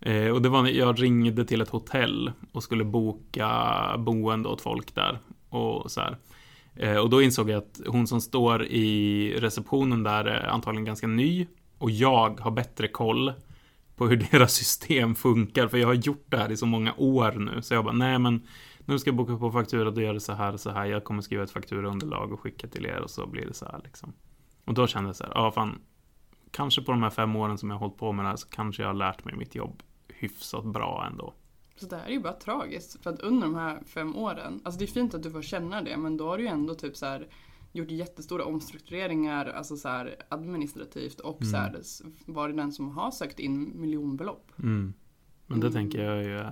Eh, 0.00 0.32
och 0.32 0.42
det 0.42 0.48
var 0.48 0.62
när 0.62 0.70
jag 0.70 1.02
ringde 1.02 1.44
till 1.44 1.60
ett 1.60 1.68
hotell 1.68 2.32
och 2.52 2.62
skulle 2.62 2.84
boka 2.84 3.94
boende 3.98 4.48
åt 4.48 4.60
folk 4.60 4.94
där. 4.94 5.18
Och 5.48 5.90
så 5.90 6.00
här. 6.00 6.16
Eh, 6.76 6.96
och 6.96 7.10
då 7.10 7.22
insåg 7.22 7.50
jag 7.50 7.58
att 7.58 7.80
hon 7.86 8.06
som 8.06 8.20
står 8.20 8.64
i 8.64 9.36
receptionen 9.40 10.02
där 10.02 10.24
är 10.24 10.46
antagligen 10.46 10.84
ganska 10.84 11.06
ny. 11.06 11.46
Och 11.78 11.90
jag 11.90 12.40
har 12.40 12.50
bättre 12.50 12.88
koll 12.88 13.32
på 13.96 14.06
hur 14.06 14.16
deras 14.30 14.52
system 14.52 15.14
funkar. 15.14 15.68
För 15.68 15.78
jag 15.78 15.86
har 15.86 15.94
gjort 15.94 16.24
det 16.28 16.36
här 16.36 16.52
i 16.52 16.56
så 16.56 16.66
många 16.66 16.94
år 16.96 17.32
nu. 17.32 17.62
Så 17.62 17.74
jag 17.74 17.84
bara, 17.84 17.94
nej 17.94 18.18
men 18.18 18.46
nu 18.84 18.98
ska 18.98 19.08
jag 19.08 19.16
boka 19.16 19.36
på 19.36 19.52
faktura, 19.52 19.90
då 19.90 20.00
gör 20.00 20.14
det 20.14 20.20
så 20.20 20.32
här 20.32 20.52
och 20.52 20.60
så 20.60 20.70
här. 20.70 20.84
Jag 20.84 21.04
kommer 21.04 21.22
skriva 21.22 21.42
ett 21.42 21.50
fakturaunderlag 21.50 22.32
och 22.32 22.40
skicka 22.40 22.68
till 22.68 22.86
er 22.86 23.00
och 23.00 23.10
så 23.10 23.26
blir 23.26 23.46
det 23.46 23.54
så 23.54 23.64
här 23.64 23.80
liksom. 23.84 24.12
Och 24.64 24.74
då 24.74 24.86
kände 24.86 25.08
jag 25.08 25.16
så 25.16 25.24
här, 25.24 25.32
ja 25.34 25.50
fan. 25.50 25.80
Kanske 26.50 26.82
på 26.82 26.92
de 26.92 27.02
här 27.02 27.10
fem 27.10 27.36
åren 27.36 27.58
som 27.58 27.70
jag 27.70 27.74
har 27.76 27.80
hållit 27.80 27.98
på 27.98 28.12
med 28.12 28.24
det 28.24 28.28
här 28.28 28.36
så 28.36 28.48
kanske 28.48 28.82
jag 28.82 28.88
har 28.88 28.94
lärt 28.94 29.24
mig 29.24 29.36
mitt 29.36 29.54
jobb 29.54 29.82
hyfsat 30.08 30.64
bra 30.64 31.06
ändå. 31.10 31.34
Så 31.76 31.86
det 31.86 31.96
här 31.96 32.06
är 32.06 32.10
ju 32.10 32.20
bara 32.20 32.32
tragiskt. 32.32 33.02
För 33.02 33.10
att 33.10 33.20
under 33.20 33.42
de 33.46 33.54
här 33.54 33.82
fem 33.86 34.16
åren, 34.16 34.60
alltså 34.64 34.78
det 34.78 34.84
är 34.84 34.86
fint 34.86 35.14
att 35.14 35.22
du 35.22 35.30
får 35.30 35.42
känna 35.42 35.82
det, 35.82 35.96
men 35.96 36.16
då 36.16 36.26
har 36.28 36.36
du 36.38 36.42
ju 36.44 36.48
ändå 36.48 36.74
typ 36.74 36.96
så 36.96 37.06
här 37.06 37.28
gjort 37.72 37.90
jättestora 37.90 38.44
omstruktureringar, 38.44 39.46
alltså 39.46 39.76
så 39.76 39.88
här 39.88 40.16
administrativt 40.28 41.20
och 41.20 41.44
så 41.44 41.56
här 41.56 41.76
s- 41.80 42.02
varit 42.26 42.56
den 42.56 42.72
som 42.72 42.88
har 42.90 43.10
sökt 43.10 43.38
in 43.38 43.80
miljonbelopp. 43.80 44.52
Mm. 44.58 44.92
Men 45.46 45.60
det 45.60 45.66
Mm. 45.66 45.72
tänker 45.74 46.04
jag 46.04 46.24
ju 46.24 46.44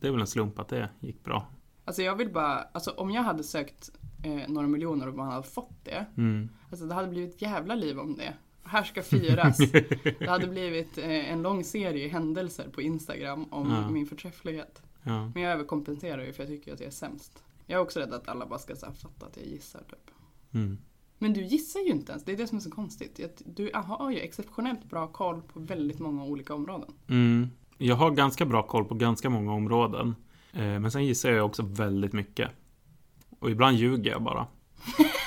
Det 0.00 0.06
är 0.08 0.12
väl 0.12 0.20
en 0.20 0.26
slump 0.26 0.58
att 0.58 0.68
det 0.68 0.90
gick 1.00 1.24
bra. 1.24 1.46
Alltså 1.84 2.02
jag 2.02 2.16
vill 2.16 2.32
bara, 2.32 2.56
alltså 2.58 2.90
om 2.90 3.10
jag 3.10 3.22
hade 3.22 3.42
sökt 3.42 3.90
eh, 4.24 4.48
några 4.48 4.68
miljoner 4.68 5.08
och 5.08 5.14
man 5.14 5.32
hade 5.32 5.46
fått 5.46 5.84
det, 5.84 6.06
Mm. 6.16 6.48
alltså 6.70 6.86
det 6.86 6.94
hade 6.94 7.08
blivit 7.08 7.34
ett 7.34 7.42
jävla 7.42 7.74
liv 7.74 7.98
om 7.98 8.16
det. 8.16 8.34
Här 8.68 8.82
ska 8.84 9.02
firas. 9.02 9.56
Det 10.18 10.26
hade 10.28 10.46
blivit 10.46 10.98
eh, 10.98 11.32
en 11.32 11.42
lång 11.42 11.64
serie 11.64 12.08
händelser 12.08 12.68
på 12.72 12.82
Instagram 12.82 13.44
om 13.50 13.70
Ja. 13.70 13.90
min 13.90 14.06
förträfflighet. 14.06 14.82
Ja. 15.02 15.30
Men 15.34 15.42
jag 15.42 15.52
överkompenserar 15.52 16.24
ju 16.24 16.32
för 16.32 16.42
jag 16.42 16.50
tycker 16.50 16.72
att 16.72 16.80
jag 16.80 16.86
är 16.86 16.90
sämst. 16.90 17.42
Jag 17.66 17.76
är 17.78 17.82
också 17.82 18.00
rädd 18.00 18.14
att 18.14 18.28
alla 18.28 18.46
bara 18.46 18.58
ska 18.58 18.76
så 18.76 18.86
fatta 18.86 19.26
att 19.26 19.36
jag 19.36 19.46
gissar 19.46 19.80
typ. 19.80 20.10
Mm. 20.54 20.78
Men 21.18 21.32
du 21.32 21.44
gissar 21.44 21.80
ju 21.80 21.88
inte 21.90 22.12
ens, 22.12 22.24
det 22.24 22.32
är 22.32 22.36
det 22.36 22.46
som 22.46 22.58
är 22.58 22.62
så 22.62 22.70
konstigt. 22.70 23.20
Du 23.44 23.70
har 23.74 24.10
ju 24.10 24.18
exceptionellt 24.18 24.84
bra 24.84 25.06
koll 25.06 25.42
på 25.42 25.60
väldigt 25.60 25.98
många 25.98 26.24
olika 26.24 26.54
områden. 26.54 26.90
Mm. 27.08 27.48
Jag 27.78 27.94
har 27.96 28.10
ganska 28.10 28.46
bra 28.46 28.62
koll 28.62 28.84
på 28.84 28.94
ganska 28.94 29.30
många 29.30 29.52
områden. 29.52 30.14
Eh, 30.52 30.60
Men 30.80 30.90
sen 30.90 31.04
gissar 31.06 31.30
jag 31.30 31.46
också 31.46 31.62
väldigt 31.62 32.12
mycket. 32.12 32.50
Och 33.38 33.50
ibland 33.50 33.76
ljuger 33.76 34.10
jag 34.10 34.22
bara. 34.22 34.46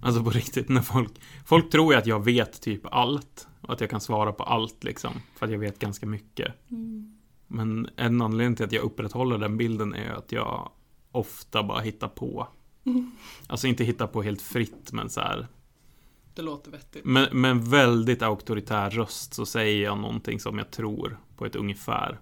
Alltså 0.00 0.24
på 0.24 0.30
riktigt, 0.30 0.68
när 0.68 0.80
folk... 0.80 1.20
Folk 1.44 1.70
tror 1.70 1.92
ju 1.92 1.98
att 1.98 2.06
jag 2.06 2.24
vet 2.24 2.62
typ 2.62 2.86
allt. 2.90 3.48
Och 3.60 3.72
att 3.72 3.80
jag 3.80 3.90
kan 3.90 4.00
svara 4.00 4.32
på 4.32 4.42
allt 4.42 4.84
liksom. 4.84 5.12
För 5.36 5.46
att 5.46 5.52
jag 5.52 5.58
vet 5.58 5.78
ganska 5.78 6.06
mycket. 6.06 6.54
Men 7.46 7.88
en 7.96 8.22
anledning 8.22 8.56
till 8.56 8.64
att 8.64 8.72
jag 8.72 8.84
upprätthåller 8.84 9.38
den 9.38 9.56
bilden 9.56 9.94
är 9.94 10.10
att 10.10 10.32
jag 10.32 10.70
ofta 11.12 11.62
bara 11.62 11.80
hittar 11.80 12.08
på. 12.08 12.48
Alltså 13.46 13.66
inte 13.66 13.84
hittar 13.84 14.06
på 14.06 14.22
helt 14.22 14.42
fritt, 14.42 14.92
men 14.92 15.10
så 15.10 15.20
här. 15.20 15.48
Det 16.34 16.42
låter 16.42 16.70
vettigt. 16.70 17.04
Med, 17.04 17.34
med 17.34 17.50
en 17.50 17.70
väldigt 17.70 18.22
auktoritär 18.22 18.90
röst 18.90 19.34
så 19.34 19.46
säger 19.46 19.84
jag 19.84 19.98
någonting 19.98 20.40
som 20.40 20.58
jag 20.58 20.70
tror 20.70 21.18
på 21.36 21.46
ett 21.46 21.56
ungefär. 21.56 22.20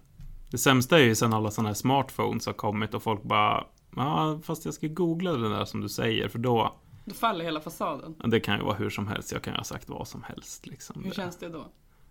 Det 0.51 0.59
sämsta 0.59 0.99
är 0.99 1.05
ju 1.05 1.15
sen 1.15 1.33
alla 1.33 1.51
sådana 1.51 1.69
här 1.69 1.75
smartphones 1.75 2.47
har 2.47 2.53
kommit 2.53 2.95
och 2.95 3.03
folk 3.03 3.23
bara 3.23 3.65
Ja, 3.97 4.41
fast 4.43 4.65
jag 4.65 4.75
ska 4.75 4.87
googla 4.89 5.33
det 5.33 5.49
där 5.49 5.65
som 5.65 5.81
du 5.81 5.89
säger 5.89 6.29
för 6.29 6.39
då 6.39 6.77
Då 7.09 7.15
faller 7.15 7.45
hela 7.45 7.61
fasaden. 7.61 8.15
Det 8.25 8.41
kan 8.41 8.59
ju 8.59 8.65
vara 8.65 8.75
hur 8.75 8.91
som 8.91 9.07
helst, 9.07 9.33
jag 9.33 9.43
kan 9.43 9.53
ju 9.53 9.57
ha 9.57 9.65
sagt 9.65 9.89
vad 9.89 10.09
som 10.09 10.23
helst 10.23 10.67
liksom. 10.67 11.05
Hur 11.05 11.11
känns 11.11 11.37
det 11.37 11.49
då? 11.49 11.67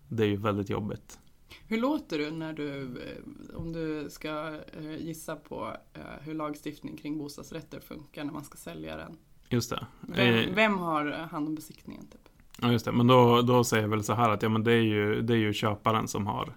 det 0.08 0.24
är 0.24 0.28
ju 0.28 0.36
väldigt 0.36 0.70
jobbigt. 0.70 1.20
Hur 1.68 1.78
låter 1.78 2.18
du 2.18 2.32
när 2.32 2.54
du, 2.54 2.82
eh, 2.82 3.56
om 3.56 3.74
du 3.74 4.10
ska 4.10 4.60
eh, 4.78 4.96
gissa 4.98 5.36
på 5.36 5.74
eh, 5.94 6.02
hur 6.22 6.34
lagstiftning 6.34 6.98
kring 6.98 7.18
bostadsrätter 7.18 7.80
funkar 7.80 8.24
när 8.24 8.34
man 8.34 8.44
ska 8.44 8.58
sälja 8.58 8.98
den? 8.98 9.18
Just 9.50 9.70
det. 9.70 9.88
Vem, 10.02 10.56
vem 10.56 10.78
har 10.78 11.06
hand 11.12 11.48
om 11.48 11.56
besiktningen? 11.56 12.08
Typ? 12.08 12.30
Ja, 12.62 12.72
just 12.72 12.86
det. 12.86 12.92
Men 12.92 13.08
då, 13.08 13.42
då 13.42 13.64
säger 13.64 13.84
jag 13.84 13.90
väl 13.90 14.04
så 14.04 14.14
här 14.14 14.30
att 14.30 14.42
ja, 14.42 14.50
men 14.50 14.64
det 14.64 14.72
är 14.72 14.82
ju, 14.82 15.22
det 15.22 15.34
är 15.34 15.38
ju 15.38 15.54
köparen 15.54 16.08
som 16.08 16.28
har 16.28 16.54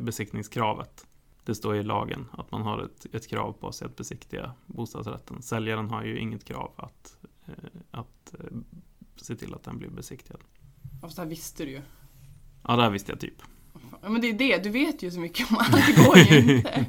besiktningskravet. 0.00 1.06
Det 1.44 1.54
står 1.54 1.76
i 1.76 1.82
lagen 1.82 2.26
att 2.32 2.50
man 2.50 2.62
har 2.62 2.78
ett, 2.82 3.14
ett 3.14 3.28
krav 3.28 3.52
på 3.52 3.72
sig 3.72 3.86
att 3.86 3.96
besiktiga 3.96 4.52
bostadsrätten. 4.66 5.42
Säljaren 5.42 5.90
har 5.90 6.04
ju 6.04 6.18
inget 6.18 6.44
krav 6.44 6.72
att, 6.76 7.16
eh, 7.46 7.52
att 7.90 8.34
eh, 8.34 8.56
se 9.16 9.36
till 9.36 9.54
att 9.54 9.62
den 9.62 9.78
blir 9.78 9.90
besiktigad. 9.90 10.40
Ja, 10.82 11.00
fast 11.00 11.16
det 11.16 11.22
här 11.22 11.28
visste 11.28 11.64
du 11.64 11.70
ju. 11.70 11.82
Ja, 12.62 12.76
det 12.76 12.82
här 12.82 12.90
visste 12.90 13.12
jag 13.12 13.20
typ. 13.20 13.42
Ja, 14.02 14.08
men 14.08 14.20
det 14.20 14.30
är 14.30 14.32
det, 14.32 14.62
du 14.62 14.70
vet 14.70 15.02
ju 15.02 15.10
så 15.10 15.20
mycket 15.20 15.50
om 15.50 15.56
allt, 15.56 15.86
det 15.86 16.04
går 16.06 16.18
ju 16.18 16.56
inte. 16.56 16.86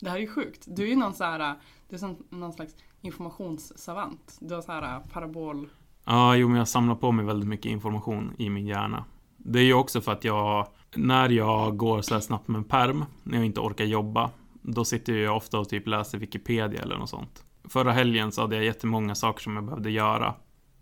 Det 0.00 0.10
här 0.10 0.16
är 0.16 0.20
ju 0.20 0.26
sjukt. 0.26 0.64
Du 0.66 0.82
är 0.82 0.86
ju 0.86 0.96
någon 0.96 1.14
så 1.14 1.24
här, 1.24 1.54
du 1.88 1.94
är 1.96 1.98
som 1.98 2.16
någon 2.30 2.52
slags 2.52 2.76
informationssavant. 3.00 4.38
Du 4.40 4.54
har 4.54 4.62
så 4.62 4.72
här 4.72 5.00
parabol... 5.12 5.68
Ja, 6.04 6.36
jo, 6.36 6.48
men 6.48 6.58
jag 6.58 6.68
samlar 6.68 6.94
på 6.94 7.12
mig 7.12 7.24
väldigt 7.24 7.48
mycket 7.48 7.66
information 7.72 8.34
i 8.38 8.50
min 8.50 8.66
hjärna. 8.66 9.04
Det 9.36 9.58
är 9.58 9.64
ju 9.64 9.74
också 9.74 10.00
för 10.00 10.12
att 10.12 10.24
jag, 10.24 10.68
när 10.96 11.28
jag 11.28 11.76
går 11.76 12.02
så 12.02 12.14
här 12.14 12.20
snabbt 12.20 12.48
med 12.48 12.58
en 12.58 12.64
perm, 12.64 13.04
när 13.22 13.36
jag 13.36 13.46
inte 13.46 13.60
orkar 13.60 13.84
jobba, 13.84 14.30
då 14.62 14.84
sitter 14.84 15.12
jag 15.12 15.36
ofta 15.36 15.58
och 15.58 15.68
typ 15.68 15.86
läser 15.86 16.18
Wikipedia 16.18 16.82
eller 16.82 16.96
något 16.96 17.10
sånt. 17.10 17.44
Förra 17.64 17.92
helgen 17.92 18.32
så 18.32 18.40
hade 18.40 18.56
jag 18.56 18.64
jättemånga 18.64 19.14
saker 19.14 19.42
som 19.42 19.56
jag 19.56 19.64
behövde 19.64 19.90
göra. 19.90 20.34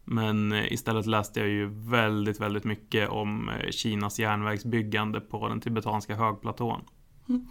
Men 0.05 0.53
istället 0.53 1.07
läste 1.07 1.41
jag 1.41 1.49
ju 1.49 1.67
väldigt, 1.91 2.41
väldigt 2.41 2.65
mycket 2.65 3.09
om 3.09 3.49
eh, 3.49 3.71
Kinas 3.71 4.19
järnvägsbyggande 4.19 5.21
på 5.21 5.49
den 5.49 5.61
tibetanska 5.61 6.15
högplatån. 6.15 6.81
Mm. 7.29 7.47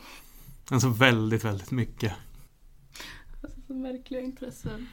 Alltså 0.72 0.90
väldigt, 0.90 1.46
väldigt 1.46 1.72
mycket. 1.72 2.14
Alltså, 3.44 3.62
så 3.68 3.74
märkliga 3.74 4.22
intressen. 4.22 4.88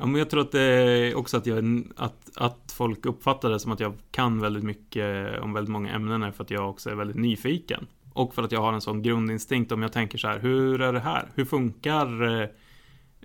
Ja, 0.00 0.06
men 0.06 0.18
jag 0.18 0.30
tror 0.30 0.40
att 0.40 0.52
det 0.52 0.60
är 0.60 1.14
också 1.14 1.36
att, 1.36 1.46
jag, 1.46 1.84
att, 1.96 2.30
att 2.36 2.72
folk 2.76 3.06
uppfattar 3.06 3.50
det 3.50 3.60
som 3.60 3.72
att 3.72 3.80
jag 3.80 3.94
kan 4.10 4.40
väldigt 4.40 4.64
mycket 4.64 5.40
om 5.40 5.52
väldigt 5.52 5.72
många 5.72 5.92
ämnen 5.92 6.22
är 6.22 6.30
för 6.30 6.44
att 6.44 6.50
jag 6.50 6.70
också 6.70 6.90
är 6.90 6.94
väldigt 6.94 7.16
nyfiken. 7.16 7.86
Och 8.12 8.34
för 8.34 8.42
att 8.42 8.52
jag 8.52 8.60
har 8.60 8.72
en 8.72 8.80
sån 8.80 9.02
grundinstinkt 9.02 9.72
om 9.72 9.82
jag 9.82 9.92
tänker 9.92 10.18
så 10.18 10.28
här, 10.28 10.38
hur 10.38 10.80
är 10.80 10.92
det 10.92 11.00
här? 11.00 11.28
Hur 11.34 11.44
funkar, 11.44 12.40
eh, 12.42 12.48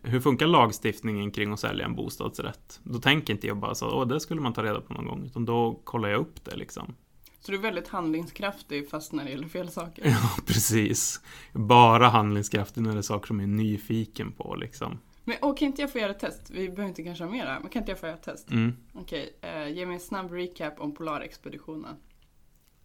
hur 0.03 0.19
funkar 0.19 0.47
lagstiftningen 0.47 1.31
kring 1.31 1.53
att 1.53 1.59
sälja 1.59 1.85
en 1.85 1.95
bostadsrätt? 1.95 2.79
Då 2.83 2.99
tänker 2.99 3.33
inte 3.33 3.47
jag 3.47 3.57
bara 3.57 3.75
så, 3.75 3.89
åh, 3.89 4.07
det 4.07 4.19
skulle 4.19 4.41
man 4.41 4.53
ta 4.53 4.63
reda 4.63 4.81
på 4.81 4.93
någon 4.93 5.05
gång, 5.05 5.23
utan 5.25 5.45
då 5.45 5.79
kollar 5.83 6.09
jag 6.09 6.21
upp 6.21 6.45
det 6.45 6.55
liksom. 6.55 6.95
Så 7.39 7.51
du 7.51 7.57
är 7.57 7.61
väldigt 7.61 7.87
handlingskraftig 7.87 8.89
fast 8.89 9.13
när 9.13 9.23
det 9.23 9.29
gäller 9.29 9.47
fel 9.47 9.69
saker. 9.69 10.05
Ja, 10.09 10.29
precis. 10.45 11.21
Bara 11.53 12.07
handlingskraftig 12.07 12.83
när 12.83 12.91
det 12.93 12.97
är 12.97 13.01
saker 13.01 13.27
som 13.27 13.39
jag 13.39 13.49
är 13.49 13.53
nyfiken 13.53 14.31
på 14.31 14.55
liksom. 14.55 14.97
Men 15.27 15.37
åh, 15.41 15.55
kan 15.55 15.65
inte 15.65 15.81
jag 15.81 15.91
få 15.91 15.99
göra 15.99 16.11
ett 16.11 16.19
test? 16.19 16.49
Vi 16.49 16.69
behöver 16.69 16.87
inte 16.89 17.03
kanske 17.03 17.23
ha 17.23 17.31
mera, 17.31 17.59
men 17.59 17.69
kan 17.69 17.81
inte 17.81 17.91
jag 17.91 17.99
få 17.99 18.05
göra 18.05 18.15
ett 18.17 18.23
test? 18.23 18.51
Mm. 18.51 18.75
Okej, 18.93 19.33
eh, 19.41 19.67
ge 19.67 19.85
mig 19.85 19.93
en 19.93 19.99
snabb 19.99 20.31
recap 20.31 20.79
om 20.79 20.93
Polarexpeditionen. 20.95 21.95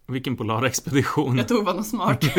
Vilken 0.06 0.36
polarexpedition. 0.36 1.36
Jag 1.38 1.48
tog 1.48 1.64
bara 1.64 1.76
något 1.76 1.86
smart. 1.86 2.24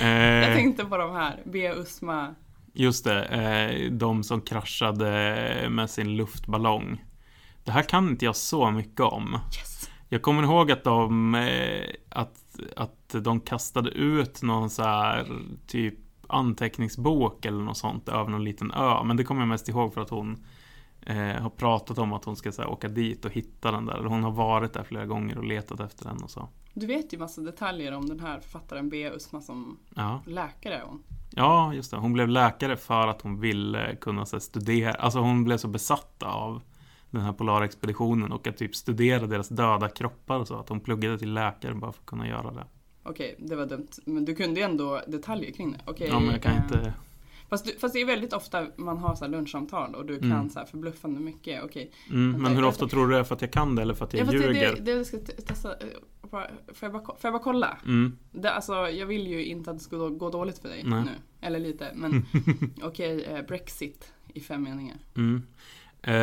Eh, 0.00 0.08
Jag 0.08 0.54
tänkte 0.56 0.84
på 0.84 0.96
de 0.96 1.12
här, 1.12 1.42
B. 1.44 1.72
Usma. 1.72 2.34
Just 2.72 3.04
det, 3.04 3.24
eh, 3.24 3.92
de 3.92 4.22
som 4.24 4.40
kraschade 4.40 5.66
med 5.70 5.90
sin 5.90 6.16
luftballong. 6.16 7.04
Det 7.64 7.70
här 7.72 7.82
kan 7.82 8.08
inte 8.08 8.24
jag 8.24 8.36
så 8.36 8.70
mycket 8.70 9.00
om. 9.00 9.32
Yes! 9.32 9.90
Jag 10.08 10.22
kommer 10.22 10.42
ihåg 10.42 10.70
att 10.72 10.84
de, 10.84 11.34
eh, 11.34 11.86
att, 12.08 12.58
att 12.76 13.14
de 13.22 13.40
kastade 13.40 13.90
ut 13.90 14.42
någon 14.42 14.70
så 14.70 14.82
här 14.82 15.26
typ 15.66 15.98
anteckningsbok 16.28 17.44
eller 17.44 17.62
något 17.64 17.76
sånt 17.76 18.08
över 18.08 18.30
någon 18.30 18.44
liten 18.44 18.72
ö. 18.72 19.04
Men 19.04 19.16
det 19.16 19.24
kommer 19.24 19.40
jag 19.40 19.48
mest 19.48 19.68
ihåg 19.68 19.94
för 19.94 20.00
att 20.00 20.10
hon 20.10 20.44
eh, 21.00 21.16
har 21.16 21.50
pratat 21.50 21.98
om 21.98 22.12
att 22.12 22.24
hon 22.24 22.36
ska 22.36 22.52
så 22.52 22.62
här, 22.62 22.68
åka 22.70 22.88
dit 22.88 23.24
och 23.24 23.30
hitta 23.32 23.70
den 23.72 23.86
där. 23.86 24.04
Hon 24.04 24.24
har 24.24 24.30
varit 24.30 24.72
där 24.72 24.82
flera 24.82 25.06
gånger 25.06 25.38
och 25.38 25.44
letat 25.44 25.80
efter 25.80 26.04
den 26.04 26.22
och 26.22 26.30
så. 26.30 26.48
Du 26.74 26.86
vet 26.86 27.12
ju 27.12 27.18
massa 27.18 27.40
detaljer 27.40 27.92
om 27.92 28.06
den 28.08 28.20
här 28.20 28.40
författaren 28.40 28.88
B. 28.88 29.10
Usma 29.16 29.40
som 29.40 29.78
Ja, 29.94 30.20
läkare 30.26 30.82
hon. 30.86 31.02
ja 31.30 31.74
just 31.74 31.90
det. 31.90 31.96
Hon 31.96 32.12
blev 32.12 32.28
läkare 32.28 32.76
för 32.76 33.08
att 33.08 33.22
hon 33.22 33.40
ville 33.40 33.96
kunna 34.00 34.26
så 34.26 34.36
här, 34.36 34.40
studera. 34.40 34.92
Alltså 34.92 35.18
hon 35.18 35.44
blev 35.44 35.56
så 35.56 35.68
besatt 35.68 36.22
av 36.22 36.62
den 37.10 37.22
här 37.22 37.32
polarexpeditionen 37.32 38.32
och 38.32 38.46
att 38.46 38.56
typ 38.56 38.74
studera 38.76 39.26
deras 39.26 39.48
döda 39.48 39.88
kroppar 39.88 40.38
och 40.38 40.46
så. 40.48 40.54
Att 40.54 40.68
hon 40.68 40.80
pluggade 40.80 41.18
till 41.18 41.32
läkare 41.34 41.74
bara 41.74 41.92
för 41.92 42.00
att 42.00 42.06
kunna 42.06 42.28
göra 42.28 42.50
det. 42.52 42.64
Okej, 43.08 43.34
det 43.38 43.56
var 43.56 43.66
dumt. 43.66 43.88
Men 44.04 44.24
du 44.24 44.34
kunde 44.34 44.60
ju 44.60 44.64
ändå 44.66 45.00
detaljer 45.06 45.50
kring 45.50 45.72
det. 45.72 45.78
Okej. 45.86 46.08
Ja, 46.08 46.20
men 46.20 46.30
jag 46.30 46.42
kan 46.42 46.52
eh, 46.52 46.62
inte... 46.62 46.92
Fast, 47.50 47.64
du, 47.64 47.72
fast 47.78 47.94
det 47.94 48.00
är 48.00 48.06
väldigt 48.06 48.32
ofta 48.32 48.66
man 48.76 48.98
har 48.98 49.14
så 49.14 49.24
här 49.24 49.32
lunchsamtal 49.32 49.94
och 49.94 50.06
du 50.06 50.18
kan 50.18 50.32
Mm. 50.32 50.50
så 50.50 50.58
här 50.58 50.66
förbluffande 50.66 51.20
mycket. 51.20 51.64
Okej. 51.64 51.90
Mm, 52.10 52.42
men 52.42 52.52
hur 52.52 52.60
jag- 52.62 52.68
ofta 52.68 52.88
tror 52.88 53.06
du 53.06 53.12
det 53.14 53.18
är 53.18 53.24
för 53.24 53.34
att 53.34 53.40
jag 53.40 53.50
kan 53.50 53.74
det 53.76 53.82
eller 53.82 53.94
för 53.94 54.04
att 54.04 54.12
jag 54.14 54.26
Ja, 54.26 54.30
det, 54.30 54.36
ljuger? 54.38 54.74
det, 54.76 54.80
det 54.82 54.90
jag 54.90 55.06
ska 55.06 55.16
te- 55.18 55.32
testa. 55.32 55.72
eh, 55.72 55.86
Får 56.30 56.40
jag 56.80 56.92
bara, 56.92 57.02
får 57.04 57.16
jag 57.22 57.32
bara 57.32 57.42
kolla? 57.42 57.78
Mm. 57.84 58.16
Det, 58.32 58.50
alltså, 58.52 58.72
jag 58.74 59.06
vill 59.06 59.26
ju 59.26 59.44
inte 59.44 59.70
att 59.70 59.76
det 59.78 59.82
ska 59.84 59.96
gå- 60.08 60.30
dåligt 60.30 60.58
för 60.58 60.68
dig 60.68 60.82
Nej. 60.86 61.04
nu. 61.04 61.10
Eller 61.40 61.58
lite, 61.58 61.88
men 61.94 62.26
okej, 62.82 63.24
eh, 63.24 63.42
Brexit 63.42 64.12
i 64.34 64.40
fem 64.40 64.62
meningar. 64.62 64.96
Mm. 65.16 65.42
Eh, 66.06 66.14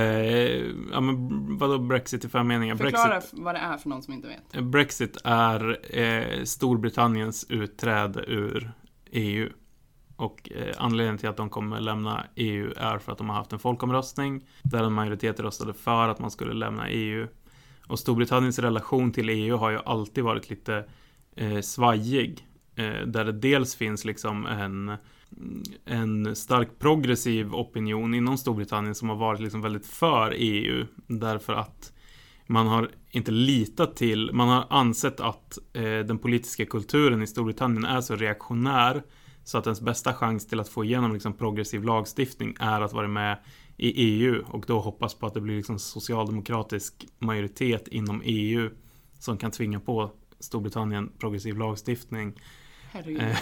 ja 0.92 1.02
men 1.02 1.58
vadå 1.58 1.78
Brexit 1.78 2.26
i 2.26 2.30
fem 2.30 2.48
meningar? 2.48 2.76
Förklara 2.76 3.10
Brexit, 3.10 3.40
vad 3.40 3.56
det 3.56 3.60
är 3.60 3.78
för 3.78 3.90
någon 3.90 4.04
som 4.04 4.14
inte 4.14 4.28
vet. 4.28 4.64
Brexit 4.64 5.18
är 5.24 5.98
eh, 6.00 6.44
Storbritanniens 6.44 7.46
utträde 7.50 8.24
ur 8.28 8.72
EU. 9.12 9.50
Och 10.16 10.52
eh, 10.56 10.76
anledningen 10.78 11.18
till 11.18 11.30
att 11.30 11.38
de 11.38 11.50
kommer 11.50 11.82
lämna 11.82 12.26
EU 12.36 12.74
är 12.78 12.98
för 12.98 13.12
att 13.12 13.18
de 13.18 13.30
har 13.30 13.36
haft 13.36 13.54
en 13.54 13.60
folkomröstning 13.60 14.46
där 14.64 14.84
en 14.84 14.94
majoritet 14.94 15.40
röstade 15.40 15.74
för 15.74 16.10
att 16.10 16.20
man 16.20 16.32
skulle 16.32 16.54
lämna 16.54 16.90
EU. 16.90 17.28
Och 17.88 18.00
Storbritanniens 18.00 18.60
relation 18.60 19.12
till 19.12 19.30
EU 19.30 19.58
har 19.58 19.70
ju 19.70 19.80
alltid 19.86 20.24
varit 20.24 20.50
lite 20.50 20.86
eh, 21.36 21.60
svajig. 21.60 22.48
Eh, 22.76 23.08
där 23.08 23.26
det 23.26 23.32
dels 23.32 23.76
finns 23.76 24.06
liksom 24.06 24.46
en, 24.46 24.98
Eh, 25.86 26.00
en 26.00 26.36
stark 26.36 26.80
progressiv 26.80 27.56
opinion 27.56 28.14
inom 28.14 28.38
Storbritannien 28.38 28.96
som 28.96 29.10
har 29.10 29.16
varit 29.16 29.40
liksom 29.40 29.62
väldigt 29.62 29.86
för 29.86 30.34
EU. 30.38 30.86
Därför 31.08 31.54
att 31.54 31.94
man 32.48 32.68
har 32.68 32.90
inte 33.12 33.32
litat 33.32 33.96
till, 33.96 34.32
man 34.34 34.50
har 34.50 34.68
ansett 34.70 35.20
att 35.20 35.58
eh, 35.74 35.82
den 35.84 36.18
politiska 36.18 36.66
kulturen 36.66 37.22
i 37.22 37.28
Storbritannien 37.28 37.86
är 37.86 38.02
så 38.02 38.16
reaktionär 38.16 39.04
så 39.44 39.58
att 39.58 39.68
ens 39.68 39.82
bästa 39.82 40.14
chans 40.14 40.48
till 40.48 40.60
att 40.60 40.70
få 40.70 40.84
igenom 40.84 41.14
liksom, 41.14 41.34
progressiv 41.34 41.84
lagstiftning 41.84 42.56
är 42.60 42.82
att 42.82 42.94
vara 42.94 43.08
med 43.08 43.38
i 43.78 43.90
EU 43.90 44.44
och 44.48 44.66
då 44.68 44.80
hoppas 44.80 45.14
på 45.14 45.28
att 45.28 45.34
det 45.34 45.42
blir 45.42 45.56
liksom 45.56 45.80
socialdemokratisk 45.80 47.08
majoritet 47.20 47.88
inom 47.88 48.22
EU 48.26 48.70
som 49.20 49.38
kan 49.38 49.52
tvinga 49.52 49.80
på 49.80 50.12
Storbritannien 50.40 51.12
progressiv 51.20 51.58
lagstiftning. 51.58 52.34
Herregud. 52.94 53.22
Eh, 53.22 53.38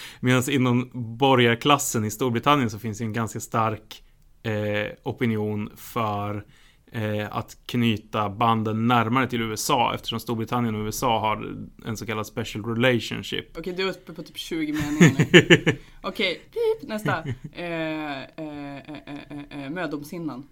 Medan 0.20 0.42
inom 0.50 0.90
borgarklassen 1.18 2.04
i 2.04 2.10
Storbritannien 2.10 2.70
så 2.70 2.78
finns 2.78 2.98
det 2.98 3.04
en 3.04 3.12
ganska 3.12 3.40
stark 3.40 4.02
eh, 4.42 4.92
opinion 5.02 5.70
för 5.76 6.44
eh, 6.92 7.36
att 7.36 7.56
knyta 7.66 8.30
banden 8.30 8.86
närmare 8.86 9.26
till 9.26 9.42
USA 9.42 9.94
eftersom 9.94 10.20
Storbritannien 10.20 10.74
och 10.74 10.84
USA 10.84 11.20
har 11.20 11.54
en 11.84 11.96
så 11.96 12.06
kallad 12.06 12.26
special 12.26 12.64
relationship. 12.64 13.58
Okej, 13.58 13.72
du 13.76 13.82
är 13.82 13.90
uppe 13.90 14.12
på 14.12 14.22
typ 14.22 14.38
20 14.38 14.72
meningar 14.72 15.26
nu. 15.32 15.76
Okej, 16.02 16.40
pip, 16.52 16.88
nästa. 16.88 17.18
Eh, 17.52 18.22
eh, 18.22 18.76
eh, 18.76 19.64
eh, 19.64 19.70
mödomshinnan. 19.70 20.46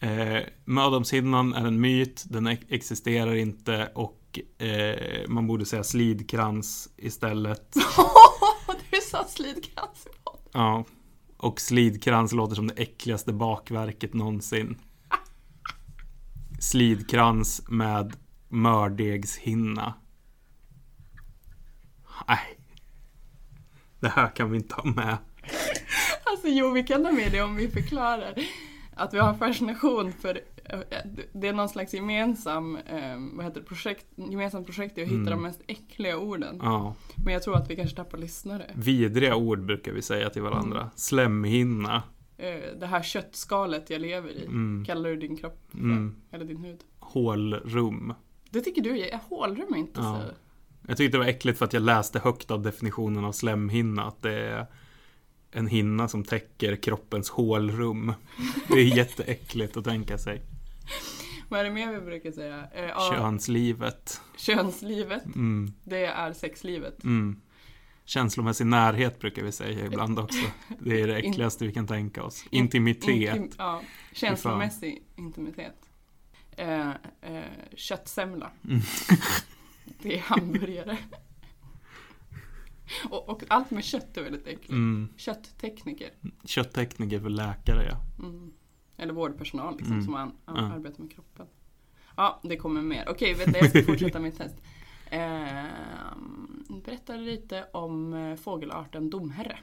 Eh, 0.00 0.38
Mödomshinnan 0.64 1.54
är 1.54 1.66
en 1.66 1.80
myt, 1.80 2.24
den 2.28 2.46
ex- 2.46 2.66
existerar 2.68 3.34
inte 3.34 3.90
och 3.94 4.20
eh, 4.58 5.28
man 5.28 5.46
borde 5.46 5.66
säga 5.66 5.84
slidkrans 5.84 6.88
istället. 6.96 7.74
du 8.90 9.00
sa 9.10 9.24
slidkrans 9.24 10.06
i 10.06 10.10
podden. 10.24 10.42
Ja, 10.52 10.84
Och 11.36 11.60
slidkrans 11.60 12.32
låter 12.32 12.54
som 12.54 12.66
det 12.66 12.74
äckligaste 12.74 13.32
bakverket 13.32 14.14
någonsin. 14.14 14.78
Slidkrans 16.60 17.62
med 17.68 18.16
mördegshinna. 18.48 19.94
Nej. 22.28 22.58
Det 24.00 24.08
här 24.08 24.36
kan 24.36 24.50
vi 24.50 24.56
inte 24.56 24.74
ha 24.74 24.84
med. 24.84 25.16
Alltså 26.24 26.48
jo, 26.48 26.70
vi 26.70 26.82
kan 26.82 27.04
ha 27.04 27.12
med 27.12 27.32
det 27.32 27.42
om 27.42 27.56
vi 27.56 27.68
förklarar 27.68 28.34
att 28.96 29.14
vi 29.14 29.18
har 29.18 29.28
en 29.28 29.38
fascination 29.38 30.12
för 30.12 30.40
det 31.32 31.48
är 31.48 31.52
någon 31.52 31.68
slags 31.68 31.94
gemensam, 31.94 32.76
eh, 32.76 33.16
vad 33.32 33.44
heter 33.44 33.60
det, 33.60 33.66
projekt, 33.66 34.06
gemensamt 34.16 34.66
projekt 34.66 34.98
i 34.98 35.02
att 35.02 35.08
hitta 35.08 35.16
Mm. 35.20 35.30
de 35.30 35.42
mest 35.42 35.60
äckliga 35.66 36.18
orden. 36.18 36.58
Ja. 36.62 36.94
Men 37.24 37.32
jag 37.32 37.42
tror 37.42 37.56
att 37.56 37.70
vi 37.70 37.76
kanske 37.76 37.96
tappar 37.96 38.18
lyssnare. 38.18 38.70
Vidriga 38.74 39.36
ord 39.36 39.64
brukar 39.66 39.92
vi 39.92 40.02
säga 40.02 40.30
till 40.30 40.42
varandra. 40.42 40.90
Slemhinna. 40.96 42.02
Eh, 42.38 42.78
det 42.80 42.86
här 42.86 43.02
köttskalet 43.02 43.90
jag 43.90 44.00
lever 44.00 44.28
i, 44.30 44.44
Mm. 44.44 44.84
kallar 44.86 45.10
du 45.10 45.16
din 45.16 45.36
kropp 45.36 45.60
för? 45.70 45.78
Mm. 45.78 46.16
Eller 46.30 46.44
din 46.44 46.56
hud? 46.56 46.80
Hålrum. 46.98 48.14
Det 48.50 48.60
tycker 48.60 48.82
du 48.82 49.00
är 49.00 49.20
hålrum 49.28 49.74
är 49.74 49.78
inte 49.78 50.00
Ja. 50.00 50.20
så... 50.28 50.34
Jag 50.88 50.96
tyckte 50.96 51.18
det 51.18 51.24
var 51.24 51.30
äckligt 51.30 51.58
för 51.58 51.64
att 51.64 51.72
jag 51.72 51.82
läste 51.82 52.18
högt 52.18 52.50
av 52.50 52.62
definitionen 52.62 53.24
av 53.24 53.32
slemhinna. 53.32 54.04
Att 54.04 54.22
det 54.22 54.32
är 54.40 54.66
en 55.52 55.66
hinna 55.66 56.08
som 56.08 56.24
täcker 56.24 56.76
kroppens 56.76 57.30
hålrum. 57.30 58.12
Det 58.68 58.74
är 58.74 58.96
jätteäckligt 58.96 59.76
att 59.76 59.84
tänka 59.84 60.18
sig. 60.18 60.42
Vad 61.48 61.60
är 61.60 61.64
det 61.64 61.70
mer 61.70 61.92
vi 61.92 62.00
brukar 62.00 62.32
säga? 62.32 62.68
Eh, 62.74 62.84
ja, 62.84 63.12
Könslivet. 63.16 64.20
könslivet, 64.36 65.24
Mm, 65.24 65.72
det 65.84 66.04
är 66.06 66.32
sexlivet. 66.32 67.04
mm. 67.04 67.40
Känslomässig 68.04 68.66
närhet 68.66 69.20
brukar 69.20 69.42
vi 69.42 69.52
säga 69.52 69.86
ibland 69.86 70.18
också. 70.18 70.46
Det 70.80 71.00
är 71.00 71.06
det 71.06 71.16
äckligaste 71.16 71.66
vi 71.66 71.72
kan 71.72 71.86
tänka 71.86 72.22
oss. 72.22 72.44
Intimitet. 72.50 73.36
Intim, 73.36 73.50
ja, 73.58 73.82
känslomässig 74.12 75.02
intimitet. 75.16 75.90
Eh, 76.56 76.88
eh, 77.20 77.44
köttsemla. 77.74 78.50
Mm. 78.64 78.80
Det 80.02 80.16
är 80.18 80.20
hamburgare. 80.20 80.98
och, 83.10 83.28
och 83.28 83.42
allt 83.48 83.70
med 83.70 83.84
kött 83.84 84.16
är 84.16 84.22
väldigt 84.22 84.46
äckligt. 84.46 84.70
Mm. 84.70 85.08
Kötttekniker. 85.16 86.10
Kötttekniker 86.44 87.20
för 87.20 87.28
läkare, 87.28 87.86
ja. 87.90 88.24
Mm. 88.24 88.52
Eller 88.98 89.12
vårdpersonal 89.12 89.76
liksom, 89.76 89.92
Mm. 89.92 90.04
som 90.04 90.14
an, 90.14 90.32
an, 90.44 90.56
Ja. 90.56 90.74
arbetar 90.74 91.02
med 91.02 91.12
kroppen. 91.12 91.46
Ja, 92.16 92.40
det 92.42 92.56
kommer 92.56 92.82
mer. 92.82 93.04
Okej, 93.08 93.36
du, 93.46 93.52
jag 93.58 93.70
ska 93.70 93.82
fortsätta 93.82 94.18
mitt 94.20 94.38
test. 94.38 94.56
Eh, 95.10 95.64
berätta 96.84 97.12
lite 97.16 97.64
om 97.72 98.14
eh, 98.14 98.36
fågelarten 98.36 99.10
domherre. 99.10 99.58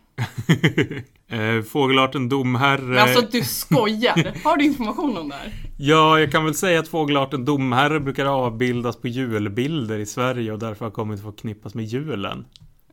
eh, 1.28 1.62
fågelarten 1.64 2.30
domherre. 2.30 2.82
Men 2.84 2.98
alltså 2.98 3.22
du 3.32 3.42
skojar! 3.44 4.44
Har 4.44 4.58
du 4.58 4.66
information 4.66 5.18
om 5.18 5.30
det 5.30 5.36
här? 5.36 5.54
Ja, 5.78 6.20
jag 6.20 6.32
kan 6.32 6.46
väl 6.46 6.54
säga 6.56 6.80
att 6.80 6.88
fågelarten 6.88 7.46
domherre 7.46 8.00
brukar 8.00 8.26
avbildas 8.26 8.98
på 8.98 9.08
julbilder 9.08 10.00
i 10.00 10.06
Sverige 10.06 10.52
och 10.52 10.60
därför 10.60 10.86
har 10.86 10.92
kommit 10.92 11.20
att 11.20 11.26
förknippas 11.26 11.74
med 11.76 11.86
julen. 11.86 12.46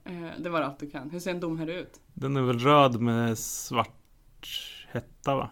Eh, 0.04 0.12
det 0.38 0.48
var 0.50 0.60
allt 0.60 0.78
du 0.80 0.90
kan. 0.90 1.10
Hur 1.10 1.20
ser 1.20 1.30
en 1.30 1.40
domherre 1.40 1.80
ut? 1.80 2.00
Den 2.14 2.36
är 2.36 2.42
väl 2.42 2.58
röd 2.58 3.00
med 3.00 3.38
svart 3.38 4.48
hetta 4.92 5.36
va? 5.36 5.50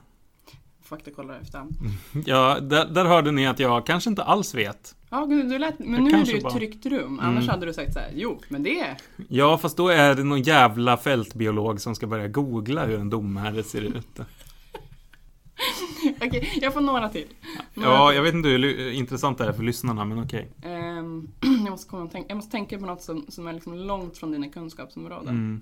Faktakollar 0.88 1.38
efterhand. 1.42 1.76
Ja, 2.26 2.60
där, 2.60 2.86
där 2.86 3.04
hörde 3.04 3.32
ni 3.32 3.46
att 3.46 3.58
jag 3.58 3.86
kanske 3.86 4.10
inte 4.10 4.22
alls 4.22 4.54
vet. 4.54 4.94
Ja, 5.10 5.26
du, 5.26 5.58
lät, 5.58 5.78
men 5.78 5.92
Jag 5.94 6.02
nu 6.02 6.10
är 6.10 6.24
det 6.24 6.30
ju 6.30 6.36
ett 6.36 6.42
bara- 6.42 6.52
tryggt 6.52 6.86
rum. 6.86 7.20
Annars 7.22 7.44
Mm. 7.44 7.48
hade 7.48 7.66
du 7.66 7.72
sagt 7.72 7.92
så 7.92 7.98
här, 7.98 8.10
jo, 8.14 8.40
men 8.48 8.62
det 8.62 8.80
är... 8.80 8.96
Ja, 9.28 9.58
fast 9.58 9.76
då 9.76 9.88
är 9.88 10.14
det 10.14 10.24
någon 10.24 10.42
jävla 10.42 10.96
fältbiolog 10.96 11.80
som 11.80 11.94
ska 11.94 12.06
börja 12.06 12.28
googla 12.28 12.84
hur 12.86 12.98
en 13.00 13.10
domherre 13.10 13.62
ser 13.62 13.80
ut. 13.80 14.20
Okej, 16.20 16.58
jag 16.62 16.72
får 16.72 16.80
några 16.80 17.08
till. 17.08 17.26
Några 17.74 17.90
Ja, 17.90 18.08
till. 18.08 18.16
jag 18.16 18.22
vet 18.22 18.34
inte 18.34 18.48
hur 18.48 18.90
intressant 18.92 19.38
det 19.38 19.44
är 19.44 19.52
för 19.52 19.62
lyssnarna, 19.62 20.04
men 20.04 20.22
okej. 20.24 20.52
Ehm, 20.62 21.28
jag, 21.64 21.70
måste 21.70 21.90
komma 21.90 22.06
tänka, 22.10 22.28
jag 22.28 22.36
måste 22.36 22.50
tänka 22.50 22.78
på 22.78 22.86
något 22.86 23.02
som, 23.02 23.24
som 23.28 23.46
är 23.46 23.52
liksom 23.52 23.74
långt 23.74 24.18
från 24.18 24.32
dina 24.32 24.48
kunskapsområden. 24.48 25.28
Mm. 25.28 25.60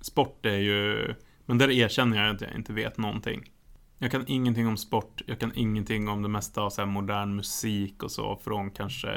Sport 0.00 0.46
är 0.46 0.56
ju... 0.58 1.14
Men 1.46 1.58
där 1.58 1.70
erkänner 1.70 2.24
jag 2.26 2.34
att 2.34 2.40
jag 2.40 2.54
inte 2.54 2.72
vet 2.72 2.98
någonting. 2.98 3.50
Jag 3.98 4.10
kan 4.10 4.24
ingenting 4.26 4.66
om 4.66 4.76
sport, 4.76 5.22
jag 5.26 5.38
kan 5.40 5.52
ingenting 5.54 6.08
om 6.08 6.22
det 6.22 6.28
mesta 6.28 6.62
av 6.62 6.70
så 6.70 6.86
modern 6.86 7.36
musik 7.36 8.02
och 8.02 8.10
så 8.10 8.36
från 8.36 8.70
kanske, 8.70 9.08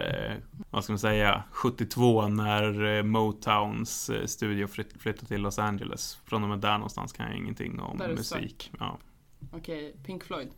vad 0.71 0.83
ska 0.83 0.93
man 0.93 0.99
säga, 0.99 1.43
72 1.51 2.27
när 2.27 2.97
eh, 2.97 3.03
Motowns 3.03 4.09
eh, 4.09 4.25
studio 4.25 4.67
flytt- 4.67 4.97
flyttade 5.01 5.27
till 5.27 5.41
Los 5.41 5.59
Angeles. 5.59 6.19
Från 6.25 6.43
och 6.43 6.49
med 6.49 6.59
där 6.59 6.73
någonstans 6.77 7.13
kan 7.13 7.25
jag 7.27 7.37
ingenting 7.37 7.79
om 7.79 7.97
musik. 8.15 8.71
Ja. 8.79 8.97
Okej, 9.51 9.95
Pink 10.05 10.23
Floyd. 10.23 10.49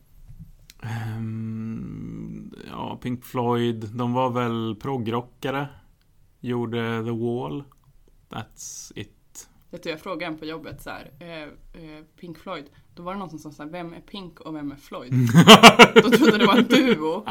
Ehm, 0.82 2.54
ja, 2.70 2.98
Pink 3.02 3.24
Floyd, 3.24 3.88
de 3.94 4.12
var 4.12 4.30
väl 4.30 4.76
proggrockare. 4.80 5.68
Gjorde 6.40 7.04
The 7.04 7.10
Wall. 7.10 7.64
That's 8.30 8.92
it. 8.96 9.48
Vet 9.70 9.82
du, 9.82 9.90
jag 9.90 10.00
frågade 10.00 10.32
en 10.32 10.38
på 10.38 10.44
jobbet 10.44 10.82
så 10.82 10.90
här, 10.90 11.10
eh, 11.20 11.42
eh, 11.84 12.04
Pink 12.20 12.38
Floyd. 12.38 12.64
Då 12.94 13.02
var 13.02 13.12
det 13.12 13.18
någon 13.18 13.38
som 13.38 13.52
sa 13.52 13.64
vem 13.64 13.92
är 13.94 14.00
Pink 14.00 14.40
och 14.40 14.54
vem 14.56 14.72
är 14.72 14.76
Floyd? 14.76 15.12
Då 15.94 16.10
trodde 16.10 16.38
det 16.38 16.46
var 16.46 16.56
en 16.58 16.64
duo. 16.68 17.24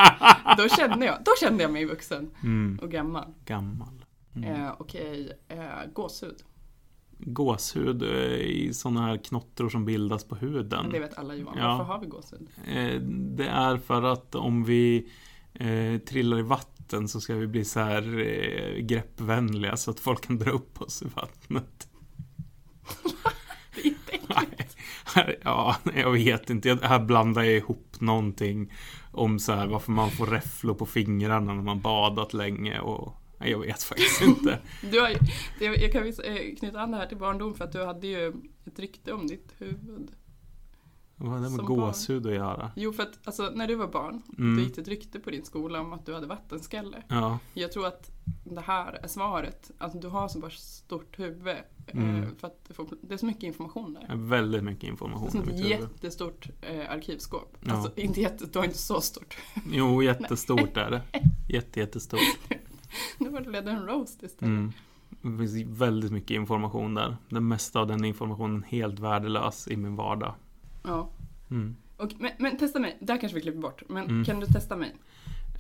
Då 0.57 0.69
kände 0.69 1.05
jag, 1.05 1.17
då 1.25 1.31
kände 1.39 1.63
jag 1.63 1.71
mig 1.71 1.85
vuxen 1.85 2.31
Mm, 2.43 2.79
och 2.81 2.91
gammal. 2.91 3.33
gammal. 3.45 4.05
Mm. 4.35 4.61
Eh, 4.65 4.71
Okej, 4.79 5.31
eh, 5.47 5.57
gåshud. 5.93 6.35
Gåshud 7.17 8.03
eh, 8.03 8.09
i 8.39 8.73
sådana 8.73 9.01
här 9.05 9.17
knottror 9.17 9.69
som 9.69 9.85
bildas 9.85 10.23
på 10.23 10.35
huden. 10.35 10.79
Men 10.83 10.91
det 10.91 10.99
vet 10.99 11.17
alla 11.17 11.35
Johan. 11.35 11.57
Ja. 11.57 11.67
Varför 11.67 11.83
har 11.93 11.99
vi 11.99 12.05
gåshud? 12.07 12.47
Eh, 12.67 13.01
Det 13.37 13.47
är 13.47 13.77
för 13.77 14.03
att 14.03 14.35
om 14.35 14.63
vi 14.63 15.09
eh, 15.53 15.97
trillar 15.97 16.39
i 16.39 16.41
vatten 16.41 17.07
så 17.07 17.21
ska 17.21 17.35
vi 17.35 17.47
bli 17.47 17.65
så 17.65 17.79
här 17.79 18.19
eh, 18.19 18.81
greppvänliga 18.85 19.77
så 19.77 19.91
att 19.91 19.99
folk 19.99 20.27
kan 20.27 20.37
dra 20.37 20.51
upp 20.51 20.81
oss 20.81 21.01
i 21.01 21.05
vattnet. 21.15 21.87
Det 23.75 23.81
är 23.81 23.85
inte 23.85 24.11
äckligt. 24.11 24.77
Ja, 25.43 25.75
jag 25.95 26.11
vet 26.11 26.49
inte. 26.49 26.79
Här 26.81 26.99
blandar 26.99 27.43
jag 27.43 27.53
ihop 27.53 27.95
någonting 27.99 28.73
om 29.11 29.39
så 29.39 29.53
här 29.53 29.67
varför 29.67 29.91
man 29.91 30.11
får 30.11 30.25
räfflor 30.25 30.73
på 30.73 30.85
fingrarna 30.85 31.53
när 31.53 31.63
man 31.63 31.81
badat 31.81 32.33
länge 32.33 32.79
och 32.79 33.15
jag 33.39 33.59
vet 33.59 33.83
faktiskt 33.83 34.21
inte. 34.27 34.59
Du 34.91 34.99
har, 34.99 35.09
jag 35.59 35.91
kan 35.91 36.07
eh, 36.07 36.55
knyta 36.59 36.79
an 36.79 36.91
det 36.91 36.97
här 36.97 37.05
till 37.05 37.17
barndom 37.17 37.55
för 37.55 37.65
att 37.65 37.71
du 37.71 37.85
hade 37.85 38.07
ju 38.07 38.33
ett 38.65 38.79
rykte 38.79 39.13
om 39.13 39.27
ditt 39.27 39.53
huvud. 39.57 40.11
Vad 41.21 41.31
har 41.31 41.39
det 41.39 41.49
med 41.49 41.65
gåshud 41.65 42.27
att 42.27 42.33
göra? 42.33 42.71
Jo, 42.75 42.93
för 42.93 43.03
att 43.03 43.19
alltså, 43.23 43.51
när 43.55 43.67
du 43.67 43.75
var 43.75 43.87
barn, 43.87 44.21
Mm. 44.37 44.55
då 44.57 44.61
gick 44.63 44.75
det 44.75 44.81
ett 44.81 44.87
rykte 44.87 45.19
på 45.19 45.29
din 45.29 45.45
skola 45.45 45.81
om 45.81 45.93
att 45.93 46.05
du 46.05 46.13
hade 46.13 46.27
vattenskalle. 46.27 47.03
Ja, 47.07 47.39
Jag 47.53 47.71
tror 47.71 47.87
att 47.87 48.11
det 48.43 48.61
här 48.61 48.99
är 49.03 49.07
svaret. 49.07 49.71
Att 49.77 50.01
du 50.01 50.07
har 50.07 50.27
så 50.27 50.39
bara 50.39 50.51
stort 50.51 51.19
huvud. 51.19 51.47
eh, 51.47 51.93
Mm. 51.93 52.35
För 52.35 52.47
att 52.47 52.65
det, 52.67 52.73
det 53.01 53.13
är 53.13 53.17
så 53.17 53.25
mycket 53.25 53.43
information 53.43 53.93
där. 53.93 54.01
det 54.07 54.13
är 54.13 54.17
väldigt 54.17 54.63
mycket 54.63 54.81
Det 54.81 54.87
är 54.87 54.91
information 54.91 55.31
som 55.31 55.39
i 55.39 55.43
ett 55.43 55.49
mitt 55.49 55.65
huvud. 55.65 55.71
jättestort 55.79 56.49
eh, 56.61 56.91
arkivskåp. 56.91 57.57
Ja. 57.59 57.73
Alltså 57.73 57.91
inte 58.01 58.21
jätte, 58.21 58.45
det 58.45 58.55
var 58.55 58.65
inte 58.65 58.77
så 58.77 59.01
stort. 59.01 59.37
Jo, 59.71 60.03
jättestort 60.03 60.77
är 60.77 60.91
det. 60.91 61.01
Jätte, 61.49 61.79
jättestort. 61.79 62.19
Nu 63.17 63.29
var 63.29 63.41
det 63.41 63.49
ledde 63.49 63.71
en 63.71 63.85
roast 63.85 64.23
istället. 64.23 64.41
Mm. 64.41 64.71
Det 65.21 65.37
finns 65.47 65.79
väldigt 65.79 66.11
mycket 66.11 66.31
information 66.31 66.93
där. 66.93 67.17
Den 67.29 67.47
mesta 67.47 67.79
av 67.79 67.87
den 67.87 68.05
informationen 68.05 68.63
är 68.63 68.67
helt 68.67 68.99
värdelös 68.99 69.67
i 69.67 69.77
min 69.77 69.95
vardag. 69.95 70.33
Ja. 70.83 71.09
Mm. 71.51 71.75
Och, 71.97 72.11
men, 72.19 72.31
men 72.37 72.57
testa 72.57 72.79
mig, 72.79 72.97
där 73.01 73.17
kanske 73.17 73.35
vi 73.35 73.41
klipper 73.41 73.59
bort. 73.61 73.83
Men 73.89 74.03
Mm. 74.05 74.25
kan 74.25 74.39
du 74.39 74.45
testa 74.45 74.75
mig? 74.75 74.95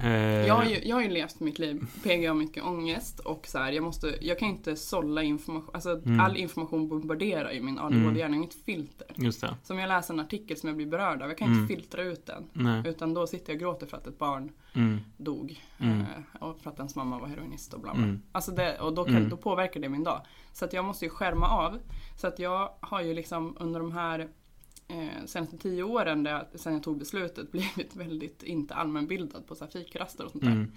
Eh, 0.03 0.09
Jag 0.47 0.53
har, 0.55 0.65
ju, 0.65 0.79
jag 0.83 0.95
har 0.95 1.03
ju 1.03 1.09
levt 1.09 1.39
mitt 1.39 1.59
liv 1.59 1.85
PGA 2.03 2.33
mycket 2.33 2.63
ångest 2.63 3.19
och 3.19 3.47
så 3.47 3.57
här, 3.59 3.71
jag, 3.71 3.83
måste, 3.83 4.15
jag 4.21 4.39
kan 4.39 4.47
inte 4.49 4.75
sålla 4.75 5.23
information. 5.23 5.69
Alltså 5.73 5.89
Mm. 6.05 6.19
all 6.19 6.37
information 6.37 6.87
bombarderar 6.89 7.51
ju 7.51 7.61
min 7.61 7.79
ADHD-hjärna, 7.79 8.33
har 8.35 8.37
inget 8.43 8.53
filter. 8.65 9.07
Just 9.15 9.41
det. 9.41 9.55
Så 9.63 9.73
om 9.73 9.79
jag 9.79 9.87
läser 9.87 10.13
en 10.13 10.19
artikel 10.19 10.57
som 10.57 10.67
jag 10.69 10.75
blir 10.77 10.87
berörd 10.87 11.21
av, 11.21 11.27
jag 11.29 11.37
kan 11.37 11.47
Mm. 11.47 11.59
inte 11.63 11.75
filtra 11.75 12.03
ut 12.03 12.25
den. 12.25 12.49
Nej. 12.53 12.83
Utan 12.85 13.13
då 13.13 13.27
sitter 13.27 13.53
jag 13.53 13.55
och 13.55 13.59
gråter 13.61 13.87
för 13.87 13.97
att 13.97 14.07
ett 14.07 14.17
barn 14.17 14.51
Mm. 14.73 14.99
dog. 15.17 15.63
Mm. 15.79 16.01
Eh, 16.01 16.41
och 16.47 16.59
för 16.59 16.69
att 16.69 16.77
ens 16.77 16.95
mamma 16.95 17.19
var 17.19 17.27
heroinist 17.27 17.73
och 17.73 17.81
bla 17.81 17.93
bla. 17.93 18.03
Mm. 18.03 18.21
Alltså 18.31 18.51
det, 18.51 18.79
och 18.79 18.93
då, 18.93 19.03
kan, 19.05 19.15
Mm. 19.15 19.29
då 19.29 19.37
påverkar 19.37 19.79
det 19.79 19.89
min 19.89 20.03
dag. 20.03 20.21
Så 20.53 20.65
att 20.65 20.73
jag 20.73 20.85
måste 20.85 21.05
ju 21.05 21.09
skärma 21.11 21.47
av. 21.49 21.79
Så 22.15 22.27
att 22.27 22.39
jag 22.39 22.71
har 22.79 23.01
ju 23.01 23.13
liksom 23.13 23.57
under 23.59 23.79
de 23.79 23.91
här 23.91 24.29
eh, 24.89 25.25
senaste 25.25 25.57
tio 25.57 25.83
åren, 25.83 26.23
där 26.23 26.47
sen 26.55 26.73
jag 26.73 26.83
tog 26.83 26.99
beslutet, 26.99 27.51
blivit 27.51 27.95
väldigt 27.95 28.43
inte 28.43 28.73
allmänbildad 28.75 29.47
på 29.47 29.55
så 29.55 29.63
här 29.63 29.71
fikraster 29.71 30.25
och 30.25 30.31
sånt 30.31 30.43
där. 30.43 30.51
Mm. 30.51 30.71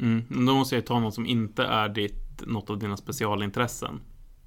Mm. 0.00 0.24
Men 0.28 0.46
Då 0.46 0.54
måste 0.54 0.74
jag 0.74 0.86
ta 0.86 1.00
något 1.00 1.14
som 1.14 1.26
inte 1.26 1.64
är 1.64 1.88
ditt, 1.88 2.46
något 2.46 2.70
av 2.70 2.78
dina 2.78 2.96
specialintressen. 2.96 4.00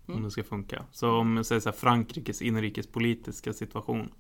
Om 0.06 0.14
Mm. 0.14 0.24
det 0.24 0.32
ska 0.32 0.44
funka. 0.44 0.86
Så 0.92 1.12
om 1.12 1.38
jag 1.38 1.46
säger 1.46 1.60
så 1.62 1.70
här, 1.70 1.78
Frankrikes 1.78 2.42
inrikespolitiska 2.42 3.54
situation. 3.54 4.12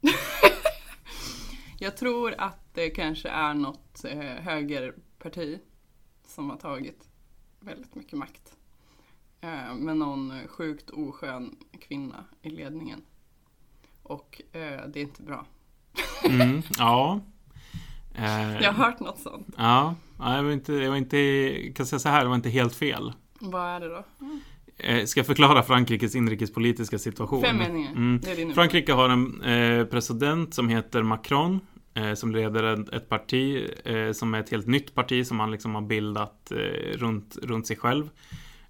Jag 1.78 1.96
tror 1.96 2.34
att 2.38 2.74
det 2.74 2.90
kanske 2.90 3.28
är 3.28 3.54
något 3.54 4.04
eh, 4.04 4.18
högerparti 4.20 5.58
som 6.26 6.50
har 6.50 6.56
tagit 6.56 7.08
väldigt 7.60 7.94
mycket 7.94 8.18
makt. 8.18 8.52
eh, 9.40 9.74
med 9.74 9.96
någon 9.96 10.32
sjukt 10.48 10.90
oskön 10.90 11.56
kvinna 11.80 12.24
i 12.42 12.50
ledningen. 12.50 13.02
Och 14.08 14.42
eh, 14.52 14.88
det 14.88 15.00
är 15.00 15.02
inte 15.02 15.22
bra. 15.22 15.46
Mm, 16.24 16.62
ja. 16.78 17.20
Jag 18.60 18.72
har 18.72 18.84
hört 18.84 19.00
något 19.00 19.18
sånt. 19.18 19.46
Ja, 19.56 19.94
ja, 20.18 20.36
jag 20.36 20.42
var 20.42 20.50
inte, 20.50 20.72
jag 20.72 20.90
var 20.90 20.96
inte, 20.96 21.72
kan 21.74 21.86
säga 21.86 21.98
så 21.98 22.08
här, 22.08 22.22
det 22.22 22.28
var 22.28 22.36
inte 22.36 22.48
helt 22.48 22.74
fel. 22.74 23.12
Vad 23.40 23.62
är 23.62 23.80
det 23.80 23.88
då? 23.88 24.04
Eh, 24.78 25.04
ska 25.04 25.20
jag 25.20 25.26
förklara 25.26 25.62
Frankrikes 25.62 26.14
inrikespolitiska 26.14 26.98
situation? 26.98 27.42
Fem 27.42 27.56
meningar. 27.56 27.90
Mm. 27.90 28.20
Det 28.20 28.54
Frankrike 28.54 28.92
har 28.92 29.08
en 29.08 29.42
eh, 29.42 29.84
president 29.84 30.54
som 30.54 30.68
heter 30.68 31.02
Macron. 31.02 31.60
Eh, 31.94 32.14
som 32.14 32.32
leder 32.32 32.62
ett, 32.62 32.88
ett 32.88 33.08
parti 33.08 33.70
eh, 33.84 34.12
som 34.12 34.34
är 34.34 34.40
ett 34.40 34.50
helt 34.50 34.66
nytt 34.66 34.94
parti 34.94 35.26
som 35.26 35.40
han 35.40 35.50
liksom 35.50 35.74
har 35.74 35.82
bildat 35.82 36.52
eh, 36.52 36.98
runt, 36.98 37.36
runt 37.42 37.66
sig 37.66 37.76
själv. 37.76 38.10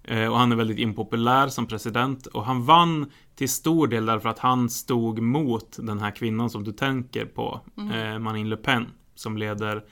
Eh, 0.07 0.27
och 0.27 0.37
han 0.37 0.51
är 0.51 0.55
väldigt 0.55 0.79
impopulär 0.79 1.47
som 1.47 1.67
president. 1.67 2.25
Och 2.25 2.45
han 2.45 2.63
vann 2.63 3.11
till 3.35 3.49
stor 3.49 3.87
del 3.87 4.05
därför 4.05 4.29
att 4.29 4.39
han 4.39 4.69
stod 4.69 5.19
mot 5.19 5.77
den 5.81 5.99
här 5.99 6.11
kvinnan 6.11 6.49
som 6.49 6.63
du 6.63 6.71
tänker 6.71 7.25
på. 7.25 7.61
Eh, 7.77 8.19
Marine 8.19 8.49
Le 8.49 8.57
Pen. 8.57 8.85
Som 9.15 9.37
leder 9.37 9.83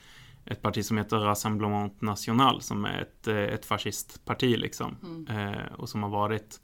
ett 0.44 0.62
parti 0.62 0.84
som 0.84 0.98
heter 0.98 1.18
Rassemblement 1.18 2.00
National. 2.02 2.60
Som 2.60 2.84
är 2.84 3.00
ett, 3.00 3.28
eh, 3.28 3.36
ett 3.36 3.64
fascistparti 3.64 4.56
liksom. 4.56 4.96
Eh, 5.28 5.72
och 5.76 5.88
som 5.88 6.02
har 6.02 6.10
varit 6.10 6.60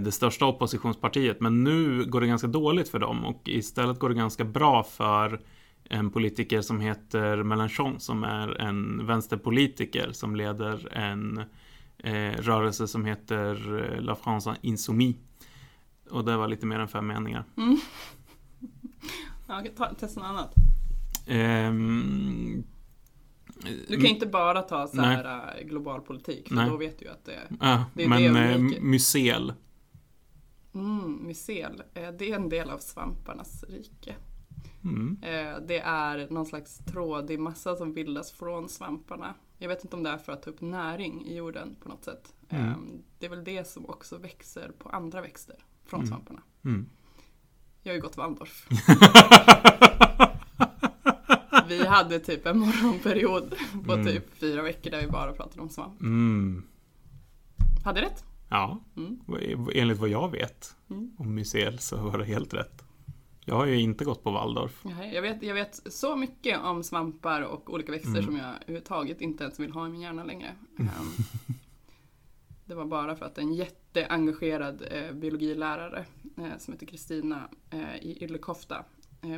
det 0.00 0.12
största 0.12 0.46
oppositionspartiet. 0.46 1.40
Men 1.40 1.64
nu 1.64 2.04
går 2.04 2.20
det 2.20 2.26
ganska 2.26 2.46
dåligt 2.46 2.88
för 2.88 2.98
dem 2.98 3.24
och 3.24 3.42
istället 3.44 3.98
går 3.98 4.08
det 4.08 4.14
ganska 4.14 4.44
bra 4.44 4.82
för 4.82 5.40
en 5.84 6.10
politiker 6.10 6.60
som 6.60 6.80
heter 6.80 7.42
Mélenchon 7.42 7.98
som 7.98 8.24
är 8.24 8.60
en 8.60 9.06
vänsterpolitiker 9.06 10.12
som 10.12 10.36
leder 10.36 10.96
en 10.96 11.42
rörelse 12.42 12.88
som 12.88 13.04
heter 13.04 13.78
eh, 13.94 14.00
La 14.02 14.14
France 14.16 14.54
Insoumise. 14.60 15.18
Och 16.10 16.24
det 16.24 16.36
var 16.36 16.48
lite 16.48 16.66
mer 16.66 16.78
än 16.78 16.88
fem 16.88 17.06
meningar. 17.06 17.44
Ja, 19.46 19.60
okej, 19.60 19.72
ta, 19.76 19.94
testa 19.94 20.20
något 20.20 20.28
annat. 20.28 20.54
Ehm, 21.26 22.64
Du 23.88 23.96
kan 23.96 24.06
inte 24.06 24.26
bara 24.26 24.62
ta 24.62 24.86
så 24.88 25.00
här 25.00 25.54
äh, 25.60 25.64
global 25.66 26.00
politik 26.00 26.48
för 26.48 26.54
Nej. 26.54 26.70
då 26.70 26.76
vet 26.76 26.98
du 26.98 27.08
att 27.08 27.24
det 27.24 27.34
är 27.34 27.48
ja, 27.60 27.84
det 27.94 28.04
är 28.04 28.08
men 28.08 28.22
det 28.34 28.40
eh, 28.50 28.54
unikt. 28.60 28.82
mycel. 28.82 29.52
mm, 30.74 31.26
mycel. 31.26 31.82
Eh, 31.94 32.08
Det 32.18 32.30
är 32.30 32.36
en 32.36 32.48
del 32.48 32.70
av 32.70 32.78
svamparnas 32.78 33.64
rike. 33.68 34.14
Mm. 34.84 35.18
Eh, 35.22 35.56
Det 35.66 35.78
är 35.78 36.30
någon 36.30 36.46
slags 36.46 36.78
trådig 36.78 37.38
massa 37.40 37.76
som 37.76 37.94
bildas 37.94 38.32
från 38.32 38.68
svamparna. 38.68 39.34
Jag 39.62 39.68
vet 39.68 39.84
inte 39.84 39.96
om 39.96 40.02
det 40.02 40.10
är 40.10 40.18
för 40.18 40.32
att 40.32 40.42
ta 40.42 40.50
upp 40.50 40.60
näring 40.60 41.26
i 41.26 41.36
jorden 41.36 41.76
på 41.82 41.88
något 41.88 42.04
sätt. 42.04 42.34
Mm. 42.48 42.66
Eh, 42.70 42.76
Det 43.18 43.26
är 43.26 43.30
väl 43.30 43.44
det 43.44 43.68
som 43.68 43.86
också 43.86 44.18
växer 44.18 44.72
på 44.78 44.88
andra 44.88 45.20
växter 45.20 45.56
från 45.84 46.00
Mm. 46.00 46.08
svamparna. 46.08 46.42
Mm. 46.64 46.88
Jag 47.82 47.92
har 47.92 47.96
ju 47.96 48.02
gått 48.02 48.16
Waldorf. 48.16 48.68
Vi 51.68 51.86
hade 51.86 52.18
typ 52.20 52.46
en 52.46 52.58
morgonperiod 52.58 53.54
på 53.86 53.92
Mm. 53.92 54.06
typ 54.06 54.34
fyra 54.34 54.62
veckor 54.62 54.90
där 54.90 55.00
vi 55.00 55.06
bara 55.06 55.32
pratade 55.32 55.62
om 55.62 55.68
svamp. 55.68 56.00
Mm. 56.00 56.62
Hade 57.84 58.00
rätt? 58.02 58.24
Ja, 58.48 58.80
Mm. 58.96 59.20
enligt 59.74 59.98
vad 59.98 60.08
jag 60.08 60.30
vet 60.30 60.76
om 61.18 61.34
mycel 61.34 61.78
så 61.78 61.96
var 61.96 62.18
det 62.18 62.24
helt 62.24 62.54
rätt. 62.54 62.81
Jag 63.44 63.54
har 63.54 63.66
ju 63.66 63.80
inte 63.80 64.04
gått 64.04 64.24
på 64.24 64.30
Waldorf. 64.30 64.84
Jag 65.12 65.22
vet, 65.22 65.42
jag 65.42 65.54
vet 65.54 65.80
så 65.92 66.16
mycket 66.16 66.60
om 66.60 66.82
svampar 66.84 67.42
och 67.42 67.72
olika 67.74 67.92
växter 67.92 68.10
Mm. 68.10 68.24
som 68.24 68.36
jag 68.36 68.46
överhuvudtaget 68.54 69.20
inte 69.20 69.44
ens 69.44 69.60
vill 69.60 69.72
ha 69.72 69.86
i 69.86 69.90
min 69.90 70.00
hjärna 70.00 70.24
längre. 70.24 70.54
Ehm, 70.78 70.88
det 72.64 72.74
var 72.74 72.84
bara 72.84 73.16
för 73.16 73.26
att 73.26 73.38
en 73.38 73.54
jätteengagerad 73.54 74.82
eh, 74.90 75.12
biologilärare 75.12 76.04
eh, 76.36 76.58
som 76.58 76.72
heter 76.72 76.86
Kristina 76.86 77.48
eh, 77.70 77.96
i 77.96 78.18
Yllekofta 78.24 78.84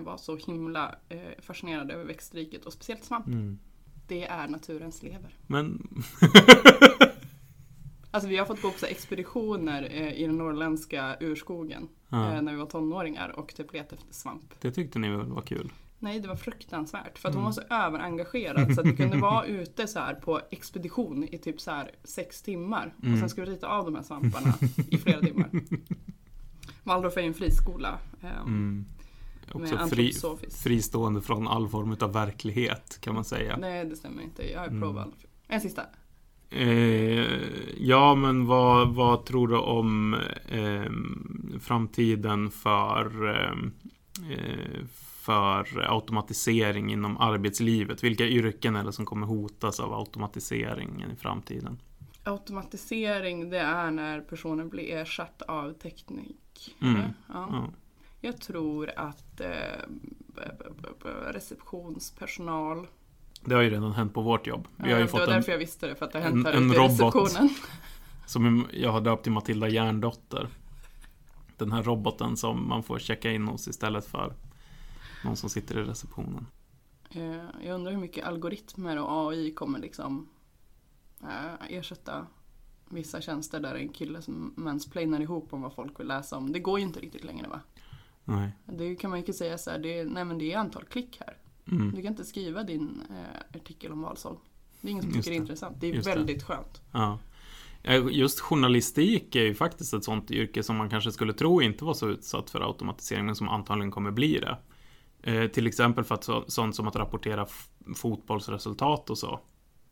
var 0.03 0.17
så 0.17 0.37
himla 0.37 0.95
fascinerad 1.39 1.91
över 1.91 2.05
växtriket 2.05 2.65
och 2.67 2.73
speciellt 2.73 3.05
svamp. 3.05 3.27
Mm. 3.27 3.59
Det 4.09 4.25
är 4.25 4.49
naturens 4.49 5.03
lever. 5.03 5.37
Men... 5.47 5.89
Alltså 8.15 8.29
vi 8.29 8.37
har 8.37 8.47
fått 8.47 8.63
gå 8.63 8.71
på 8.71 8.87
expeditioner 8.87 9.83
eh, 9.91 10.13
i 10.13 10.27
den 10.27 10.39
norrländska 10.39 11.17
urskogen 11.21 11.89
Ja. 12.09 12.35
eh, 12.35 12.43
när 12.43 12.53
vi 12.53 12.59
var 12.59 12.67
tonåringar 12.67 13.29
och 13.29 13.55
typ 13.55 13.73
letade 13.73 13.97
efter 14.03 14.15
svamp. 14.15 14.55
Det 14.61 14.71
tyckte 14.73 14.99
ni 14.99 15.11
väl 15.11 15.27
var 15.27 15.43
kul? 15.43 15.73
Nej, 15.99 16.21
det 16.21 16.29
var 16.29 16.37
fruktansvärt. 16.37 17.19
För 17.19 17.29
att 17.29 17.35
hon 17.35 17.45
Mm. 17.45 17.45
var 17.45 17.53
så 17.53 17.75
överengagerad 17.75 18.75
så 18.75 18.81
att 18.81 18.87
vi 18.87 18.97
kunde 18.97 19.17
vara 19.19 19.45
ute 19.47 19.87
så 19.87 19.99
här 19.99 20.15
på 20.15 20.41
expedition 20.51 21.25
i 21.25 21.39
typ 21.39 21.61
så 21.61 21.71
här 21.71 21.91
sex 22.05 22.43
timmar. 22.43 22.95
Och 22.99 23.05
Mm. 23.05 23.21
sen 23.21 23.29
skulle 23.29 23.47
vi 23.47 23.53
rita 23.57 23.69
av 23.69 23.85
de 23.85 23.95
här 23.95 24.03
svamparna 24.03 24.55
i 24.91 24.99
flera 24.99 25.21
timmar. 25.21 25.51
Waldorf 26.83 27.17
är 27.17 27.23
en 27.23 27.35
friskola. 27.35 27.99
Eh, 28.23 28.41
Mm. 28.41 28.85
Också 29.53 29.77
fri, 29.89 30.13
fristående 30.63 31.21
från 31.23 31.49
all 31.49 31.69
form 31.69 31.97
av 32.01 32.13
verklighhet 32.13 32.99
kan 33.01 33.15
man 33.15 33.25
säga. 33.25 33.57
Nej, 33.57 33.85
det 33.85 33.97
stämmer 33.97 34.23
inte. 34.23 34.53
Jag 34.53 34.63
är 34.65 34.69
Mm. 34.69 34.81
pro 34.81 34.93
Waldorf. 34.93 35.27
En 35.49 35.61
sista. 35.61 35.83
Eh, 36.55 37.41
ja, 37.77 38.15
men 38.15 38.47
vad, 38.47 38.95
vad 38.95 39.25
tror 39.25 39.49
du 39.49 39.57
om 39.57 40.15
eh, 40.49 40.91
framtiden 41.61 42.51
för, 42.51 43.29
eh, 43.29 43.53
eh, 44.33 44.85
för 45.21 45.93
automatisering 45.95 46.93
inom 46.93 47.17
arbetslivet? 47.17 48.05
Vilka 48.05 48.25
yrken 48.25 48.77
är 48.77 48.85
det 48.85 48.93
som 48.93 49.07
kommer 49.07 49.27
hotas 49.27 49.81
av 49.81 49.95
automatiseringen 49.95 51.11
i 51.11 51.17
framtiden? 51.17 51.79
Automatisering, 52.25 53.51
det 53.51 53.59
är 53.59 53.91
när 53.91 54.21
personen 54.21 54.69
blir 54.69 54.95
ersatt 54.95 55.43
av 55.43 55.73
teknik. 55.73 56.77
Mm. 56.83 57.01
Ja. 57.01 57.13
Ja. 57.29 57.69
Jag 58.21 58.41
tror 58.41 58.91
att 58.97 59.41
eh, 59.41 59.49
receptionspersonal 61.27 62.87
Det 63.45 63.55
har 63.55 63.63
ju 63.63 63.71
redan 63.71 63.93
hänt 63.93 64.15
på 64.15 64.23
vårt 64.23 64.47
jobb. 64.47 64.69
Vi 64.77 64.91
har 64.93 64.99
ju 64.99 65.05
det 65.05 65.09
fått 65.11 65.21
var 65.21 65.27
en, 65.27 65.33
därför 65.33 65.53
jag 65.53 65.59
visste 65.59 65.87
det, 65.87 65.95
för 65.95 66.07
att 66.07 66.13
det 66.13 66.19
har 66.21 66.27
en- 66.27 66.33
hänt 66.35 66.47
här 66.47 66.53
en 66.55 66.71
ute 66.71 66.75
i 66.75 66.79
robot. 66.79 67.15
receptionen. 67.15 67.51
som 68.27 68.67
jag 68.73 68.93
har 68.93 69.01
döpt 69.01 69.23
till 69.23 69.33
Matilda 69.33 69.69
Järndotter. 69.69 70.49
Den 71.57 71.73
här 71.73 71.83
roboten 71.83 72.37
som 72.37 72.69
man 72.69 72.83
får 72.83 72.99
checka 72.99 73.31
in 73.33 73.49
hos 73.49 73.69
istället 73.69 74.07
för 74.07 74.33
någon 75.25 75.37
som 75.37 75.51
sitter 75.51 75.79
i 75.79 75.83
receptionen. 75.85 76.47
Eh, 77.11 77.45
Jag 77.67 77.75
undrar 77.75 77.93
hur 77.93 77.99
mycket 78.01 78.27
algoritmer 78.27 78.99
och 79.03 79.31
AI 79.31 79.51
kommer 79.55 79.79
liksom 79.79 80.29
eh, 81.23 81.77
ersätta 81.77 82.27
vissa 82.89 83.21
tjänster 83.21 83.61
där 83.61 83.75
en 83.75 83.89
kille 83.89 84.23
som 84.23 84.53
mansplainar 84.57 85.21
ihop 85.21 85.53
om 85.53 85.63
vad 85.63 85.75
folk 85.75 86.01
vill 86.01 86.07
läsa 86.07 86.37
om. 86.37 86.53
Det 86.53 86.59
går 86.59 86.79
ju 86.79 86.85
inte 86.85 87.01
riktigt 87.01 87.25
längre 87.25 87.49
va? 87.49 87.61
Nej. 88.25 88.51
Det 88.67 88.95
kan 88.97 89.11
man 89.11 89.19
ju 89.19 89.23
inte 89.23 89.33
säga 89.33 89.59
så 89.59 89.71
här, 89.71 89.79
det 89.79 89.99
är, 89.99 90.05
nej 90.05 90.25
men 90.25 90.39
det 90.39 90.53
är 90.53 90.59
antal 90.59 90.85
klick 90.85 91.21
här. 91.21 91.37
Mm. 91.73 91.91
Du 91.95 92.03
kan 92.03 92.11
inte 92.11 92.25
skriva 92.25 92.63
din 92.63 93.03
eh, 93.11 93.57
artikel 93.61 93.93
om 93.93 94.03
valsång. 94.03 94.39
Det 94.81 94.89
är 94.89 94.91
ingen 94.91 95.03
som 95.03 95.13
tycker 95.13 95.31
det 95.31 95.37
är 95.37 95.39
det. 95.39 95.43
intressant. 95.43 95.77
Det 95.81 95.87
är 95.87 95.95
Just 95.95 96.05
det. 96.05 96.15
väldigt 96.15 96.43
skönt. 96.43 96.83
Ja. 96.93 97.19
Just 98.11 98.41
journalistik 98.41 99.37
är 99.37 99.43
ju 99.43 99.55
faktiskt 99.55 99.95
ett 99.95 100.05
sånt 100.05 100.31
yrke 100.31 100.63
som 100.63 100.77
man 100.77 100.91
kanske 100.91 101.13
skulle 101.13 101.33
tro 101.33 101.63
inte 101.63 101.85
var 101.85 101.95
så 101.95 102.09
utsatt 102.09 102.51
för 102.51 102.61
automatisering, 102.61 103.27
men 103.27 103.37
som 103.37 103.49
antagligen 103.49 103.91
kommer 103.91 104.11
bli 104.11 104.39
det. 104.39 104.59
Eh, 105.23 105.51
till 105.51 105.67
exempel 105.67 106.05
för 106.05 106.15
att 106.15 106.25
så, 106.25 106.45
sånt 106.49 106.77
som 106.77 106.89
att 106.89 106.97
rapportera 106.97 107.47
fotbollsresultat 107.97 109.11
och 109.11 109.19
så 109.19 109.41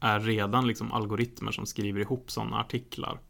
är 0.01 0.21
redan 0.21 0.67
liksom 0.67 0.93
algoritmer 0.93 1.53
som 1.53 1.67
skriver 1.67 2.01
ihop 2.01 2.31
sådana 2.31 2.61
artiklar. 2.61 3.21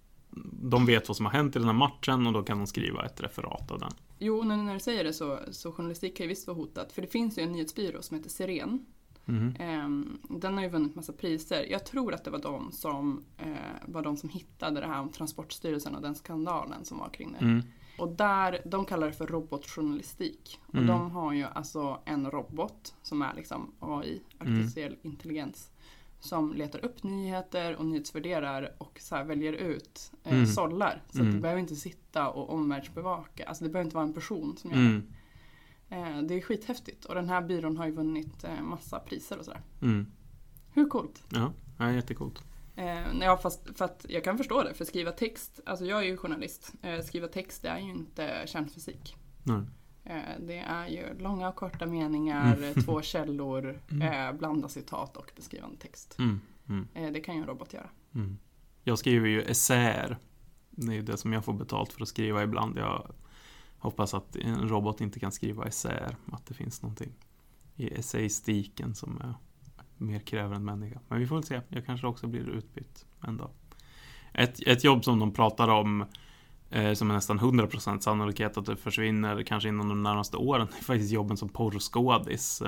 De 0.62 0.86
vet 0.86 1.08
vad 1.08 1.16
som 1.16 1.26
har 1.26 1.32
hänt 1.32 1.56
i 1.56 1.58
den 1.58 1.68
här 1.68 1.74
matchen 1.74 2.26
och 2.26 2.32
då 2.32 2.42
kan 2.42 2.58
de 2.58 2.66
skriva 2.66 3.04
ett 3.06 3.20
referat 3.20 3.70
av 3.70 3.78
den. 3.78 3.90
Jo, 4.18 4.42
när 4.42 4.74
du 4.74 4.80
säger 4.80 5.04
det 5.04 5.12
så, 5.12 5.38
så 5.50 5.72
journalistik 5.72 6.16
kan 6.16 6.24
ju 6.24 6.28
visst 6.28 6.46
vara 6.46 6.56
hotat. 6.56 6.92
För 6.92 7.02
det 7.02 7.08
finns 7.08 7.38
ju 7.38 7.42
en 7.42 7.52
nyhetsbyrå 7.52 8.02
som 8.02 8.16
heter 8.16 8.30
Siren. 8.30 8.86
Mhm. 9.24 9.56
Ehm, 9.58 10.18
Den 10.28 10.54
har 10.54 10.62
ju 10.62 10.68
vunnit 10.68 10.94
massa 10.94 11.12
priser. 11.12 11.66
Jag 11.70 11.86
tror 11.86 12.14
att 12.14 12.24
det 12.24 12.30
var 12.30 12.38
de 12.38 12.72
som 12.72 13.24
eh, 13.38 13.52
var 13.86 14.02
de 14.02 14.16
som 14.16 14.28
hittade 14.28 14.80
det 14.80 14.86
här 14.86 15.00
om 15.00 15.08
Transportstyrelsen 15.08 15.94
och 15.94 16.02
den 16.02 16.14
skandalen 16.14 16.84
som 16.84 16.98
var 16.98 17.08
kring 17.08 17.32
det. 17.32 17.38
Mm. 17.44 17.62
Och 17.98 18.08
där, 18.08 18.58
de 18.64 18.84
kallar 18.84 19.06
det 19.06 19.12
för 19.12 19.26
robotjournalistik. 19.26 20.60
Och 20.66 20.74
Mm. 20.74 20.86
de 20.86 21.10
har 21.10 21.32
ju 21.32 21.44
alltså 21.44 22.00
en 22.04 22.30
robot 22.30 22.94
som 23.02 23.22
är 23.22 23.34
liksom 23.34 23.70
AI, 23.80 24.20
artificiell 24.38 24.96
intelligens. 25.02 25.70
Som 26.22 26.52
letar 26.54 26.84
upp 26.84 27.02
nyheter 27.02 27.76
och 27.76 27.84
nyhetsvärderar 27.86 28.74
och 28.78 28.98
så 29.02 29.24
väljer 29.24 29.52
ut 29.52 30.12
eh, 30.24 30.32
Mm. 30.32 30.46
sållar. 30.46 31.02
Så 31.10 31.20
Mm. 31.20 31.32
du 31.34 31.40
behöver 31.40 31.60
inte 31.60 31.76
sitta 31.76 32.28
och 32.28 32.50
omvärldsbevaka. 32.52 33.44
Alltså 33.46 33.64
det 33.64 33.70
behöver 33.70 33.84
inte 33.84 33.96
vara 33.96 34.06
en 34.06 34.14
person 34.14 34.56
som 34.56 34.70
gör 34.70 34.76
det. 34.78 34.84
Mm. 34.84 36.16
Eh, 36.18 36.22
det 36.22 36.34
är 36.34 36.40
skithäftigt. 36.40 37.04
Och 37.04 37.14
den 37.14 37.28
här 37.28 37.42
byrån 37.42 37.76
har 37.76 37.86
ju 37.86 37.92
vunnit 37.92 38.44
eh, 38.44 38.62
massa 38.62 38.98
priser 38.98 39.38
och 39.38 39.44
sådär. 39.44 39.60
Mm. 39.82 40.06
Hur 40.72 40.86
coolt? 40.88 41.22
Ja, 41.28 41.52
ja, 41.78 41.92
jättecoolt. 41.92 42.42
Eh, 42.76 43.18
ja, 43.20 43.36
fast 43.42 43.78
för 43.78 43.84
att 43.84 44.06
jag 44.08 44.24
kan 44.24 44.38
förstå 44.38 44.62
det. 44.62 44.74
För 44.74 44.84
skriva 44.84 45.12
text, 45.12 45.60
alltså 45.66 45.84
jag 45.86 45.98
är 45.98 46.04
ju 46.06 46.16
journalist. 46.16 46.72
Eh, 46.82 47.00
skriva 47.00 47.28
text 47.28 47.62
det 47.62 47.68
är 47.68 47.78
ju 47.78 47.90
inte 47.90 48.42
kärnfysik. 48.46 49.16
Nej. 49.42 49.60
Eh, 50.04 50.20
det 50.40 50.58
är 50.58 50.86
ju 50.88 51.18
långa 51.18 51.48
och 51.48 51.56
korta 51.56 51.86
meningar, 51.86 52.56
Mm. 52.56 52.74
två 52.74 53.02
källor, 53.02 53.80
eh, 54.02 54.32
blanda 54.32 54.68
citat 54.68 55.16
och 55.16 55.32
beskrivande 55.36 55.76
text. 55.76 56.16
Mm. 56.18 56.40
Mm. 56.68 56.88
Eh, 56.94 57.12
det 57.12 57.20
kan 57.20 57.34
ju 57.34 57.40
en 57.40 57.46
robot 57.46 57.72
göra. 57.72 57.88
Mm. 58.14 58.38
Jag 58.84 58.98
skriver 58.98 59.28
ju 59.28 59.42
essäer 59.42 60.18
Det 60.70 60.92
är 60.92 60.96
ju 60.96 61.02
det 61.02 61.16
som 61.16 61.32
jag 61.32 61.44
får 61.44 61.52
betalt 61.52 61.92
för 61.92 62.02
att 62.02 62.08
skriva 62.08 62.42
ibland. 62.42 62.76
Jag 62.78 63.10
hoppas 63.78 64.14
att 64.14 64.36
en 64.36 64.68
robot 64.68 65.00
inte 65.00 65.20
kan 65.20 65.32
skriva 65.32 65.64
essäer. 65.66 66.16
Att 66.32 66.46
det 66.46 66.54
finns 66.54 66.82
någonting 66.82 67.12
i 67.76 67.94
essäistiken 67.94 68.94
som 68.94 69.20
är 69.20 69.34
mer 69.96 70.18
kräver 70.18 70.54
en 70.54 70.64
människa. 70.64 71.00
Men 71.08 71.18
vi 71.18 71.26
får 71.26 71.36
väl 71.36 71.44
se. 71.44 71.60
Jag 71.68 71.86
kanske 71.86 72.06
också 72.06 72.26
blir 72.26 72.48
utbytt 72.48 73.06
en 73.20 73.36
dag. 73.36 73.50
Ett, 74.34 74.60
ett 74.66 74.84
jobb 74.84 75.04
som 75.04 75.18
de 75.18 75.32
pratar 75.32 75.68
om 75.68 76.04
eh, 76.72 76.94
som 76.94 77.10
är 77.10 77.14
nästan 77.14 77.40
100% 77.40 78.00
sannolikhet 78.00 78.58
att 78.58 78.66
det 78.66 78.76
försvinner 78.76 79.42
kanske 79.42 79.68
inom 79.68 79.88
de 79.88 80.02
närmaste 80.02 80.36
åren 80.36 80.68
är 80.78 80.84
faktiskt 80.84 81.12
jobben 81.12 81.36
som 81.36 81.48
porrskådis. 81.48 82.62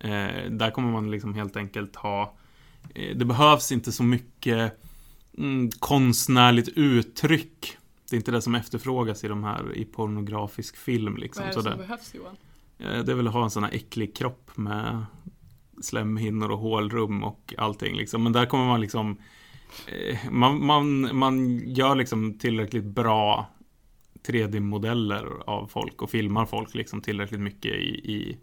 Eh, 0.00 0.50
där 0.50 0.70
kommer 0.70 0.92
man 0.92 1.10
liksom 1.10 1.34
helt 1.34 1.56
enkelt 1.56 1.96
ha 1.96 2.34
eh, 2.94 3.16
Det 3.16 3.24
behövs 3.24 3.72
inte 3.72 3.92
så 3.92 4.02
mycket 4.02 4.80
mm, 5.38 5.70
konstnärligt 5.70 6.68
uttryck. 6.68 7.76
Det 8.10 8.16
är 8.16 8.18
inte 8.18 8.30
det 8.30 8.42
som 8.42 8.54
efterfrågas 8.54 9.24
i 9.24 9.28
de 9.28 9.44
här 9.44 9.76
i 9.76 9.84
pornografisk 9.84 10.76
film. 10.76 11.16
Liksom. 11.16 11.44
Vad 11.44 11.52
är 11.52 11.56
det 11.56 11.62
som 11.62 11.70
det, 11.70 11.86
behövs 11.86 12.14
Johan? 12.14 12.36
det 12.78 13.12
är 13.12 13.14
väl 13.14 13.26
att 13.26 13.32
ha 13.32 13.44
en 13.44 13.50
sån 13.50 13.64
här 13.64 13.74
äcklig 13.74 14.16
kropp 14.16 14.50
med 14.54 15.06
slemhinnor 15.80 16.50
och 16.50 16.58
hålrum 16.58 17.24
och 17.24 17.54
allting. 17.58 17.96
Liksom. 17.96 18.22
Men 18.22 18.32
där 18.32 18.46
kommer 18.46 18.66
man 18.66 18.80
liksom 18.80 19.16
man, 20.30 20.66
man, 20.66 21.16
man 21.16 21.58
gör 21.58 21.94
liksom 21.94 22.38
tillräckligt 22.38 22.84
bra 22.84 23.46
3D-modeller 24.26 25.26
av 25.46 25.66
folk 25.66 26.02
och 26.02 26.10
filmar 26.10 26.46
folk 26.46 26.74
liksom 26.74 27.00
tillräckligt 27.00 27.40
mycket 27.40 27.72
i, 27.72 28.12
i 28.12 28.38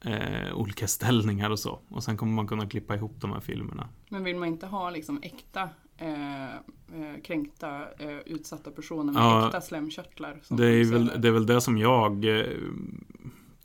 eh, 0.00 0.54
olika 0.54 0.86
ställningar 0.88 1.50
och 1.50 1.58
så. 1.58 1.80
Och 1.88 2.04
sen 2.04 2.16
kommer 2.16 2.32
man 2.32 2.46
kunna 2.46 2.66
klippa 2.66 2.94
ihop 2.94 3.14
de 3.20 3.32
här 3.32 3.40
filmerna. 3.40 3.88
Men 4.08 4.24
vill 4.24 4.36
man 4.36 4.48
inte 4.48 4.66
ha 4.66 4.90
liksom 4.90 5.20
äkta 5.22 5.68
eh, 5.96 6.54
eh, 6.54 7.20
kränkta, 7.24 7.80
eh, 7.98 8.18
utsatta 8.26 8.70
personer 8.70 9.12
med 9.12 9.22
Ja, 9.22 9.46
äkta 9.46 9.60
slemkörtlar? 9.60 10.42
Det 10.48 10.66
är, 10.66 10.84
väl, 10.84 11.12
det 11.18 11.28
är 11.28 11.32
väl 11.32 11.46
det 11.46 11.60
som 11.60 11.78
jag 11.78 12.38
eh, 12.38 12.46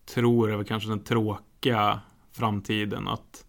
tror 0.06 0.52
är 0.52 0.56
väl 0.56 0.66
kanske 0.66 0.90
den 0.90 1.04
tråkiga 1.04 2.00
framtiden. 2.32 3.08
Att 3.08 3.46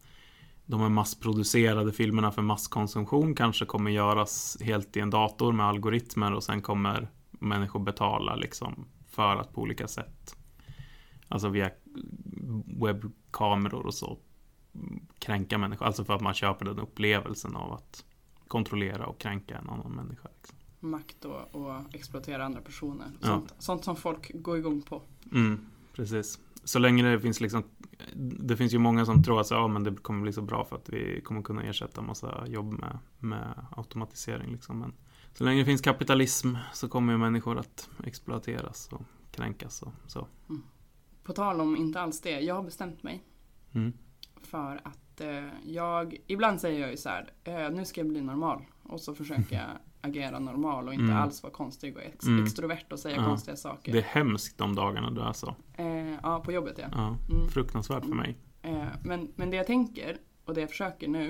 de 0.66 0.80
här 0.80 0.88
massproducerade 0.88 1.92
filmerna 1.92 2.30
för 2.30 2.42
masskonsumtion 2.42 3.34
kanske 3.34 3.64
kommer 3.64 3.90
göras 3.90 4.56
helt 4.60 4.96
i 4.96 5.00
en 5.00 5.10
dator 5.10 5.52
med 5.52 5.66
algoritmer 5.66 6.32
och 6.32 6.44
sen 6.44 6.62
kommer 6.62 7.10
människor 7.30 7.80
betala 7.80 8.34
liksom 8.36 8.86
för 9.08 9.36
att 9.36 9.52
på 9.52 9.60
olika 9.60 9.88
sätt, 9.88 10.36
alltså 11.28 11.48
via 11.48 11.70
webbkameror 12.66 13.86
och 13.86 13.94
så, 13.94 14.18
kränka 15.18 15.58
människor. 15.58 15.86
Alltså 15.86 16.04
för 16.04 16.14
att 16.14 16.20
man 16.20 16.34
köper 16.34 16.64
den 16.64 16.78
upplevelsen 16.78 17.56
av 17.56 17.72
att 17.72 18.04
kontrollera 18.48 19.06
och 19.06 19.18
kränka 19.18 19.58
en 19.58 19.68
annan 19.68 19.92
människa. 19.92 20.28
Liksom. 20.38 20.58
Makt 20.80 21.24
och, 21.24 21.54
och 21.54 21.94
exploatera 21.94 22.44
andra 22.44 22.60
personer. 22.60 23.06
Ja. 23.20 23.26
Sånt, 23.26 23.54
sånt 23.58 23.84
som 23.84 23.96
folk 23.96 24.30
går 24.34 24.58
igång 24.58 24.82
på. 24.82 25.02
Mm, 25.32 25.66
precis. 25.92 26.38
Så 26.64 26.78
länge 26.78 27.10
det 27.10 27.20
finns 27.20 27.40
liksom 27.40 27.64
Det 28.40 28.56
finns 28.56 28.74
ju 28.74 28.78
många 28.78 29.04
som 29.04 29.22
tror 29.22 29.40
att 29.40 29.46
så, 29.46 29.54
ja, 29.54 29.68
men 29.68 29.84
det 29.84 29.96
kommer 29.96 30.22
bli 30.22 30.32
så 30.32 30.42
bra 30.42 30.64
för 30.64 30.76
att 30.76 30.88
vi 30.88 31.20
kommer 31.20 31.42
kunna 31.42 31.62
ersätta 31.62 32.02
massa 32.02 32.44
jobb 32.46 32.72
med, 32.72 32.98
med 33.18 33.66
automatisering. 33.70 34.52
Liksom. 34.52 34.78
Men 34.78 34.92
så 35.32 35.44
länge 35.44 35.60
det 35.60 35.64
finns 35.64 35.80
kapitalism 35.80 36.54
så 36.72 36.88
kommer 36.88 37.12
ju 37.12 37.18
människor 37.18 37.58
att 37.58 37.88
exploateras 38.04 38.88
och 38.92 39.02
kränkas. 39.30 39.82
Och, 39.82 39.92
så. 40.06 40.26
På 41.24 41.32
tal 41.32 41.60
om 41.60 41.76
inte 41.76 42.00
alls 42.00 42.20
det, 42.20 42.40
jag 42.40 42.54
har 42.54 42.62
bestämt 42.62 43.02
mig 43.02 43.24
Mm. 43.74 43.92
för 44.42 44.80
att 44.84 45.20
eh, 45.20 45.48
jag, 45.64 46.16
ibland 46.26 46.60
säger 46.60 46.80
jag 46.80 46.90
ju 46.90 46.96
så 46.96 47.08
här, 47.08 47.32
eh, 47.44 47.70
nu 47.70 47.84
ska 47.84 48.00
jag 48.00 48.08
bli 48.08 48.20
normal. 48.20 48.62
Och 48.82 49.00
så 49.00 49.14
försöker 49.14 49.56
jag 49.56 49.70
agera 50.04 50.38
normal 50.38 50.88
och 50.88 50.94
inte 50.94 51.04
Mm. 51.04 51.16
alls 51.16 51.42
vara 51.42 51.52
konstig 51.52 51.96
och 51.96 52.02
ex- 52.02 52.26
Mm. 52.26 52.44
extrovert 52.44 52.92
och 52.92 52.98
säga 52.98 53.16
Ja. 53.16 53.24
konstiga 53.24 53.56
saker. 53.56 53.92
Det 53.92 53.98
är 53.98 54.02
hemskt 54.02 54.58
de 54.58 54.74
dagarna 54.74 55.10
du 55.10 55.20
är 55.20 55.32
så. 55.32 55.54
Eh, 55.74 56.14
ja, 56.22 56.40
på 56.44 56.52
jobbet 56.52 56.78
ja. 56.78 56.86
Ja, 56.92 57.16
Mm. 57.30 57.48
fruktansvärt 57.48 58.04
för 58.04 58.14
mig. 58.14 58.36
Eh, 58.62 58.84
men, 59.04 59.32
men 59.36 59.50
det 59.50 59.56
jag 59.56 59.66
tänker 59.66 60.16
och 60.44 60.54
det 60.54 60.60
jag 60.60 60.70
försöker 60.70 61.08
nu 61.08 61.28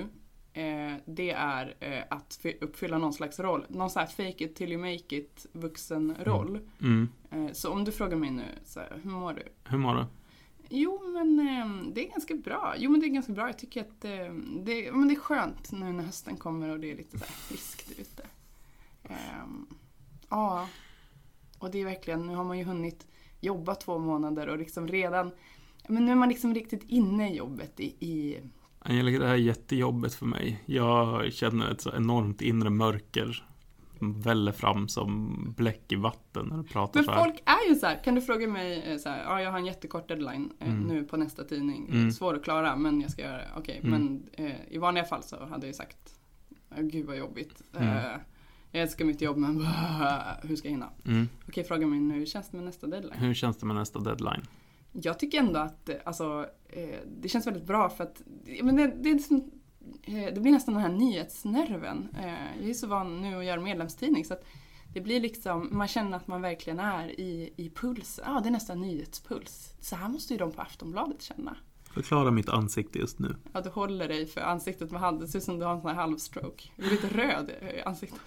eh, 0.53 0.93
det 1.05 1.31
är 1.31 1.75
eh, 1.79 2.03
att 2.09 2.39
fy- 2.43 2.57
uppfylla 2.61 2.97
någon 2.97 3.13
slags 3.13 3.39
roll. 3.39 3.65
Någon 3.69 3.89
sån 3.89 3.99
här 3.99 4.07
fake 4.07 4.43
it 4.45 4.55
till 4.55 4.71
you 4.71 4.81
make 4.81 5.15
it 5.15 5.45
vuxen 5.53 6.15
roll. 6.19 6.59
Mm. 6.81 7.09
Eh, 7.31 7.51
så 7.51 7.71
om 7.71 7.83
du 7.83 7.91
frågar 7.91 8.17
mig 8.17 8.31
nu, 8.31 8.43
så 8.65 8.79
här, 8.79 8.99
hur 9.03 9.09
mår 9.11 9.33
du? 9.33 9.43
Hur 9.69 9.77
mår 9.77 9.95
du? 9.95 10.05
Jo 10.69 11.01
men 11.13 11.39
eh, 11.39 11.93
det 11.93 12.07
är 12.07 12.11
ganska 12.11 12.35
bra. 12.35 12.73
Jo 12.77 12.91
men 12.91 12.99
det 12.99 13.05
är 13.05 13.09
ganska 13.09 13.33
bra. 13.33 13.47
Jag 13.47 13.57
tycker 13.57 13.81
att 13.81 14.05
eh, 14.05 14.33
det, 14.63 14.91
men 14.91 15.07
det 15.07 15.13
är 15.13 15.19
skönt 15.19 15.71
nu 15.71 15.91
när 15.93 16.03
hösten 16.03 16.37
kommer 16.37 16.69
och 16.69 16.79
det 16.79 16.91
är 16.91 16.95
lite 16.97 17.17
så 17.17 17.25
här 17.25 17.33
friskt 17.33 17.99
ute. 17.99 18.23
Ehm, 19.09 19.67
Ja. 20.29 20.67
Och 21.59 21.71
det 21.71 21.81
är 21.81 21.85
verkligen, 21.85 22.27
nu 22.27 22.35
har 22.35 22.43
man 22.43 22.57
ju 22.57 22.63
hunnit 22.63 23.07
jobba 23.41 23.75
två 23.75 23.97
månader 23.99 24.47
och 24.49 24.57
liksom 24.57 24.87
redan 24.87 25.31
men 25.87 26.05
nu 26.05 26.11
är 26.11 26.15
man 26.15 26.29
liksom 26.29 26.53
riktigt 26.55 26.83
inne 26.87 27.31
i 27.33 27.37
jobbet 27.37 27.79
i, 27.79 27.85
i 27.85 28.39
Angelica, 28.79 29.19
det 29.19 29.27
här 29.27 29.33
är 29.33 29.37
jättejobbigt 29.37 30.13
för 30.15 30.25
mig. 30.25 30.63
Jag 30.65 31.33
känner 31.33 31.71
ett 31.71 31.81
så 31.81 31.91
enormt 31.93 32.41
inre 32.41 32.69
mörker. 32.69 33.45
som 33.99 34.21
Väller 34.21 34.51
fram 34.51 34.87
som 34.87 35.35
bläck 35.57 35.91
i 35.91 35.95
vatten 35.95 36.45
när 36.47 36.57
du 36.57 36.63
pratar 36.63 36.99
Men 36.99 37.03
så 37.05 37.11
här. 37.11 37.23
folk 37.23 37.43
är 37.45 37.69
ju 37.69 37.75
så 37.75 37.85
här, 37.85 38.03
kan 38.03 38.15
du 38.15 38.21
fråga 38.21 38.47
mig 38.47 38.83
eh, 38.91 38.97
så 38.97 39.09
här, 39.09 39.23
ja 39.23 39.41
jag 39.41 39.51
har 39.51 39.57
en 39.59 39.65
jättekort 39.65 40.07
deadline 40.07 40.51
eh, 40.59 40.69
Mm. 40.69 40.83
nu 40.83 41.03
på 41.03 41.17
nästa 41.17 41.43
tidning. 41.43 41.87
Mm. 41.91 42.11
Svår 42.11 42.33
att 42.35 42.43
klara 42.43 42.75
men 42.75 43.01
jag 43.01 43.11
ska 43.11 43.21
göra 43.21 43.37
det. 43.37 43.47
Okej, 43.57 43.79
Mm. 43.83 43.91
men 43.91 44.29
eh, 44.47 44.55
i 44.69 44.77
vanliga 44.77 45.03
fall 45.05 45.23
så 45.23 45.45
hade 45.45 45.65
jag 45.67 45.75
sagt, 45.75 46.19
"Åh, 46.71 46.81
gud 46.81 47.05
vad 47.05 47.17
jobbigt. 47.17 47.61
Mm. 47.77 47.87
Eh, 47.97 48.11
jag 48.75 48.83
älskar 48.83 49.05
mitt 49.05 49.21
jobb 49.21 49.37
men 49.37 49.61
hur 50.43 50.55
ska 50.55 50.67
jag 50.67 50.71
hinna? 50.71 50.89
Mm. 51.05 51.29
Okej, 51.47 51.63
fråga 51.63 51.87
mig 51.87 51.99
nu, 51.99 52.13
hur 52.13 52.25
känns 52.25 52.49
det 52.49 52.57
med 52.57 52.65
nästa 52.65 52.87
deadline? 52.87 53.19
Hur 53.19 53.33
känns 53.33 53.57
det 53.57 53.65
med 53.65 53.75
nästa 53.75 53.99
deadline? 53.99 54.41
Jag 54.91 55.19
tycker 55.19 55.39
ändå 55.39 55.59
att 55.59 55.89
eh, 55.89 55.95
alltså, 56.05 56.47
eh, 56.69 56.99
det 57.21 57.29
känns 57.29 57.47
väldigt 57.47 57.65
bra 57.65 57.89
för 57.89 58.03
att 58.03 58.21
men 58.63 58.75
det, 58.75 58.87
det, 58.87 59.13
liksom, 59.13 59.51
det 60.05 60.41
blir 60.41 60.51
nästan 60.51 60.73
den 60.73 60.83
här 60.83 60.91
nyhetsnerven. 60.91 62.07
Jag 62.61 62.69
är 62.69 62.73
så 62.73 62.87
van 62.87 63.21
nu 63.21 63.37
att 63.37 63.45
göra 63.45 63.61
medlemstidning 63.61 64.25
så 64.25 64.33
att 64.33 64.45
det 64.93 65.01
blir 65.01 65.19
liksom, 65.19 65.69
man 65.71 65.87
känner 65.87 66.17
att 66.17 66.27
man 66.27 66.41
verkligen 66.41 66.79
är 66.79 67.19
i, 67.19 67.53
i 67.55 67.69
puls. 67.69 68.19
Ja, 68.25 68.39
det 68.43 68.49
är 68.49 68.51
nästan 68.51 68.81
nyhetspuls. 68.81 69.73
Så 69.79 69.95
här 69.95 70.09
måste 70.09 70.33
ju 70.33 70.39
de 70.39 70.51
på 70.51 70.61
Aftonbladet 70.61 71.21
känna. 71.21 71.57
Förklara 71.93 72.31
mitt 72.31 72.49
ansikte 72.49 72.99
just 72.99 73.19
nu. 73.19 73.35
Ja, 73.53 73.61
du 73.61 73.69
håller 73.69 74.07
dig 74.07 74.25
för 74.25 74.41
ansiktet 74.41 74.91
med 74.91 75.01
handen. 75.01 75.21
Det 75.21 75.27
ser 75.27 75.39
ut 75.39 75.45
som 75.45 75.59
du 75.59 75.65
har 75.65 75.73
en 75.73 75.81
sån 75.81 75.89
här 75.89 75.95
halvstroke. 75.95 76.69
Du 76.75 76.85
är 76.85 76.89
lite 76.89 77.07
röd 77.07 77.51
i 77.77 77.81
ansiktet. 77.81 78.21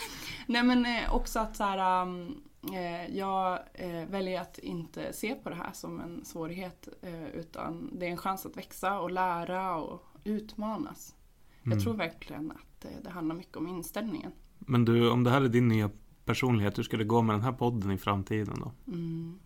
Nej 0.46 0.62
men 0.62 0.86
eh, 0.86 1.14
också 1.14 1.38
att 1.38 1.56
så 1.56 1.64
här, 1.64 2.02
um, 2.02 2.42
eh, 2.72 3.16
jag 3.16 3.58
eh, 3.74 4.06
väljer 4.08 4.40
att 4.40 4.58
inte 4.58 5.12
se 5.12 5.34
på 5.34 5.48
det 5.48 5.56
här 5.56 5.72
som 5.72 6.00
en 6.00 6.24
svårighet 6.24 6.88
utan 7.34 7.90
det 7.98 8.06
är 8.06 8.10
en 8.10 8.16
chans 8.16 8.46
att 8.46 8.56
växa 8.56 9.00
och 9.00 9.10
lära 9.10 9.76
och 9.76 10.02
utmanas. 10.24 11.14
Mm. 11.62 11.78
Jag 11.78 11.84
tror 11.84 11.94
verkligen 11.94 12.50
att 12.50 12.86
det 13.02 13.10
handlar 13.10 13.34
mycket 13.34 13.56
om 13.56 13.68
inställningen. 13.68 14.32
Men 14.58 14.84
du, 14.84 15.10
om 15.10 15.24
det 15.24 15.30
här 15.30 15.40
är 15.40 15.48
din 15.48 15.68
nya 15.68 15.90
personlighet, 16.24 16.78
hur 16.78 16.82
ska 16.82 16.96
det 16.96 17.04
gå 17.04 17.22
med 17.22 17.34
den 17.34 17.42
här 17.42 17.52
podden 17.52 17.90
i 17.90 17.98
framtiden 17.98 18.54
då? 18.60 18.92
Mm. 18.92 19.38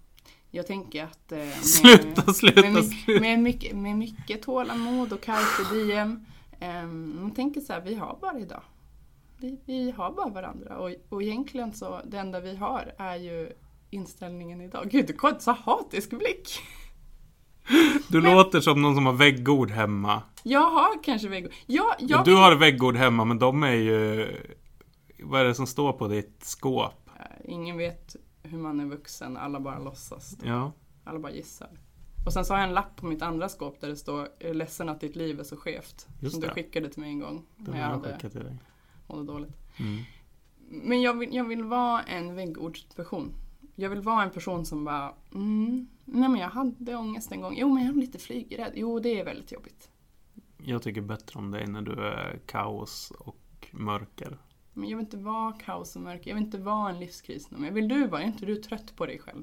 Jag 0.51 0.67
tänker 0.67 1.05
att 1.05 1.31
med, 1.31 1.53
Sluta, 1.53 2.33
sluta, 2.33 2.61
med, 2.61 2.73
mycket, 2.73 3.21
med, 3.21 3.39
mycket, 3.39 3.77
med 3.77 3.97
mycket 3.97 4.43
tålamod 4.43 5.13
och 5.13 5.21
carpe 5.21 5.75
diem. 5.75 6.27
Um, 6.85 7.21
man 7.21 7.31
tänker 7.31 7.61
så 7.61 7.73
här, 7.73 7.81
vi 7.81 7.95
har 7.95 8.19
bara 8.21 8.39
idag. 8.39 8.63
Vi, 9.41 9.61
vi 9.67 9.91
har 9.91 10.13
bara 10.13 10.29
varandra 10.31 10.79
och, 10.79 10.91
och 11.09 11.23
egentligen 11.23 11.73
så 11.73 12.01
det 12.05 12.19
enda 12.19 12.41
vi 12.41 12.57
har 12.57 12.95
är 12.99 13.17
ju 13.17 13.53
inställningen 13.91 14.61
idag. 14.61 14.89
Gud, 14.91 15.07
du 15.07 15.13
kom 15.13 15.35
så 15.39 15.53
hatisk 15.53 16.11
blick. 16.11 16.49
Du 18.09 18.21
Men- 18.23 18.35
låter 18.35 18.61
som 18.61 18.83
någon 18.83 18.95
som 18.95 19.07
har 19.07 19.13
väggord 19.13 19.71
hemma. 19.71 20.23
Jag 20.43 20.71
har 20.71 21.03
kanske 21.03 21.29
väggor. 21.29 21.53
Ja, 21.67 21.97
jag 21.99 22.25
Du 22.25 22.37
har 22.37 22.57
väggord 22.57 22.97
hemma, 22.97 23.25
men 23.25 23.39
de 23.39 23.63
är 23.63 23.73
ju... 23.75 24.29
Vad 25.23 25.41
är 25.41 25.45
det 25.45 25.55
som 25.55 25.67
står 25.67 25.93
på 25.93 26.09
ditt 26.09 26.45
skåp? 26.45 27.11
Ingen 27.45 27.77
vet 27.77 28.17
hur 28.43 28.59
man 28.59 28.81
är 28.81 28.85
vuxen, 28.87 29.37
alla 29.37 29.61
bara 29.61 29.79
låtsas. 29.79 30.37
Ja, 30.45 30.73
Alla 31.05 31.19
bara 31.19 31.33
gissar. 31.33 31.69
Och 32.27 32.33
sen 32.33 32.45
så 32.45 32.55
har 32.55 32.59
jag 32.61 32.69
en 32.69 32.75
lapp 32.75 32.97
på 32.97 33.07
mitt 33.07 33.23
andra 33.23 33.49
skåp 33.49 33.81
där 33.81 33.89
det 33.89 33.97
står 33.97 34.29
"Jag 34.39 34.51
är 34.51 34.55
ledsen 34.55 34.89
att 34.89 35.01
ditt 35.01 35.17
liv 35.17 35.41
är 35.41 35.45
så 35.45 35.57
skevt. 35.57 36.07
Just 36.21 36.33
som 36.33 36.41
det. 36.41 36.47
du 36.47 36.55
skickade 36.55 36.89
till 36.89 37.01
mig 37.01 37.11
en 37.11 37.19
gång 37.19 37.47
den 37.57 37.65
när 37.65 37.73
har 37.73 37.79
jag 37.81 37.89
jag 37.97 38.01
hade 38.03 38.15
skickat 38.15 38.33
till 38.33 38.41
dig. 38.45 38.57
Mådde 39.11 39.33
dåligt. 39.33 39.57
Mm. 39.79 40.03
Men 40.69 41.03
jag 41.03 41.19
vill, 41.19 41.35
jag 41.35 41.45
vill 41.45 41.65
vara 41.65 42.03
en 42.03 42.35
väggordsperson. 42.35 43.33
Jag 43.75 43.91
vill 43.91 44.01
vara 44.01 44.23
en 44.23 44.31
person 44.31 44.67
som 44.67 44.85
bara, 44.85 45.15
mm, 45.35 45.89
nej 46.05 46.29
men 46.29 46.41
jag 46.41 46.49
hade 46.49 46.97
ångest 46.97 47.33
en 47.33 47.41
gång. 47.41 47.55
Jo 47.57 47.69
men 47.69 47.85
jag 47.85 47.97
är 47.97 48.01
lite 48.01 48.19
flygrädd. 48.19 48.73
Jo 48.75 49.01
det 49.01 49.21
är 49.21 49.25
väldigt 49.25 49.53
jobbigt. 49.53 49.91
Jag 50.65 50.83
tycker 50.83 51.01
bättre 51.01 51.39
om 51.39 51.51
dig 51.51 51.67
när 51.67 51.83
du 51.83 51.93
är 51.93 52.41
kaos 52.47 53.13
och 53.19 53.69
mörker. 53.73 54.39
Men 54.73 54.89
jag 54.89 54.97
vill 54.97 55.07
inte 55.07 55.17
vara 55.17 55.53
kaos 55.53 55.97
och 55.97 56.03
mörker. 56.03 56.31
Jag 56.31 56.35
vill 56.35 56.45
inte 56.45 56.59
vara 56.59 56.91
en 56.91 57.01
livskris. 57.01 57.51
Men 57.51 57.75
vill 57.75 57.89
du 57.89 58.07
vara? 58.07 58.23
Är 58.23 58.27
inte 58.27 58.47
du 58.47 58.57
trött 58.57 58.97
på 58.97 59.07
dig 59.07 59.19
själv? 59.19 59.43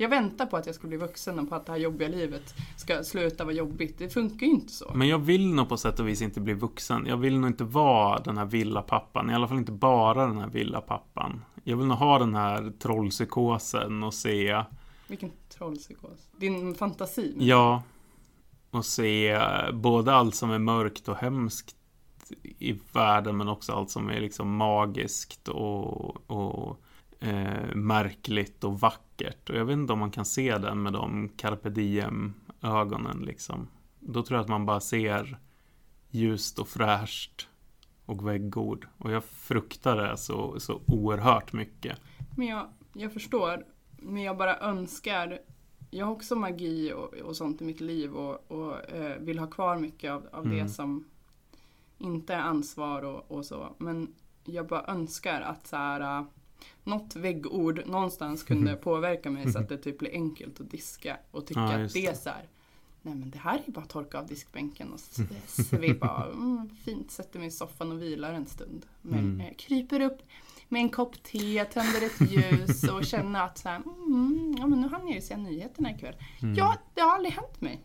Jag 0.00 0.08
väntar 0.08 0.46
på 0.46 0.56
att 0.56 0.66
jag 0.66 0.74
ska 0.74 0.88
bli 0.88 0.96
vuxen 0.96 1.38
och 1.38 1.48
på 1.48 1.54
att 1.54 1.66
det 1.66 1.72
här 1.72 1.78
jobbiga 1.78 2.08
livet 2.08 2.54
ska 2.76 3.04
sluta 3.04 3.44
vara 3.44 3.54
jobbigt. 3.54 3.98
Det 3.98 4.08
funkar 4.08 4.46
ju 4.46 4.52
inte 4.52 4.72
så. 4.72 4.92
Men 4.94 5.08
jag 5.08 5.18
vill 5.18 5.54
nog 5.54 5.68
på 5.68 5.76
sätt 5.76 6.00
och 6.00 6.08
vis 6.08 6.22
inte 6.22 6.40
bli 6.40 6.54
vuxen. 6.54 7.06
Jag 7.06 7.16
vill 7.16 7.38
nog 7.38 7.50
inte 7.50 7.64
vara 7.64 8.18
den 8.18 8.38
här 8.38 8.44
villapappan. 8.44 9.30
I 9.30 9.34
alla 9.34 9.48
fall 9.48 9.58
inte 9.58 9.72
bara 9.72 10.26
den 10.26 10.38
här 10.38 10.48
villapappan. 10.48 11.44
Jag 11.64 11.76
vill 11.76 11.86
nog 11.86 11.96
ha 11.96 12.18
den 12.18 12.34
här 12.34 12.72
trollpsykosen 12.78 14.02
och 14.02 14.14
se... 14.14 14.64
Vilken 15.06 15.30
trollpsykos. 15.48 16.28
Din 16.36 16.74
fantasi. 16.74 17.34
Ja. 17.38 17.82
Och 18.70 18.84
se 18.84 19.40
både 19.72 20.14
allt 20.14 20.34
som 20.34 20.50
är 20.50 20.58
mörkt 20.58 21.08
och 21.08 21.16
hemskt 21.16 21.76
i 22.58 22.80
världen 22.92 23.36
men 23.36 23.48
också 23.48 23.72
allt 23.72 23.90
som 23.90 24.10
är 24.10 24.20
liksom 24.20 24.56
magiskt 24.56 25.48
och, 25.48 26.30
och 26.30 26.80
eh, 27.20 27.74
märkligt 27.74 28.64
och 28.64 28.80
vackert. 28.80 29.50
Och 29.50 29.56
jag 29.56 29.64
vet 29.64 29.74
inte 29.74 29.92
om 29.92 29.98
man 29.98 30.10
kan 30.10 30.24
se 30.24 30.58
den 30.58 30.82
med 30.82 30.92
de 30.92 31.28
carpe 31.28 31.70
diem 31.70 32.34
ögonen 32.62 33.18
liksom. 33.18 33.68
Då 34.00 34.22
tror 34.22 34.36
jag 34.36 34.42
att 34.42 34.48
man 34.48 34.66
bara 34.66 34.80
ser 34.80 35.38
ljust 36.10 36.58
och 36.58 36.68
fräscht 36.68 37.48
och 38.06 38.28
väggord. 38.28 38.88
Och 38.98 39.10
jag 39.10 39.24
fruktar 39.24 39.96
det 39.96 40.16
så, 40.16 40.60
så 40.60 40.80
oerhört 40.86 41.52
mycket. 41.52 41.98
Men 42.36 42.46
jag, 42.46 42.66
jag 42.92 43.12
förstår. 43.12 43.64
Men 43.96 44.22
jag 44.22 44.36
bara 44.36 44.58
önskar 44.58 45.38
jag 45.90 46.06
har 46.06 46.12
också 46.12 46.36
magi 46.36 46.92
och, 46.92 47.14
och 47.14 47.36
sånt 47.36 47.62
i 47.62 47.64
mitt 47.64 47.80
liv 47.80 48.14
och, 48.14 48.50
och 48.50 48.90
eh, 48.90 49.16
vill 49.18 49.38
ha 49.38 49.46
kvar 49.46 49.76
mycket 49.76 50.10
av, 50.10 50.28
av 50.32 50.44
mm. 50.46 50.58
det 50.58 50.68
som 50.68 51.04
inte 51.98 52.34
är 52.34 52.40
ansvar 52.40 53.02
och, 53.02 53.30
och, 53.30 53.46
så. 53.46 53.74
Men 53.78 54.14
jag 54.44 54.66
bara 54.66 54.84
önskar 54.86 55.40
att 55.40 55.66
så 55.66 55.76
här, 55.76 56.20
uh, 56.20 56.26
något 56.84 57.16
väggord 57.16 57.86
någonstans 57.86 58.42
kunde 58.42 58.70
mm. 58.70 58.82
påverka 58.82 59.30
mig 59.30 59.52
så 59.52 59.58
att 59.58 59.68
det 59.68 59.76
typ 59.76 59.98
blir 59.98 60.10
enkelt 60.12 60.60
att 60.60 60.70
diska 60.70 61.16
och 61.30 61.46
tycka 61.46 61.60
ja, 61.60 61.84
att 61.84 61.92
det 61.92 62.06
är 62.06 62.14
så 62.14 62.30
här, 62.30 62.48
Nej 63.02 63.14
men 63.14 63.30
det 63.30 63.38
här 63.38 63.62
är 63.66 63.72
bara 63.72 63.80
att 63.80 63.88
torka 63.88 64.18
av 64.18 64.26
diskbänken 64.26 64.92
och 64.92 65.00
svepa 65.00 66.08
av. 66.08 66.32
Mm, 66.32 66.68
fint, 66.84 67.10
sätter 67.10 67.38
mig 67.38 67.48
i 67.48 67.50
soffan 67.50 67.92
och 67.92 68.02
vilar 68.02 68.34
en 68.34 68.46
stund. 68.46 68.86
Men, 69.02 69.18
mm. 69.18 69.40
eh, 69.40 69.54
kryper 69.58 70.00
upp 70.00 70.22
med 70.68 70.80
en 70.80 70.88
kopp 70.88 71.22
te, 71.22 71.64
tänder 71.64 72.06
ett 72.06 72.30
ljus 72.32 72.84
och 72.84 73.04
känner 73.04 73.44
att 73.44 73.58
så 73.58 73.68
här, 73.68 73.76
mm, 73.76 74.54
ja, 74.58 74.66
men 74.66 74.80
nu 74.80 74.88
hann 74.88 75.06
jag 75.06 75.14
ju 75.14 75.20
se 75.20 75.36
nyheterna 75.36 75.90
ikväll. 75.90 76.16
Mm. 76.42 76.54
Ja, 76.54 76.76
det 76.94 77.00
har 77.00 77.14
aldrig 77.14 77.32
hänt 77.32 77.60
mig. 77.60 77.80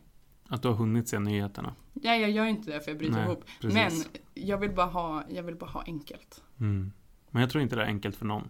Att 0.47 0.61
du 0.61 0.67
har 0.67 0.75
hunnit 0.75 1.07
se 1.07 1.19
nyheterna? 1.19 1.75
Nej, 1.93 2.21
jag 2.21 2.31
gör 2.31 2.45
inte 2.45 2.71
det 2.71 2.81
för 2.81 2.91
jag 2.91 2.97
bryter 2.97 3.15
Nej, 3.15 3.25
ihop. 3.25 3.43
Precis. 3.61 3.73
Men 3.73 4.21
jag 4.33 4.57
vill 4.57 4.71
bara 4.71 4.85
ha, 4.85 5.23
jag 5.29 5.43
vill 5.43 5.55
bara 5.55 5.69
ha 5.69 5.83
enkelt. 5.83 6.43
Mm. 6.59 6.91
Men 7.29 7.41
jag 7.41 7.51
tror 7.51 7.61
inte 7.61 7.75
det 7.75 7.81
är 7.81 7.87
enkelt 7.87 8.15
för 8.15 8.25
någon. 8.25 8.49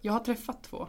Jag 0.00 0.12
har 0.12 0.20
träffat 0.20 0.62
två. 0.62 0.88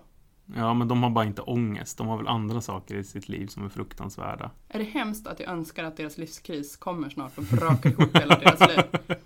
Ja, 0.55 0.73
men 0.73 0.87
de 0.87 1.03
har 1.03 1.09
bara 1.09 1.25
inte 1.25 1.41
ångest. 1.41 1.97
De 1.97 2.07
har 2.07 2.17
väl 2.17 2.27
andra 2.27 2.61
saker 2.61 2.95
i 2.95 3.03
sitt 3.03 3.29
liv 3.29 3.47
som 3.47 3.65
är 3.65 3.69
fruktansvärda. 3.69 4.51
Är 4.69 4.79
det 4.79 4.85
hemskt 4.85 5.27
att 5.27 5.39
jag 5.39 5.49
önskar 5.49 5.83
att 5.83 5.97
deras 5.97 6.17
livskris 6.17 6.77
kommer 6.77 7.09
snart 7.09 7.37
och 7.37 7.43
brakar 7.43 7.89
ihop 7.89 8.17
hela 8.17 8.39
deras 8.39 8.59
liv? 8.59 8.79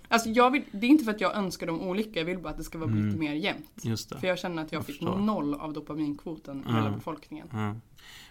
Alltså 0.08 0.28
jag 0.28 0.50
vill, 0.50 0.62
det 0.72 0.86
är 0.86 0.90
inte 0.90 1.04
för 1.04 1.10
att 1.10 1.20
jag 1.20 1.36
önskar 1.36 1.66
dem 1.66 1.80
olycka, 1.80 2.18
jag 2.18 2.26
vill 2.26 2.38
bara 2.38 2.48
att 2.48 2.56
det 2.56 2.64
ska 2.64 2.78
vara 2.78 2.90
mm. 2.90 3.06
lite 3.06 3.18
mer 3.18 3.32
jämnt. 3.32 3.70
Just 3.82 4.10
det. 4.10 4.18
För 4.18 4.26
jag 4.26 4.38
känner 4.38 4.62
att 4.62 4.72
jag, 4.72 4.78
jag 4.78 4.86
fick 4.86 4.96
förstår. 4.96 5.16
noll 5.16 5.54
av 5.54 5.72
dopaminkvoten 5.72 6.64
i 6.66 6.70
mm. 6.70 6.76
hela 6.76 6.90
befolkningen. 6.90 7.48
Mm. 7.52 7.80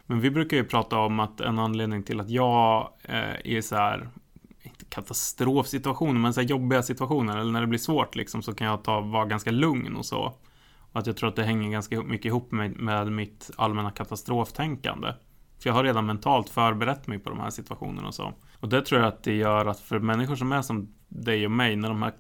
Men 0.06 0.20
vi 0.22 0.32
brukar 0.32 0.58
ju 0.58 0.64
prata 0.64 1.00
om 1.00 1.20
att 1.20 1.42
en 1.42 1.60
anledning 1.60 2.04
till 2.04 2.20
att 2.20 2.30
jag 2.30 2.94
eh, 3.04 3.56
är 3.56 3.62
så 3.62 3.76
här 3.76 4.10
inte 4.62 4.86
katastrofsituationer, 4.86 6.20
men 6.20 6.34
så 6.34 6.42
jobbiga 6.42 6.84
situationer, 6.84 7.38
eller 7.38 7.52
när 7.52 7.62
det 7.62 7.68
blir 7.68 7.80
svårt 7.80 8.16
liksom, 8.16 8.42
så 8.42 8.54
kan 8.54 8.68
jag 8.68 8.84
ta, 8.84 9.02
vara 9.02 9.26
ganska 9.26 9.52
lugn 9.52 9.96
och 9.96 10.06
så. 10.06 10.34
Att 10.92 11.08
jag 11.08 11.18
tror 11.18 11.30
att 11.30 11.36
det 11.36 11.44
hänger 11.44 11.70
ganska 11.70 12.02
mycket 12.02 12.26
ihop 12.26 12.52
med, 12.52 12.80
med 12.80 13.12
mitt 13.12 13.52
allmänna 13.56 13.92
katastroftänkande. 13.92 15.14
För 15.60 15.70
jag 15.70 15.74
har 15.74 15.84
redan 15.84 16.06
mentalt 16.06 16.50
förberett 16.50 17.08
mig 17.08 17.20
på 17.20 17.30
de 17.30 17.39
här 17.39 17.50
situationerna 17.50 18.08
och 18.08 18.16
så. 18.16 18.34
Och 18.60 18.70
det 18.70 18.82
tror 18.82 19.02
jag 19.02 19.08
att 19.08 19.24
det 19.24 19.36
gör 19.36 19.66
att 19.66 19.80
för 19.80 20.00
människor 20.00 20.36
som 20.36 20.52
är 20.52 20.62
som 20.62 20.94
dig 21.08 21.46
och 21.46 21.52
mig, 21.52 21.76
när 21.76 21.89
de 21.89 22.02
här 22.02 22.14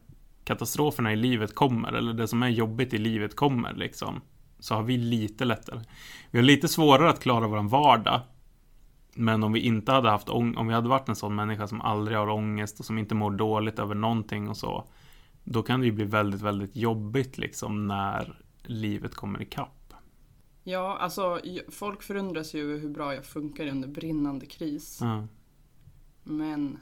katastroferna 0.43 1.13
i 1.13 1.15
livet 1.15 1.55
kommer, 1.55 1.93
eller 1.93 2.13
det 2.13 2.27
som 2.27 2.43
är 2.43 2.49
jobbigt 2.49 2.93
i 2.93 2.97
livet 2.97 3.35
kommer 3.35 3.73
liksom, 3.73 4.21
så 4.59 4.75
har 4.75 4.83
vi 4.83 4.97
lite 4.97 5.45
lättare. 5.45 5.79
Vi 6.31 6.39
har 6.39 6.43
lite 6.43 6.67
svårare 6.67 7.09
att 7.09 7.23
klara 7.23 7.47
vår 7.47 7.69
vardag. 7.69 8.21
Men 9.15 9.43
om 9.43 9.53
vi 9.53 9.59
inte 9.59 9.91
hade 9.91 10.09
haft 10.09 10.29
om 10.29 10.67
vi 10.67 10.73
hade 10.73 10.89
varit 10.89 11.09
en 11.09 11.15
sån 11.15 11.35
människa 11.35 11.67
som 11.67 11.81
aldrig 11.81 12.17
har 12.17 12.29
ångest 12.29 12.79
och 12.79 12.85
som 12.85 12.97
inte 12.97 13.15
mår 13.15 13.31
dåligt 13.31 13.79
över 13.79 13.95
någonting 13.95 14.49
och 14.49 14.57
så. 14.57 14.87
Då 15.43 15.63
kan 15.63 15.79
det 15.79 15.85
ju 15.85 15.91
bli 15.91 16.05
väldigt, 16.05 16.41
väldigt 16.41 16.75
jobbigt 16.75 17.37
liksom 17.37 17.87
när 17.87 18.40
livet 18.63 19.15
kommer 19.15 19.41
ikapp. 19.41 19.93
Ja, 20.63 20.97
alltså 20.97 21.39
folk 21.69 22.03
förundras 22.03 22.53
ju 22.53 22.63
över 22.63 22.79
hur 22.79 22.89
bra 22.89 23.15
jag 23.15 23.25
funkar 23.25 23.67
under 23.67 23.87
brinnande 23.87 24.45
kris. 24.45 24.97
Ja. 25.01 25.27
Men... 26.23 26.79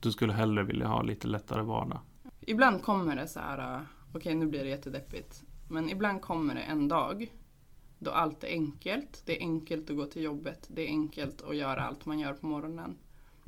Du 0.00 0.12
skulle 0.12 0.32
hellre 0.32 0.64
vilja 0.64 0.86
ha 0.86 1.02
lite 1.02 1.28
lättare 1.28 1.62
vardag? 1.62 2.00
Ibland 2.40 2.82
kommer 2.82 3.16
det 3.16 3.28
så 3.28 3.40
här, 3.40 3.74
äh, 3.74 3.82
okej 4.08 4.18
okay, 4.18 4.34
nu 4.34 4.46
blir 4.46 4.64
det 4.64 4.70
jättedeppigt. 4.70 5.42
Men 5.68 5.90
ibland 5.90 6.22
kommer 6.22 6.54
det 6.54 6.60
en 6.60 6.88
dag 6.88 7.32
då 7.98 8.10
allt 8.10 8.44
är 8.44 8.48
enkelt. 8.48 9.22
Det 9.26 9.36
är 9.36 9.40
enkelt 9.40 9.90
att 9.90 9.96
gå 9.96 10.06
till 10.06 10.22
jobbet. 10.22 10.66
Det 10.70 10.82
är 10.82 10.88
enkelt 10.88 11.42
att 11.42 11.56
göra 11.56 11.82
allt 11.82 12.06
man 12.06 12.18
gör 12.18 12.32
på 12.32 12.46
morgonen. 12.46 12.98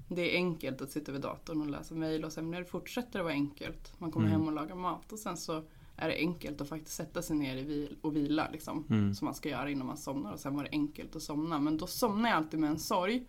Det 0.09 0.35
är 0.35 0.37
enkelt 0.37 0.83
att 0.83 0.91
sitta 0.91 1.13
vid 1.13 1.21
datorn 1.21 1.61
och 1.61 1.67
läsa 1.67 1.95
mejl 1.95 2.25
och 2.25 2.33
sen 2.33 2.51
när 2.51 2.59
det 2.59 2.65
fortsätter 2.65 3.19
att 3.19 3.25
vara 3.25 3.35
enkelt. 3.35 4.01
Man 4.01 4.13
kommer 4.13 4.27
mm. 4.27 4.41
hem 4.41 4.49
och 4.49 4.55
lagar 4.55 4.75
mat 4.75 5.13
och 5.13 5.19
sen 5.19 5.37
så 5.37 5.63
är 5.97 6.09
det 6.09 6.17
enkelt 6.17 6.61
att 6.61 6.69
faktiskt 6.69 6.97
sätta 6.97 7.23
sig 7.23 7.37
ner 7.37 7.57
vil 7.57 7.97
och 8.03 8.17
vila 8.17 8.49
liksom. 8.53 8.87
Mm. 8.91 9.15
Som 9.15 9.25
man 9.25 9.35
ska 9.35 9.49
göra 9.49 9.71
innan 9.71 9.87
man 9.87 9.97
somnar 9.97 10.33
och 10.33 10.41
sen 10.41 10.57
var 10.57 10.65
det 10.65 10.71
enkelt 10.71 11.17
att 11.17 11.23
somna. 11.23 11.59
Men 11.61 11.77
då 11.77 11.87
somnar 11.87 12.29
jag 12.29 12.37
alltid 12.37 12.61
med 12.61 12.71
en 12.71 12.79
sorg. 12.79 13.27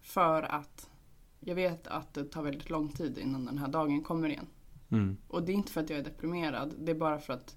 För 0.00 0.42
att 0.42 0.90
jag 1.40 1.54
vet 1.54 1.86
att 1.86 2.14
det 2.14 2.24
tar 2.24 2.42
väldigt 2.42 2.70
lång 2.70 2.88
tid 2.88 3.18
innan 3.18 3.44
den 3.44 3.58
här 3.58 3.68
dagen 3.68 4.02
kommer 4.02 4.28
igen. 4.28 4.46
Mm. 4.90 5.16
Och 5.28 5.42
det 5.42 5.52
är 5.52 5.54
inte 5.54 5.72
för 5.72 5.80
att 5.80 5.90
jag 5.90 5.98
är 5.98 6.04
deprimerad. 6.04 6.74
Det 6.78 6.92
är 6.92 6.96
bara 6.96 7.18
för 7.18 7.32
att 7.32 7.56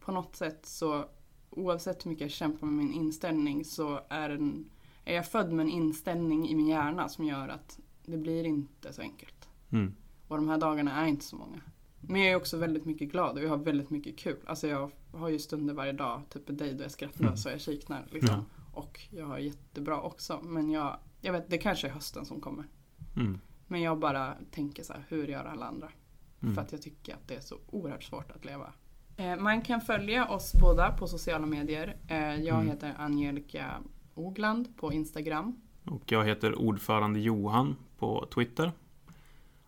på 0.00 0.12
något 0.12 0.36
sätt 0.36 0.66
så 0.66 1.04
oavsett 1.50 2.06
hur 2.06 2.10
mycket 2.10 2.22
jag 2.22 2.30
kämpar 2.30 2.66
med 2.66 2.84
min 2.84 2.92
inställning 2.92 3.64
så 3.64 4.00
är, 4.08 4.30
en, 4.30 4.70
är 5.04 5.14
jag 5.14 5.28
född 5.28 5.52
med 5.52 5.64
en 5.64 5.72
inställning 5.72 6.48
i 6.48 6.54
min 6.54 6.66
hjärna 6.66 7.08
som 7.08 7.24
gör 7.24 7.48
att 7.48 7.78
det 8.04 8.16
blir 8.16 8.44
inte 8.44 8.92
så 8.92 9.02
enkelt. 9.02 9.48
Mm. 9.70 9.94
Och 10.28 10.36
de 10.36 10.48
här 10.48 10.58
dagarna 10.58 10.92
är 10.92 11.06
inte 11.06 11.24
så 11.24 11.36
många. 11.36 11.60
Men 12.08 12.20
jag 12.20 12.30
är 12.30 12.36
också 12.36 12.56
väldigt 12.56 12.84
mycket 12.84 13.12
glad 13.12 13.36
och 13.36 13.44
jag 13.44 13.48
har 13.48 13.56
väldigt 13.56 13.90
mycket 13.90 14.18
kul. 14.18 14.36
Alltså 14.46 14.66
jag 14.66 14.90
har 15.12 15.28
ju 15.28 15.38
stunder 15.38 15.74
varje 15.74 15.92
dag, 15.92 16.22
typ 16.28 16.48
en 16.48 16.56
dig 16.56 16.74
då 16.74 16.84
jag 16.84 16.90
skrattar 16.90 17.24
mm. 17.24 17.36
så 17.36 17.48
jag 17.48 17.60
kiknar. 17.60 18.06
Liksom. 18.10 18.36
Ja. 18.36 18.44
Och 18.72 19.00
jag 19.10 19.26
har 19.26 19.38
jättebra 19.38 20.00
också. 20.00 20.40
Men 20.42 20.70
jag, 20.70 20.98
jag 21.20 21.32
vet, 21.32 21.50
det 21.50 21.58
kanske 21.58 21.86
är 21.86 21.92
hösten 21.92 22.24
som 22.24 22.40
kommer. 22.40 22.64
Mm. 23.16 23.40
Men 23.66 23.82
jag 23.82 23.98
bara 23.98 24.34
tänker 24.50 24.82
så 24.82 24.92
här, 24.92 25.04
hur 25.08 25.26
gör 25.26 25.44
alla 25.44 25.66
andra? 25.66 25.88
Mm. 26.42 26.54
För 26.54 26.62
att 26.62 26.72
jag 26.72 26.82
tycker 26.82 27.14
att 27.14 27.28
det 27.28 27.34
är 27.34 27.40
så 27.40 27.56
oerhört 27.66 28.04
svårt 28.04 28.30
att 28.30 28.44
leva. 28.44 28.72
Eh, 29.16 29.36
man 29.36 29.62
kan 29.62 29.80
följa 29.80 30.28
oss 30.28 30.52
båda 30.60 30.92
på 30.92 31.06
sociala 31.06 31.46
medier. 31.46 31.96
Eh, 32.08 32.16
jag 32.18 32.56
mm. 32.56 32.68
heter 32.68 32.94
Angelica 32.98 33.82
Ogland 34.14 34.76
på 34.76 34.92
Instagram. 34.92 35.60
Och 35.84 36.12
jag 36.12 36.24
heter 36.24 36.58
ordförande 36.58 37.20
Johan 37.20 37.76
på 37.98 38.26
Twitter. 38.34 38.72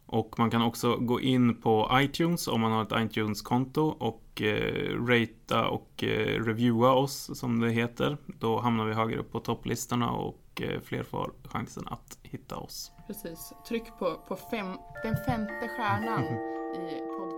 Och 0.06 0.38
man 0.38 0.50
kan 0.50 0.62
också 0.62 0.96
gå 0.96 1.20
in 1.20 1.60
på 1.60 1.90
iTunes 1.92 2.48
om 2.48 2.60
man 2.60 2.72
har 2.72 2.82
ett 2.82 3.10
iTunes-konto 3.10 3.82
och 3.82 4.42
eh, 4.42 5.06
ratea 5.06 5.68
och 5.68 6.04
eh, 6.04 6.44
reviewa 6.44 6.92
oss 6.92 7.38
som 7.38 7.60
det 7.60 7.70
heter. 7.70 8.16
Då 8.26 8.60
hamnar 8.60 8.84
vi 8.84 8.94
högre 8.94 9.18
upp 9.18 9.32
på 9.32 9.40
topplistorna 9.40 10.10
och 10.10 10.62
eh, 10.62 10.80
fler 10.80 11.02
får 11.02 11.32
chansen 11.44 11.88
att 11.88 12.18
hitta 12.22 12.56
oss. 12.56 12.92
Precis. 13.06 13.52
Tryck 13.68 13.98
på, 13.98 14.14
på 14.28 14.36
fem, 14.36 14.66
den 15.02 15.16
femte 15.26 15.68
stjärnan 15.76 16.22
i 16.74 17.00
podcasten 17.18 17.35